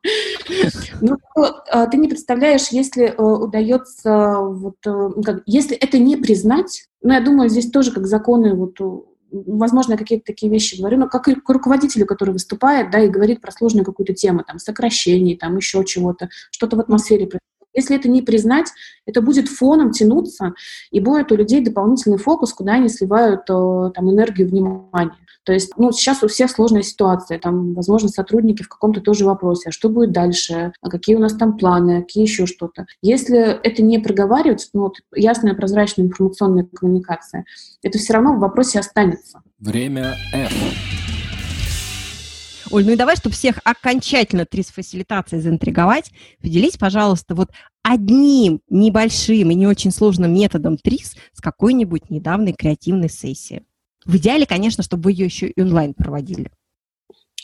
Ну, 1.01 1.17
а, 1.71 1.85
ты 1.85 1.97
не 1.97 2.07
представляешь, 2.07 2.69
если 2.69 3.03
э, 3.05 3.21
удается, 3.21 4.39
вот, 4.39 4.77
э, 4.87 5.41
если 5.45 5.77
это 5.77 5.99
не 5.99 6.17
признать, 6.17 6.87
ну, 7.03 7.13
я 7.13 7.21
думаю, 7.21 7.49
здесь 7.49 7.69
тоже 7.69 7.91
как 7.91 8.07
законы 8.07 8.55
вот 8.55 8.79
возможно, 9.31 9.97
какие-то 9.97 10.25
такие 10.25 10.51
вещи 10.51 10.77
говорю, 10.79 10.97
но 10.97 11.07
как 11.07 11.27
и 11.27 11.35
к 11.35 11.49
руководителю, 11.49 12.05
который 12.05 12.31
выступает, 12.31 12.91
да, 12.91 12.99
и 12.99 13.09
говорит 13.09 13.41
про 13.41 13.51
сложную 13.51 13.85
какую-то 13.85 14.13
тему, 14.13 14.43
там, 14.45 14.59
сокращений, 14.59 15.37
там, 15.37 15.57
еще 15.57 15.83
чего-то, 15.85 16.29
что-то 16.51 16.75
в 16.75 16.79
атмосфере 16.79 17.29
Если 17.73 17.95
это 17.95 18.09
не 18.09 18.21
признать, 18.21 18.67
это 19.05 19.21
будет 19.21 19.47
фоном 19.47 19.91
тянуться, 19.91 20.53
и 20.91 20.99
будет 20.99 21.31
у 21.31 21.35
людей 21.35 21.63
дополнительный 21.63 22.17
фокус, 22.17 22.53
куда 22.53 22.73
они 22.73 22.89
сливают 22.89 23.41
э, 23.49 23.91
там, 23.93 24.09
энергию, 24.09 24.47
внимание. 24.47 25.15
То 25.43 25.53
есть, 25.53 25.73
ну, 25.77 25.91
сейчас 25.91 26.21
у 26.21 26.27
всех 26.27 26.51
сложная 26.51 26.83
ситуация, 26.83 27.39
там, 27.39 27.73
возможно, 27.73 28.09
сотрудники 28.09 28.61
в 28.61 28.69
каком-то 28.69 29.01
тоже 29.01 29.25
вопросе, 29.25 29.69
а 29.69 29.71
что 29.71 29.89
будет 29.89 30.11
дальше, 30.11 30.73
а 30.81 30.89
какие 30.89 31.15
у 31.15 31.19
нас 31.19 31.33
там 31.33 31.57
планы, 31.57 32.01
какие 32.01 32.23
еще 32.23 32.45
что-то. 32.45 32.85
Если 33.01 33.39
это 33.39 33.81
не 33.81 33.99
проговаривать, 33.99 34.69
ну, 34.73 34.81
вот, 34.81 34.97
ясная, 35.15 35.55
прозрачная 35.55 36.05
информационная 36.05 36.67
коммуникация, 36.75 37.45
это 37.81 37.97
все 37.97 38.13
равно 38.13 38.35
в 38.35 38.39
вопросе 38.39 38.79
останется. 38.79 39.41
Время 39.59 40.15
F. 40.33 40.88
Оль, 42.71 42.85
ну 42.85 42.91
и 42.91 42.95
давай, 42.95 43.15
чтобы 43.15 43.33
всех 43.33 43.59
окончательно 43.63 44.45
трис-фасилитацией 44.45 45.41
заинтриговать, 45.41 46.11
поделись, 46.41 46.77
пожалуйста, 46.77 47.33
вот 47.33 47.49
одним 47.81 48.61
небольшим 48.69 49.49
и 49.49 49.55
не 49.55 49.65
очень 49.65 49.91
сложным 49.91 50.33
методом 50.33 50.77
трис 50.77 51.15
с 51.33 51.41
какой-нибудь 51.41 52.11
недавней 52.11 52.53
креативной 52.53 53.09
сессии. 53.09 53.63
В 54.05 54.15
идеале, 54.17 54.45
конечно, 54.45 54.83
чтобы 54.83 55.03
вы 55.03 55.11
ее 55.13 55.25
еще 55.25 55.47
и 55.47 55.61
онлайн 55.61 55.93
проводили. 55.95 56.51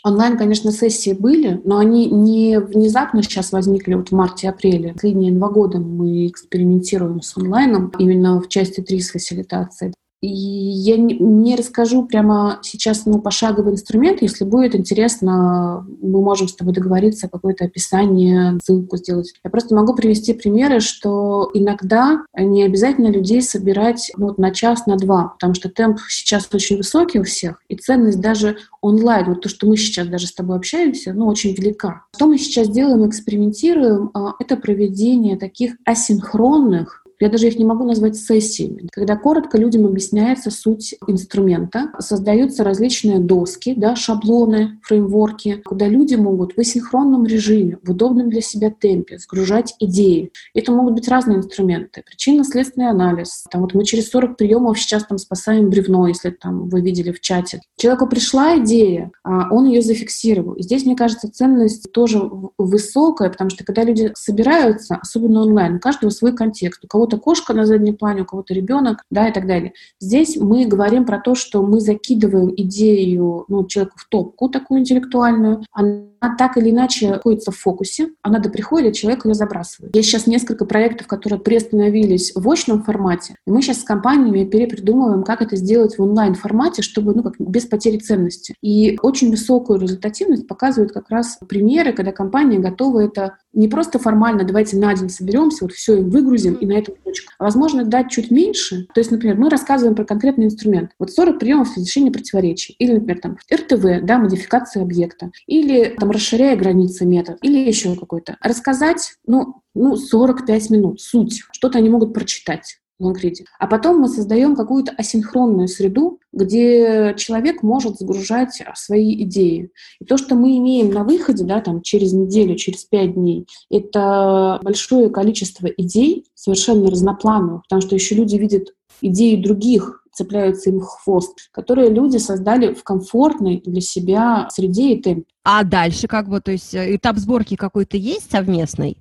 Онлайн, 0.04 0.38
конечно, 0.38 0.72
сессии 0.72 1.14
были, 1.14 1.60
но 1.66 1.80
они 1.80 2.06
не 2.06 2.60
внезапно 2.60 3.24
сейчас 3.24 3.52
возникли 3.52 3.96
вот 3.96 4.10
в 4.10 4.12
марте-апреле. 4.12 4.94
Последние 4.94 5.32
два 5.32 5.50
года 5.50 5.80
мы 5.80 6.28
экспериментируем 6.28 7.24
с 7.24 7.36
онлайном 7.36 7.92
именно 7.98 8.40
в 8.40 8.48
части 8.48 8.82
трис-фасилитации. 8.82 9.92
Я 10.28 10.98
не 10.98 11.56
расскажу 11.56 12.06
прямо 12.06 12.60
сейчас 12.62 13.06
ну, 13.06 13.20
пошаговый 13.20 13.74
инструмент. 13.74 14.22
Если 14.22 14.44
будет 14.44 14.76
интересно, 14.76 15.86
мы 16.02 16.22
можем 16.22 16.48
с 16.48 16.56
тобой 16.56 16.74
договориться, 16.74 17.30
какое-то 17.30 17.66
описание, 17.66 18.58
ссылку 18.64 18.98
сделать. 18.98 19.34
Я 19.44 19.50
просто 19.50 19.76
могу 19.76 19.94
привести 19.94 20.34
примеры, 20.34 20.80
что 20.80 21.50
иногда 21.54 22.24
не 22.38 22.64
обязательно 22.64 23.08
людей 23.08 23.42
собирать 23.42 24.12
ну, 24.18 24.28
вот 24.28 24.38
на 24.38 24.52
час, 24.52 24.86
на 24.86 24.98
два, 24.98 25.30
потому 25.30 25.54
что 25.54 25.70
темп 25.70 26.00
сейчас 26.10 26.48
очень 26.54 26.78
высокий 26.78 27.20
у 27.20 27.24
всех, 27.24 27.62
и 27.70 27.76
ценность 27.76 28.20
даже 28.20 28.58
онлайн, 28.82 29.26
вот 29.28 29.42
то, 29.42 29.50
что 29.50 29.68
мы 29.68 29.78
сейчас 29.78 30.08
даже 30.08 30.28
с 30.28 30.34
тобой 30.34 30.58
общаемся, 30.58 31.14
ну, 31.14 31.28
очень 31.28 31.54
велика. 31.54 32.04
Что 32.16 32.28
мы 32.28 32.38
сейчас 32.38 32.70
делаем, 32.70 33.08
экспериментируем, 33.08 34.12
а, 34.14 34.34
это 34.40 34.58
проведение 34.58 35.38
таких 35.38 35.76
асинхронных 35.86 37.05
я 37.20 37.30
даже 37.30 37.48
их 37.48 37.58
не 37.58 37.66
могу 37.66 37.84
назвать 37.86 38.16
сессиями. 38.16 38.88
Когда 38.92 39.16
коротко 39.16 39.58
людям 39.58 39.86
объясняется 39.86 40.52
суть 40.52 40.96
инструмента, 41.08 41.92
создаются 42.00 42.64
различные 42.64 43.20
доски, 43.20 43.74
да, 43.76 43.96
шаблоны, 43.96 44.80
фреймворки, 44.84 45.62
куда 45.66 45.88
люди 45.88 46.16
могут 46.16 46.54
в 46.54 46.60
асинхронном 46.60 47.26
режиме, 47.26 47.78
в 47.84 47.92
удобном 47.92 48.30
для 48.30 48.42
себя 48.42 48.70
темпе 48.70 49.18
сгружать 49.18 49.76
идеи. 49.80 50.32
Это 50.54 50.72
могут 50.72 50.94
быть 50.94 51.08
разные 51.08 51.38
инструменты. 51.38 52.04
Причинно-следственный 52.06 52.90
анализ. 52.90 53.46
Там 53.50 53.62
вот 53.62 53.74
мы 53.74 53.86
через 53.86 54.10
40 54.10 54.38
приемов 54.38 54.80
сейчас 54.80 55.06
там 55.06 55.18
спасаем 55.18 55.70
бревно, 55.70 56.08
если 56.08 56.30
там 56.30 56.70
вы 56.70 56.82
видели 56.82 57.12
в 57.12 57.22
чате. 57.22 57.62
Человеку 57.78 58.08
пришла 58.08 58.58
идея, 58.60 59.12
а 59.24 59.54
он 59.54 59.66
ее 59.66 59.82
зафиксировал. 59.82 60.54
И 60.54 60.64
здесь, 60.64 60.86
мне 60.86 60.96
кажется, 60.96 61.32
ценность 61.32 61.92
тоже 61.92 62.22
высокая, 62.58 63.30
потому 63.30 63.50
что 63.50 63.64
когда 63.64 63.84
люди 63.84 64.12
собираются, 64.16 64.96
особенно 64.96 65.42
онлайн, 65.42 65.76
у 65.76 65.80
каждого 65.80 66.10
свой 66.10 66.36
контекст. 66.36 66.84
У 66.84 66.88
кого 66.88 67.05
кого-то 67.06 67.18
кошка 67.18 67.54
на 67.54 67.66
заднем 67.66 67.96
плане, 67.96 68.24
у 68.24 68.26
кого-то 68.26 68.54
ребенок, 68.54 69.04
да, 69.12 69.28
и 69.28 69.34
так 69.34 69.46
далее. 69.46 69.74
Здесь 70.00 70.38
мы 70.38 70.66
говорим 70.66 71.06
про 71.06 71.20
то, 71.20 71.36
что 71.36 71.62
мы 71.62 71.80
закидываем 71.80 72.52
идею 72.56 73.46
ну, 73.48 73.66
человеку 73.68 73.98
в 73.98 74.08
топку 74.10 74.50
такую 74.50 74.80
интеллектуальную, 74.80 75.64
она 75.72 76.36
так 76.38 76.58
или 76.58 76.72
иначе 76.72 77.10
находится 77.10 77.52
в 77.52 77.58
фокусе, 77.58 78.10
она 78.24 78.40
до 78.40 78.50
прихода 78.50 78.92
человек 78.92 79.26
ее 79.26 79.36
забрасывает. 79.36 79.96
Есть 79.96 80.10
сейчас 80.10 80.26
несколько 80.26 80.66
проектов, 80.66 81.06
которые 81.06 81.40
приостановились 81.40 82.32
в 82.34 82.50
очном 82.50 82.82
формате, 82.82 83.36
и 83.46 83.52
мы 83.52 83.62
сейчас 83.62 83.82
с 83.82 83.84
компаниями 83.84 84.50
перепридумываем, 84.50 85.24
как 85.24 85.44
это 85.44 85.56
сделать 85.56 85.98
в 85.98 86.02
онлайн-формате, 86.02 86.82
чтобы, 86.82 87.14
ну, 87.14 87.22
как 87.22 87.36
без 87.38 87.66
потери 87.66 88.00
ценности. 88.00 88.56
И 88.64 88.98
очень 89.04 89.30
высокую 89.30 89.80
результативность 89.80 90.48
показывают 90.48 90.92
как 90.92 91.10
раз 91.10 91.38
примеры, 91.48 91.94
когда 91.94 92.12
компания 92.12 92.58
готова 92.58 93.02
это 93.02 93.38
не 93.54 93.68
просто 93.68 94.00
формально, 94.00 94.44
давайте 94.44 94.78
на 94.78 94.94
день 94.96 95.10
соберемся, 95.10 95.66
вот 95.66 95.74
все 95.74 96.00
и 96.00 96.04
выгрузим, 96.04 96.56
и 96.56 96.66
на 96.66 96.74
этом 96.74 96.95
точка. 97.04 97.34
А 97.38 97.44
возможно, 97.44 97.84
дать 97.84 98.10
чуть 98.10 98.32
меньше. 98.32 98.88
То 98.94 99.00
есть, 99.00 99.12
например, 99.12 99.38
мы 99.38 99.50
рассказываем 99.50 99.96
про 99.96 100.06
конкретный 100.06 100.46
инструмент. 100.46 100.92
Вот 101.00 101.12
40 101.12 101.40
приемов 101.40 101.76
разрешения 101.76 102.12
противоречий. 102.12 102.76
Или, 102.80 102.94
например, 102.94 103.20
там 103.22 103.38
РТВ, 103.54 104.06
да, 104.06 104.18
модификация 104.18 104.84
объекта. 104.84 105.32
Или 105.48 105.96
там 106.00 106.12
расширяя 106.12 106.56
границы 106.56 107.06
метод. 107.06 107.38
Или 107.42 107.58
еще 107.58 107.96
какой-то. 107.96 108.38
Рассказать, 108.42 109.16
ну, 109.26 109.62
ну, 109.74 109.96
45 109.96 110.70
минут, 110.70 111.02
суть. 111.02 111.44
Что-то 111.52 111.80
они 111.80 111.90
могут 111.90 112.14
прочитать. 112.14 112.80
Лонгриде. 113.00 113.46
А 113.60 113.68
потом 113.68 114.00
мы 114.00 114.08
создаем 114.08 114.56
какую-то 114.56 114.94
асинхронную 114.98 115.68
среду, 115.68 116.20
где 116.32 117.14
человек 117.18 117.64
может 117.64 117.98
загружать 117.98 118.62
свои 118.76 119.22
идеи. 119.24 119.72
И 120.00 120.06
то, 120.06 120.18
что 120.18 120.36
мы 120.36 120.58
имеем 120.58 120.92
на 120.92 121.04
выходе, 121.04 121.44
да, 121.44 121.62
там, 121.62 121.82
через 121.82 122.14
неделю, 122.14 122.56
через 122.56 122.86
пять 122.86 123.14
дней, 123.16 123.48
это 123.70 124.60
большое 124.64 125.10
количество 125.10 125.68
идей, 125.68 126.26
совершенно 126.34 126.90
разноплановых, 126.90 127.64
потому 127.64 127.82
что 127.82 127.96
еще 127.96 128.16
люди 128.16 128.36
видят 128.36 128.70
идеи 129.02 129.36
других, 129.36 130.02
цепляются 130.14 130.70
им 130.70 130.80
хвост, 130.80 131.50
которые 131.52 131.90
люди 131.90 132.18
создали 132.18 132.74
в 132.74 132.84
комфортной 132.84 133.62
для 133.66 133.82
себя 133.82 134.48
среде 134.50 134.94
и 134.94 135.02
темпе. 135.02 135.26
А 135.44 135.64
дальше 135.64 136.08
как 136.08 136.30
бы, 136.30 136.40
то 136.40 136.52
есть 136.52 136.74
э, 136.74 136.96
этап 136.96 137.18
сборки 137.18 137.56
какой-то 137.56 137.98
есть 137.98 138.32
совместный? 138.32 138.98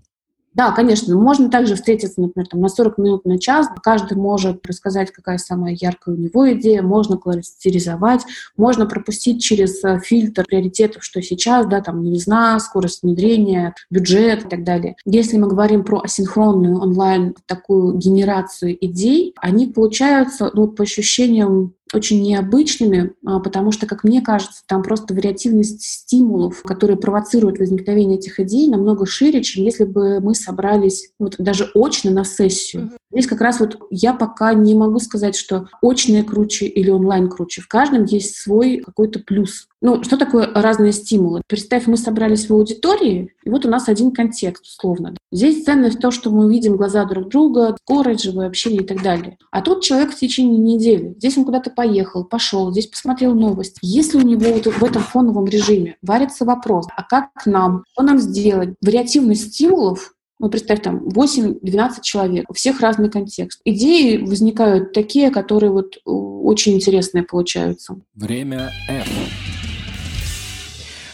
Да, 0.54 0.70
конечно, 0.70 1.16
можно 1.16 1.50
также 1.50 1.74
встретиться, 1.74 2.20
например, 2.20 2.46
там, 2.48 2.60
на 2.60 2.68
40 2.68 2.98
минут, 2.98 3.24
на 3.24 3.38
час. 3.38 3.68
Каждый 3.82 4.16
может 4.16 4.64
рассказать, 4.66 5.10
какая 5.10 5.38
самая 5.38 5.76
яркая 5.78 6.14
у 6.14 6.18
него 6.18 6.52
идея, 6.52 6.82
можно 6.82 7.16
кластеризовать, 7.16 8.22
можно 8.56 8.86
пропустить 8.86 9.42
через 9.42 9.82
э, 9.82 9.98
фильтр 10.00 10.44
приоритетов, 10.46 11.02
что 11.02 11.20
сейчас, 11.22 11.66
да, 11.66 11.80
там, 11.80 12.04
новизна, 12.04 12.60
скорость 12.60 13.02
внедрения, 13.02 13.74
бюджет 13.90 14.44
и 14.44 14.48
так 14.48 14.64
далее. 14.64 14.96
Если 15.04 15.36
мы 15.38 15.48
говорим 15.48 15.82
про 15.82 16.00
асинхронную 16.00 16.80
онлайн 16.80 17.34
такую 17.46 17.96
генерацию 17.96 18.76
идей, 18.84 19.34
они 19.40 19.66
получаются, 19.66 20.50
ну, 20.54 20.68
по 20.68 20.84
ощущениям 20.84 21.74
очень 21.94 22.22
необычными, 22.22 23.12
а, 23.24 23.40
потому 23.40 23.72
что, 23.72 23.86
как 23.86 24.04
мне 24.04 24.20
кажется, 24.20 24.62
там 24.66 24.82
просто 24.82 25.14
вариативность 25.14 25.82
стимулов, 25.82 26.62
которые 26.62 26.96
провоцируют 26.96 27.58
возникновение 27.58 28.18
этих 28.18 28.40
идей, 28.40 28.68
намного 28.68 29.06
шире, 29.06 29.42
чем 29.42 29.64
если 29.64 29.84
бы 29.84 30.20
мы 30.20 30.34
собрались 30.44 31.10
вот 31.18 31.36
даже 31.38 31.70
очно 31.74 32.10
на 32.10 32.24
сессию. 32.24 32.84
Mm-hmm. 32.84 32.96
Здесь 33.14 33.26
как 33.28 33.40
раз 33.40 33.60
вот 33.60 33.78
я 33.90 34.12
пока 34.12 34.54
не 34.54 34.74
могу 34.74 34.98
сказать, 34.98 35.36
что 35.36 35.68
очное 35.80 36.24
круче 36.24 36.66
или 36.66 36.90
онлайн 36.90 37.28
круче. 37.28 37.62
В 37.62 37.68
каждом 37.68 38.04
есть 38.06 38.36
свой 38.36 38.78
какой-то 38.78 39.20
плюс. 39.20 39.68
Ну, 39.80 40.02
что 40.02 40.16
такое 40.16 40.50
разные 40.52 40.92
стимулы? 40.92 41.42
Представь, 41.46 41.86
мы 41.86 41.96
собрались 41.96 42.48
в 42.48 42.52
аудитории, 42.52 43.32
и 43.44 43.50
вот 43.50 43.66
у 43.66 43.68
нас 43.68 43.88
один 43.88 44.10
контекст, 44.10 44.64
условно. 44.64 45.14
Здесь 45.30 45.62
ценность 45.62 46.00
то, 46.00 46.10
что 46.10 46.30
мы 46.30 46.50
видим 46.50 46.76
глаза 46.76 47.04
друг 47.04 47.28
друга, 47.28 47.76
скорость, 47.84 48.24
живое 48.24 48.48
общение 48.48 48.82
и 48.82 48.86
так 48.86 49.02
далее. 49.02 49.36
А 49.52 49.60
тут 49.60 49.84
человек 49.84 50.12
в 50.12 50.18
течение 50.18 50.58
недели. 50.58 51.14
Здесь 51.18 51.38
он 51.38 51.44
куда-то 51.44 51.70
поехал, 51.70 52.24
пошел, 52.24 52.72
здесь 52.72 52.86
посмотрел 52.86 53.34
новость. 53.34 53.76
Если 53.82 54.18
у 54.18 54.22
него 54.22 54.54
вот 54.54 54.66
в 54.66 54.82
этом 54.82 55.02
фоновом 55.02 55.44
режиме 55.44 55.98
варится 56.02 56.44
вопрос, 56.44 56.86
а 56.96 57.02
как 57.04 57.28
нам, 57.46 57.84
что 57.92 58.02
нам 58.02 58.18
сделать? 58.18 58.74
Вариативность 58.80 59.52
стимулов 59.52 60.14
ну, 60.40 60.50
представь, 60.50 60.82
там 60.82 61.08
8-12 61.08 62.00
человек, 62.02 62.50
у 62.50 62.54
всех 62.54 62.80
разный 62.80 63.10
контекст. 63.10 63.60
Идеи 63.64 64.18
возникают 64.18 64.92
такие, 64.92 65.30
которые 65.30 65.70
вот 65.70 65.98
очень 66.04 66.74
интересные 66.74 67.22
получаются. 67.22 67.96
Время 68.14 68.72
F. 68.88 69.08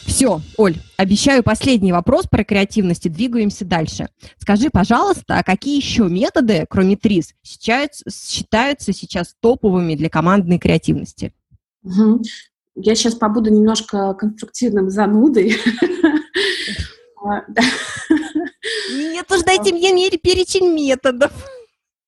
Все, 0.06 0.40
Оль, 0.56 0.76
обещаю 0.96 1.42
последний 1.42 1.92
вопрос 1.92 2.26
про 2.26 2.44
креативность 2.44 3.06
и 3.06 3.08
двигаемся 3.08 3.64
дальше. 3.64 4.08
Скажи, 4.38 4.68
пожалуйста, 4.68 5.38
а 5.38 5.44
какие 5.44 5.76
еще 5.76 6.08
методы, 6.08 6.66
кроме 6.68 6.96
ТРИС, 6.96 7.34
считаются, 7.44 8.04
считаются 8.10 8.92
сейчас 8.92 9.36
топовыми 9.40 9.94
для 9.94 10.10
командной 10.10 10.58
креативности? 10.58 11.32
Угу. 11.84 12.22
Я 12.74 12.94
сейчас 12.96 13.14
побуду 13.14 13.50
немножко 13.50 14.12
конструктивным 14.14 14.90
занудой. 14.90 15.56
Нет 18.90 19.30
уж, 19.30 19.42
дайте 19.42 19.72
мне 19.72 20.10
перечень 20.10 20.72
методов. 20.72 21.32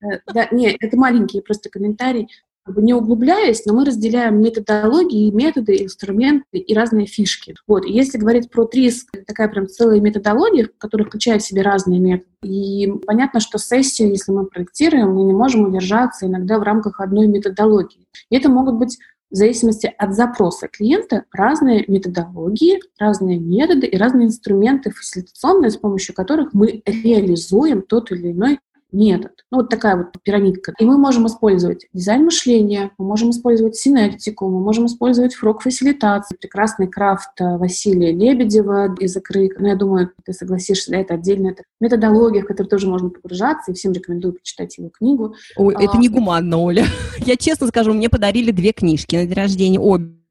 Э, 0.03 0.19
да, 0.33 0.49
нет, 0.51 0.77
это 0.81 0.97
маленький 0.97 1.41
просто 1.41 1.71
комментарий 1.71 2.29
не 2.67 2.95
углубляясь, 2.95 3.67
но 3.67 3.75
мы 3.75 3.85
разделяем 3.85 4.41
методологии, 4.41 5.31
методы, 5.31 5.83
инструменты 5.83 6.59
и 6.59 6.75
разные 6.75 7.07
фишки. 7.07 7.57
Вот. 7.67 7.85
если 7.85 8.19
говорить 8.19 8.51
про 8.51 8.65
ТРИС, 8.67 9.07
такая 9.27 9.49
прям 9.49 9.69
целая 9.69 10.01
методология, 10.01 10.69
которая 10.79 11.07
включает 11.07 11.43
в 11.43 11.47
себе 11.47 11.63
разные 11.63 11.99
методы. 11.99 12.29
И 12.45 12.93
понятно, 13.05 13.41
что 13.41 13.59
сессию, 13.59 14.11
если 14.11 14.33
мы 14.33 14.47
проектируем, 14.47 15.13
мы 15.13 15.25
не 15.25 15.33
можем 15.33 15.67
удержаться 15.67 16.27
иногда 16.27 16.59
в 16.59 16.63
рамках 16.63 17.01
одной 17.01 17.27
методологии. 17.27 18.07
И 18.31 18.37
это 18.37 18.49
могут 18.49 18.77
быть 18.77 18.99
в 19.33 19.35
зависимости 19.35 19.93
от 19.97 20.15
запроса 20.15 20.69
клиента 20.69 21.25
разные 21.33 21.85
методологии, 21.89 22.81
разные 22.99 23.39
методы 23.39 23.87
и 23.87 23.97
разные 23.97 24.27
инструменты 24.27 24.91
фасилитационные, 24.91 25.71
с 25.71 25.79
помощью 25.79 26.15
которых 26.15 26.53
мы 26.53 26.83
реализуем 26.85 27.83
тот 27.83 28.13
или 28.13 28.31
иной 28.31 28.61
метод. 28.93 29.33
Ну, 29.51 29.59
вот 29.59 29.69
такая 29.69 29.97
вот 29.97 30.09
пирамидка. 30.23 30.75
И 30.79 30.85
мы 30.85 30.99
можем 30.99 31.27
использовать 31.27 31.87
дизайн 31.93 32.25
мышления, 32.25 32.91
мы 32.99 33.07
можем 33.07 33.31
использовать 33.31 33.77
синектику, 33.77 34.49
мы 34.49 34.61
можем 34.61 34.87
использовать 34.87 35.35
фрог 35.35 35.63
фасилитации, 35.63 36.37
прекрасный 36.37 36.87
крафт 36.87 37.41
э, 37.41 37.57
Василия 37.57 38.13
Лебедева 38.13 38.95
из 38.99 39.17
икры. 39.17 39.51
Ну, 39.59 39.67
я 39.67 39.77
думаю, 39.77 40.11
ты 40.25 40.33
согласишься, 40.33 40.91
да, 40.91 40.99
это 40.99 41.15
отдельная 41.15 41.53
это 41.53 41.65
методология, 41.81 42.43
в 42.43 42.47
которой 42.47 42.69
тоже 42.69 42.89
можно 42.89 43.11
погружаться, 43.11 43.73
и 43.73 43.75
всем 43.75 43.93
рекомендую 43.93 44.35
почитать 44.35 44.77
его 44.79 44.89
книгу. 44.89 45.35
Ой, 45.57 45.75
а, 45.77 45.83
это 45.83 45.99
не 45.99 46.09
гуманно, 46.09 46.59
Оля. 46.59 46.85
Я 47.19 47.37
честно 47.37 47.67
скажу, 47.69 47.93
мне 47.93 48.09
подарили 48.09 48.51
две 48.51 48.73
книжки 48.73 49.17
на 49.17 49.25
день 49.25 49.35
рождения, 49.35 49.81
обе. 49.81 50.22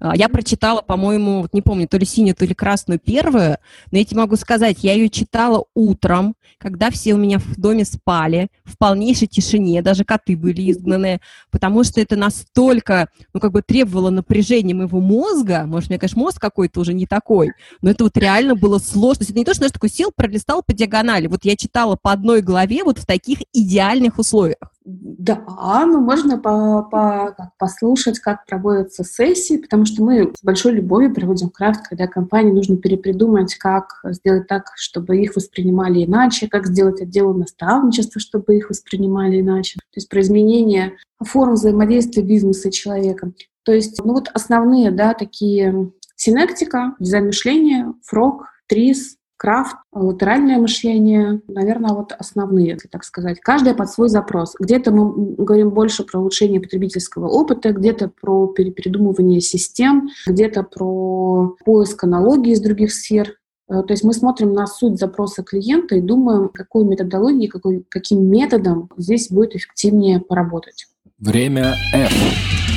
А, 0.00 0.16
я 0.16 0.28
прочитала, 0.28 0.82
по-моему, 0.82 1.42
вот 1.42 1.54
не 1.54 1.62
помню, 1.62 1.88
то 1.88 1.96
ли 1.96 2.04
синюю, 2.04 2.34
то 2.34 2.44
ли 2.44 2.54
красную 2.54 2.98
первую, 2.98 3.58
но 3.90 3.98
я 3.98 4.04
тебе 4.04 4.20
могу 4.20 4.36
сказать, 4.36 4.78
я 4.82 4.94
ее 4.94 5.08
читала 5.08 5.64
утром, 5.74 6.34
когда 6.58 6.90
все 6.90 7.14
у 7.14 7.16
меня 7.16 7.38
в 7.38 7.56
доме 7.56 7.84
спали, 7.84 8.48
в 8.64 8.78
полнейшей 8.78 9.28
тишине, 9.28 9.82
даже 9.82 10.04
коты 10.04 10.36
были 10.36 10.70
изгнаны, 10.70 11.20
потому 11.50 11.84
что 11.84 12.00
это 12.00 12.16
настолько, 12.16 13.08
ну, 13.32 13.40
как 13.40 13.52
бы 13.52 13.62
требовало 13.62 14.10
напряжения 14.10 14.74
моего 14.74 15.00
мозга, 15.00 15.64
может, 15.66 15.88
у 15.88 15.92
меня, 15.92 15.98
конечно, 15.98 16.20
мозг 16.20 16.40
какой-то 16.40 16.80
уже 16.80 16.94
не 16.94 17.06
такой, 17.06 17.52
но 17.80 17.90
это 17.90 18.04
вот 18.04 18.16
реально 18.16 18.54
было 18.54 18.78
сложно. 18.78 19.16
То 19.16 19.22
есть 19.22 19.30
это 19.30 19.38
не 19.38 19.44
то, 19.44 19.52
что, 19.52 19.58
знаешь, 19.58 19.72
такой 19.72 19.88
сел, 19.88 20.12
пролистал 20.14 20.62
по 20.62 20.72
диагонали. 20.72 21.26
Вот 21.26 21.44
я 21.44 21.56
читала 21.56 21.96
по 22.00 22.12
одной 22.12 22.40
главе 22.42 22.84
вот 22.84 22.98
в 22.98 23.06
таких 23.06 23.38
идеальных 23.52 24.18
условиях. 24.18 24.71
Да, 24.84 25.44
ну 25.86 26.00
можно 26.00 26.38
по, 26.38 26.82
по, 26.82 27.34
как, 27.36 27.56
послушать, 27.56 28.18
как 28.18 28.44
проводятся 28.46 29.04
сессии, 29.04 29.58
потому 29.58 29.86
что 29.86 30.02
мы 30.04 30.32
с 30.36 30.42
большой 30.42 30.72
любовью 30.72 31.14
проводим 31.14 31.50
крафт, 31.50 31.86
когда 31.86 32.08
компании 32.08 32.50
нужно 32.50 32.76
перепридумать, 32.76 33.54
как 33.54 34.00
сделать 34.04 34.48
так, 34.48 34.72
чтобы 34.74 35.18
их 35.18 35.36
воспринимали 35.36 36.04
иначе, 36.04 36.48
как 36.48 36.66
сделать 36.66 37.00
отдел 37.00 37.32
наставничества, 37.32 38.20
чтобы 38.20 38.56
их 38.56 38.70
воспринимали 38.70 39.40
иначе. 39.40 39.78
То 39.78 39.98
есть 39.98 40.08
про 40.08 40.20
изменение 40.20 40.96
форм 41.22 41.54
взаимодействия 41.54 42.24
бизнеса 42.24 42.68
и 42.68 42.72
человека. 42.72 43.32
То 43.64 43.72
есть, 43.72 44.04
ну 44.04 44.14
вот 44.14 44.30
основные, 44.34 44.90
да, 44.90 45.14
такие 45.14 45.92
синектика, 46.16 46.96
дизайн 46.98 47.26
мышления, 47.26 47.94
фрог, 48.02 48.46
трис, 48.66 49.16
крафт, 49.42 49.74
латеральное 49.92 50.58
мышление, 50.58 51.42
наверное, 51.48 51.94
вот 51.94 52.12
основные, 52.16 52.68
если 52.68 52.86
так 52.86 53.02
сказать. 53.02 53.40
Каждая 53.40 53.74
под 53.74 53.90
свой 53.90 54.08
запрос. 54.08 54.54
Где-то 54.60 54.92
мы 54.92 55.34
говорим 55.34 55.70
больше 55.70 56.04
про 56.04 56.20
улучшение 56.20 56.60
потребительского 56.60 57.26
опыта, 57.26 57.72
где-то 57.72 58.12
про 58.20 58.46
передумывание 58.46 59.40
систем, 59.40 60.10
где-то 60.28 60.62
про 60.62 61.56
поиск 61.64 62.04
аналогий 62.04 62.52
из 62.52 62.60
других 62.60 62.92
сфер. 62.92 63.34
Э, 63.68 63.82
то 63.82 63.92
есть 63.92 64.04
мы 64.04 64.12
смотрим 64.12 64.52
на 64.52 64.68
суть 64.68 65.00
запроса 65.00 65.42
клиента 65.42 65.96
и 65.96 66.00
думаем, 66.00 66.48
какой 66.48 66.84
методологией, 66.84 67.48
какой, 67.48 67.84
каким 67.88 68.24
методом 68.30 68.90
здесь 68.96 69.28
будет 69.28 69.56
эффективнее 69.56 70.20
поработать. 70.20 70.86
Время 71.18 71.74
F. 71.92 72.71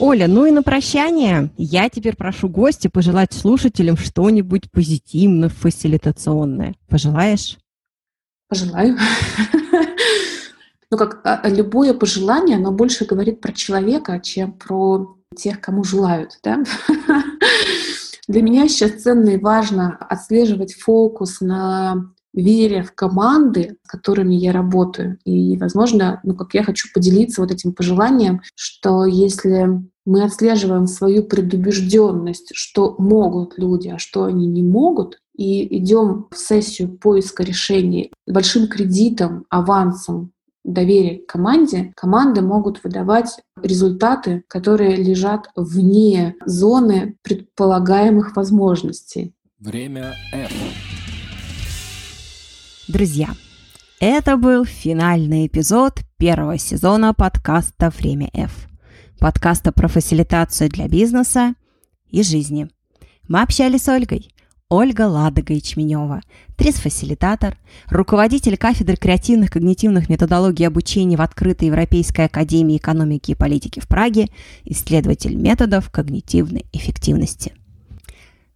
Оля, 0.00 0.28
ну 0.28 0.46
и 0.46 0.52
на 0.52 0.62
прощание 0.62 1.50
я 1.56 1.88
теперь 1.88 2.14
прошу 2.14 2.48
гостя 2.48 2.88
пожелать 2.88 3.32
слушателям 3.32 3.96
что-нибудь 3.96 4.70
позитивно 4.70 5.48
фасилитационное. 5.48 6.76
Пожелаешь? 6.88 7.58
Пожелаю. 8.48 8.96
Ну, 10.90 10.96
как 10.96 11.20
а, 11.22 11.46
любое 11.50 11.92
пожелание, 11.92 12.56
оно 12.56 12.72
больше 12.72 13.04
говорит 13.04 13.42
про 13.42 13.52
человека, 13.52 14.20
чем 14.20 14.52
про 14.52 15.18
тех, 15.36 15.60
кому 15.60 15.84
желают, 15.84 16.38
да? 16.42 16.64
Для 18.26 18.40
меня 18.40 18.66
сейчас 18.68 19.02
ценно 19.02 19.28
и 19.28 19.36
важно 19.36 19.98
отслеживать 19.98 20.72
фокус 20.72 21.42
на 21.42 22.10
вере 22.34 22.82
в 22.82 22.94
команды, 22.94 23.76
с 23.84 23.88
которыми 23.88 24.34
я 24.34 24.52
работаю. 24.52 25.18
И, 25.24 25.56
возможно, 25.56 26.20
ну, 26.24 26.34
как 26.34 26.54
я 26.54 26.62
хочу 26.62 26.88
поделиться 26.92 27.40
вот 27.40 27.50
этим 27.50 27.72
пожеланием, 27.72 28.42
что 28.54 29.04
если 29.04 29.82
мы 30.04 30.22
отслеживаем 30.22 30.86
свою 30.86 31.24
предубежденность, 31.24 32.50
что 32.54 32.94
могут 32.98 33.58
люди, 33.58 33.88
а 33.88 33.98
что 33.98 34.24
они 34.24 34.46
не 34.46 34.62
могут, 34.62 35.18
и 35.36 35.78
идем 35.78 36.26
в 36.30 36.36
сессию 36.36 36.96
поиска 36.98 37.44
решений 37.44 38.12
большим 38.26 38.68
кредитом, 38.68 39.44
авансом 39.50 40.32
доверия 40.64 41.18
к 41.18 41.26
команде, 41.26 41.92
команды 41.96 42.42
могут 42.42 42.82
выдавать 42.84 43.40
результаты, 43.62 44.42
которые 44.48 44.96
лежат 44.96 45.48
вне 45.56 46.34
зоны 46.44 47.16
предполагаемых 47.22 48.36
возможностей. 48.36 49.34
Время 49.58 50.14
F. 50.32 50.52
Друзья, 52.88 53.28
это 54.00 54.38
был 54.38 54.64
финальный 54.64 55.46
эпизод 55.46 56.00
первого 56.16 56.56
сезона 56.56 57.12
подкаста 57.12 57.90
«Время 57.90 58.30
F», 58.32 58.66
подкаста 59.18 59.72
про 59.72 59.88
фасилитацию 59.88 60.70
для 60.70 60.88
бизнеса 60.88 61.54
и 62.08 62.22
жизни. 62.22 62.70
Мы 63.28 63.42
общались 63.42 63.82
с 63.82 63.88
Ольгой. 63.88 64.32
Ольга 64.70 65.02
Ладога-Ячменева, 65.02 66.22
трес-фасилитатор, 66.56 67.58
руководитель 67.90 68.56
кафедры 68.56 68.96
креативных 68.96 69.50
когнитивных 69.50 70.08
методологий 70.08 70.66
обучения 70.66 71.18
в 71.18 71.22
Открытой 71.22 71.68
Европейской 71.68 72.24
Академии 72.24 72.78
экономики 72.78 73.32
и 73.32 73.34
политики 73.34 73.80
в 73.80 73.86
Праге, 73.86 74.28
исследователь 74.64 75.34
методов 75.34 75.90
когнитивной 75.90 76.64
эффективности. 76.72 77.52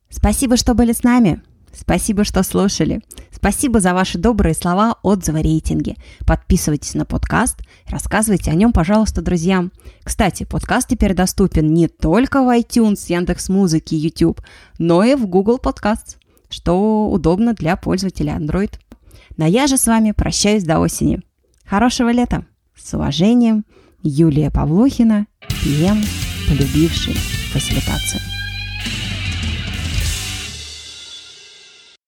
Спасибо, 0.09 0.57
что 0.57 0.73
были 0.73 0.93
с 0.93 1.03
нами. 1.03 1.43
Спасибо, 1.75 2.25
что 2.25 2.43
слушали. 2.43 3.01
Спасибо 3.43 3.81
за 3.81 3.93
ваши 3.93 4.19
добрые 4.19 4.55
слова, 4.55 4.99
отзывы, 5.03 5.43
рейтинги. 5.43 5.97
Подписывайтесь 6.25 6.95
на 6.95 7.05
подкаст, 7.05 7.59
рассказывайте 7.89 8.53
о 8.53 8.55
нем, 8.55 8.73
пожалуйста, 8.73 9.21
друзьям. 9.21 9.73
Кстати, 10.05 10.45
подкаст 10.45 10.91
теперь 10.91 11.13
доступен 11.13 11.75
не 11.75 11.89
только 11.89 12.45
в 12.45 12.57
iTunes, 12.57 13.01
Яндекс 13.09 13.49
Музыки, 13.49 13.97
YouTube, 13.97 14.41
но 14.79 15.03
и 15.03 15.17
в 15.17 15.27
Google 15.27 15.59
Podcasts, 15.61 16.19
что 16.51 17.11
удобно 17.11 17.53
для 17.53 17.75
пользователя 17.75 18.35
Android. 18.35 18.75
Но 19.37 19.45
я 19.45 19.67
же 19.67 19.77
с 19.77 19.89
вами 19.89 20.13
прощаюсь 20.13 20.63
до 20.63 20.79
осени. 20.79 21.21
Хорошего 21.65 22.13
лета! 22.13 22.47
С 22.77 22.95
уважением, 22.95 23.65
Юлия 24.05 24.53
Павлухина, 24.53 25.27
ПМ, 25.49 26.01
полюбивший 26.49 27.15
фасилитацию. 27.53 28.21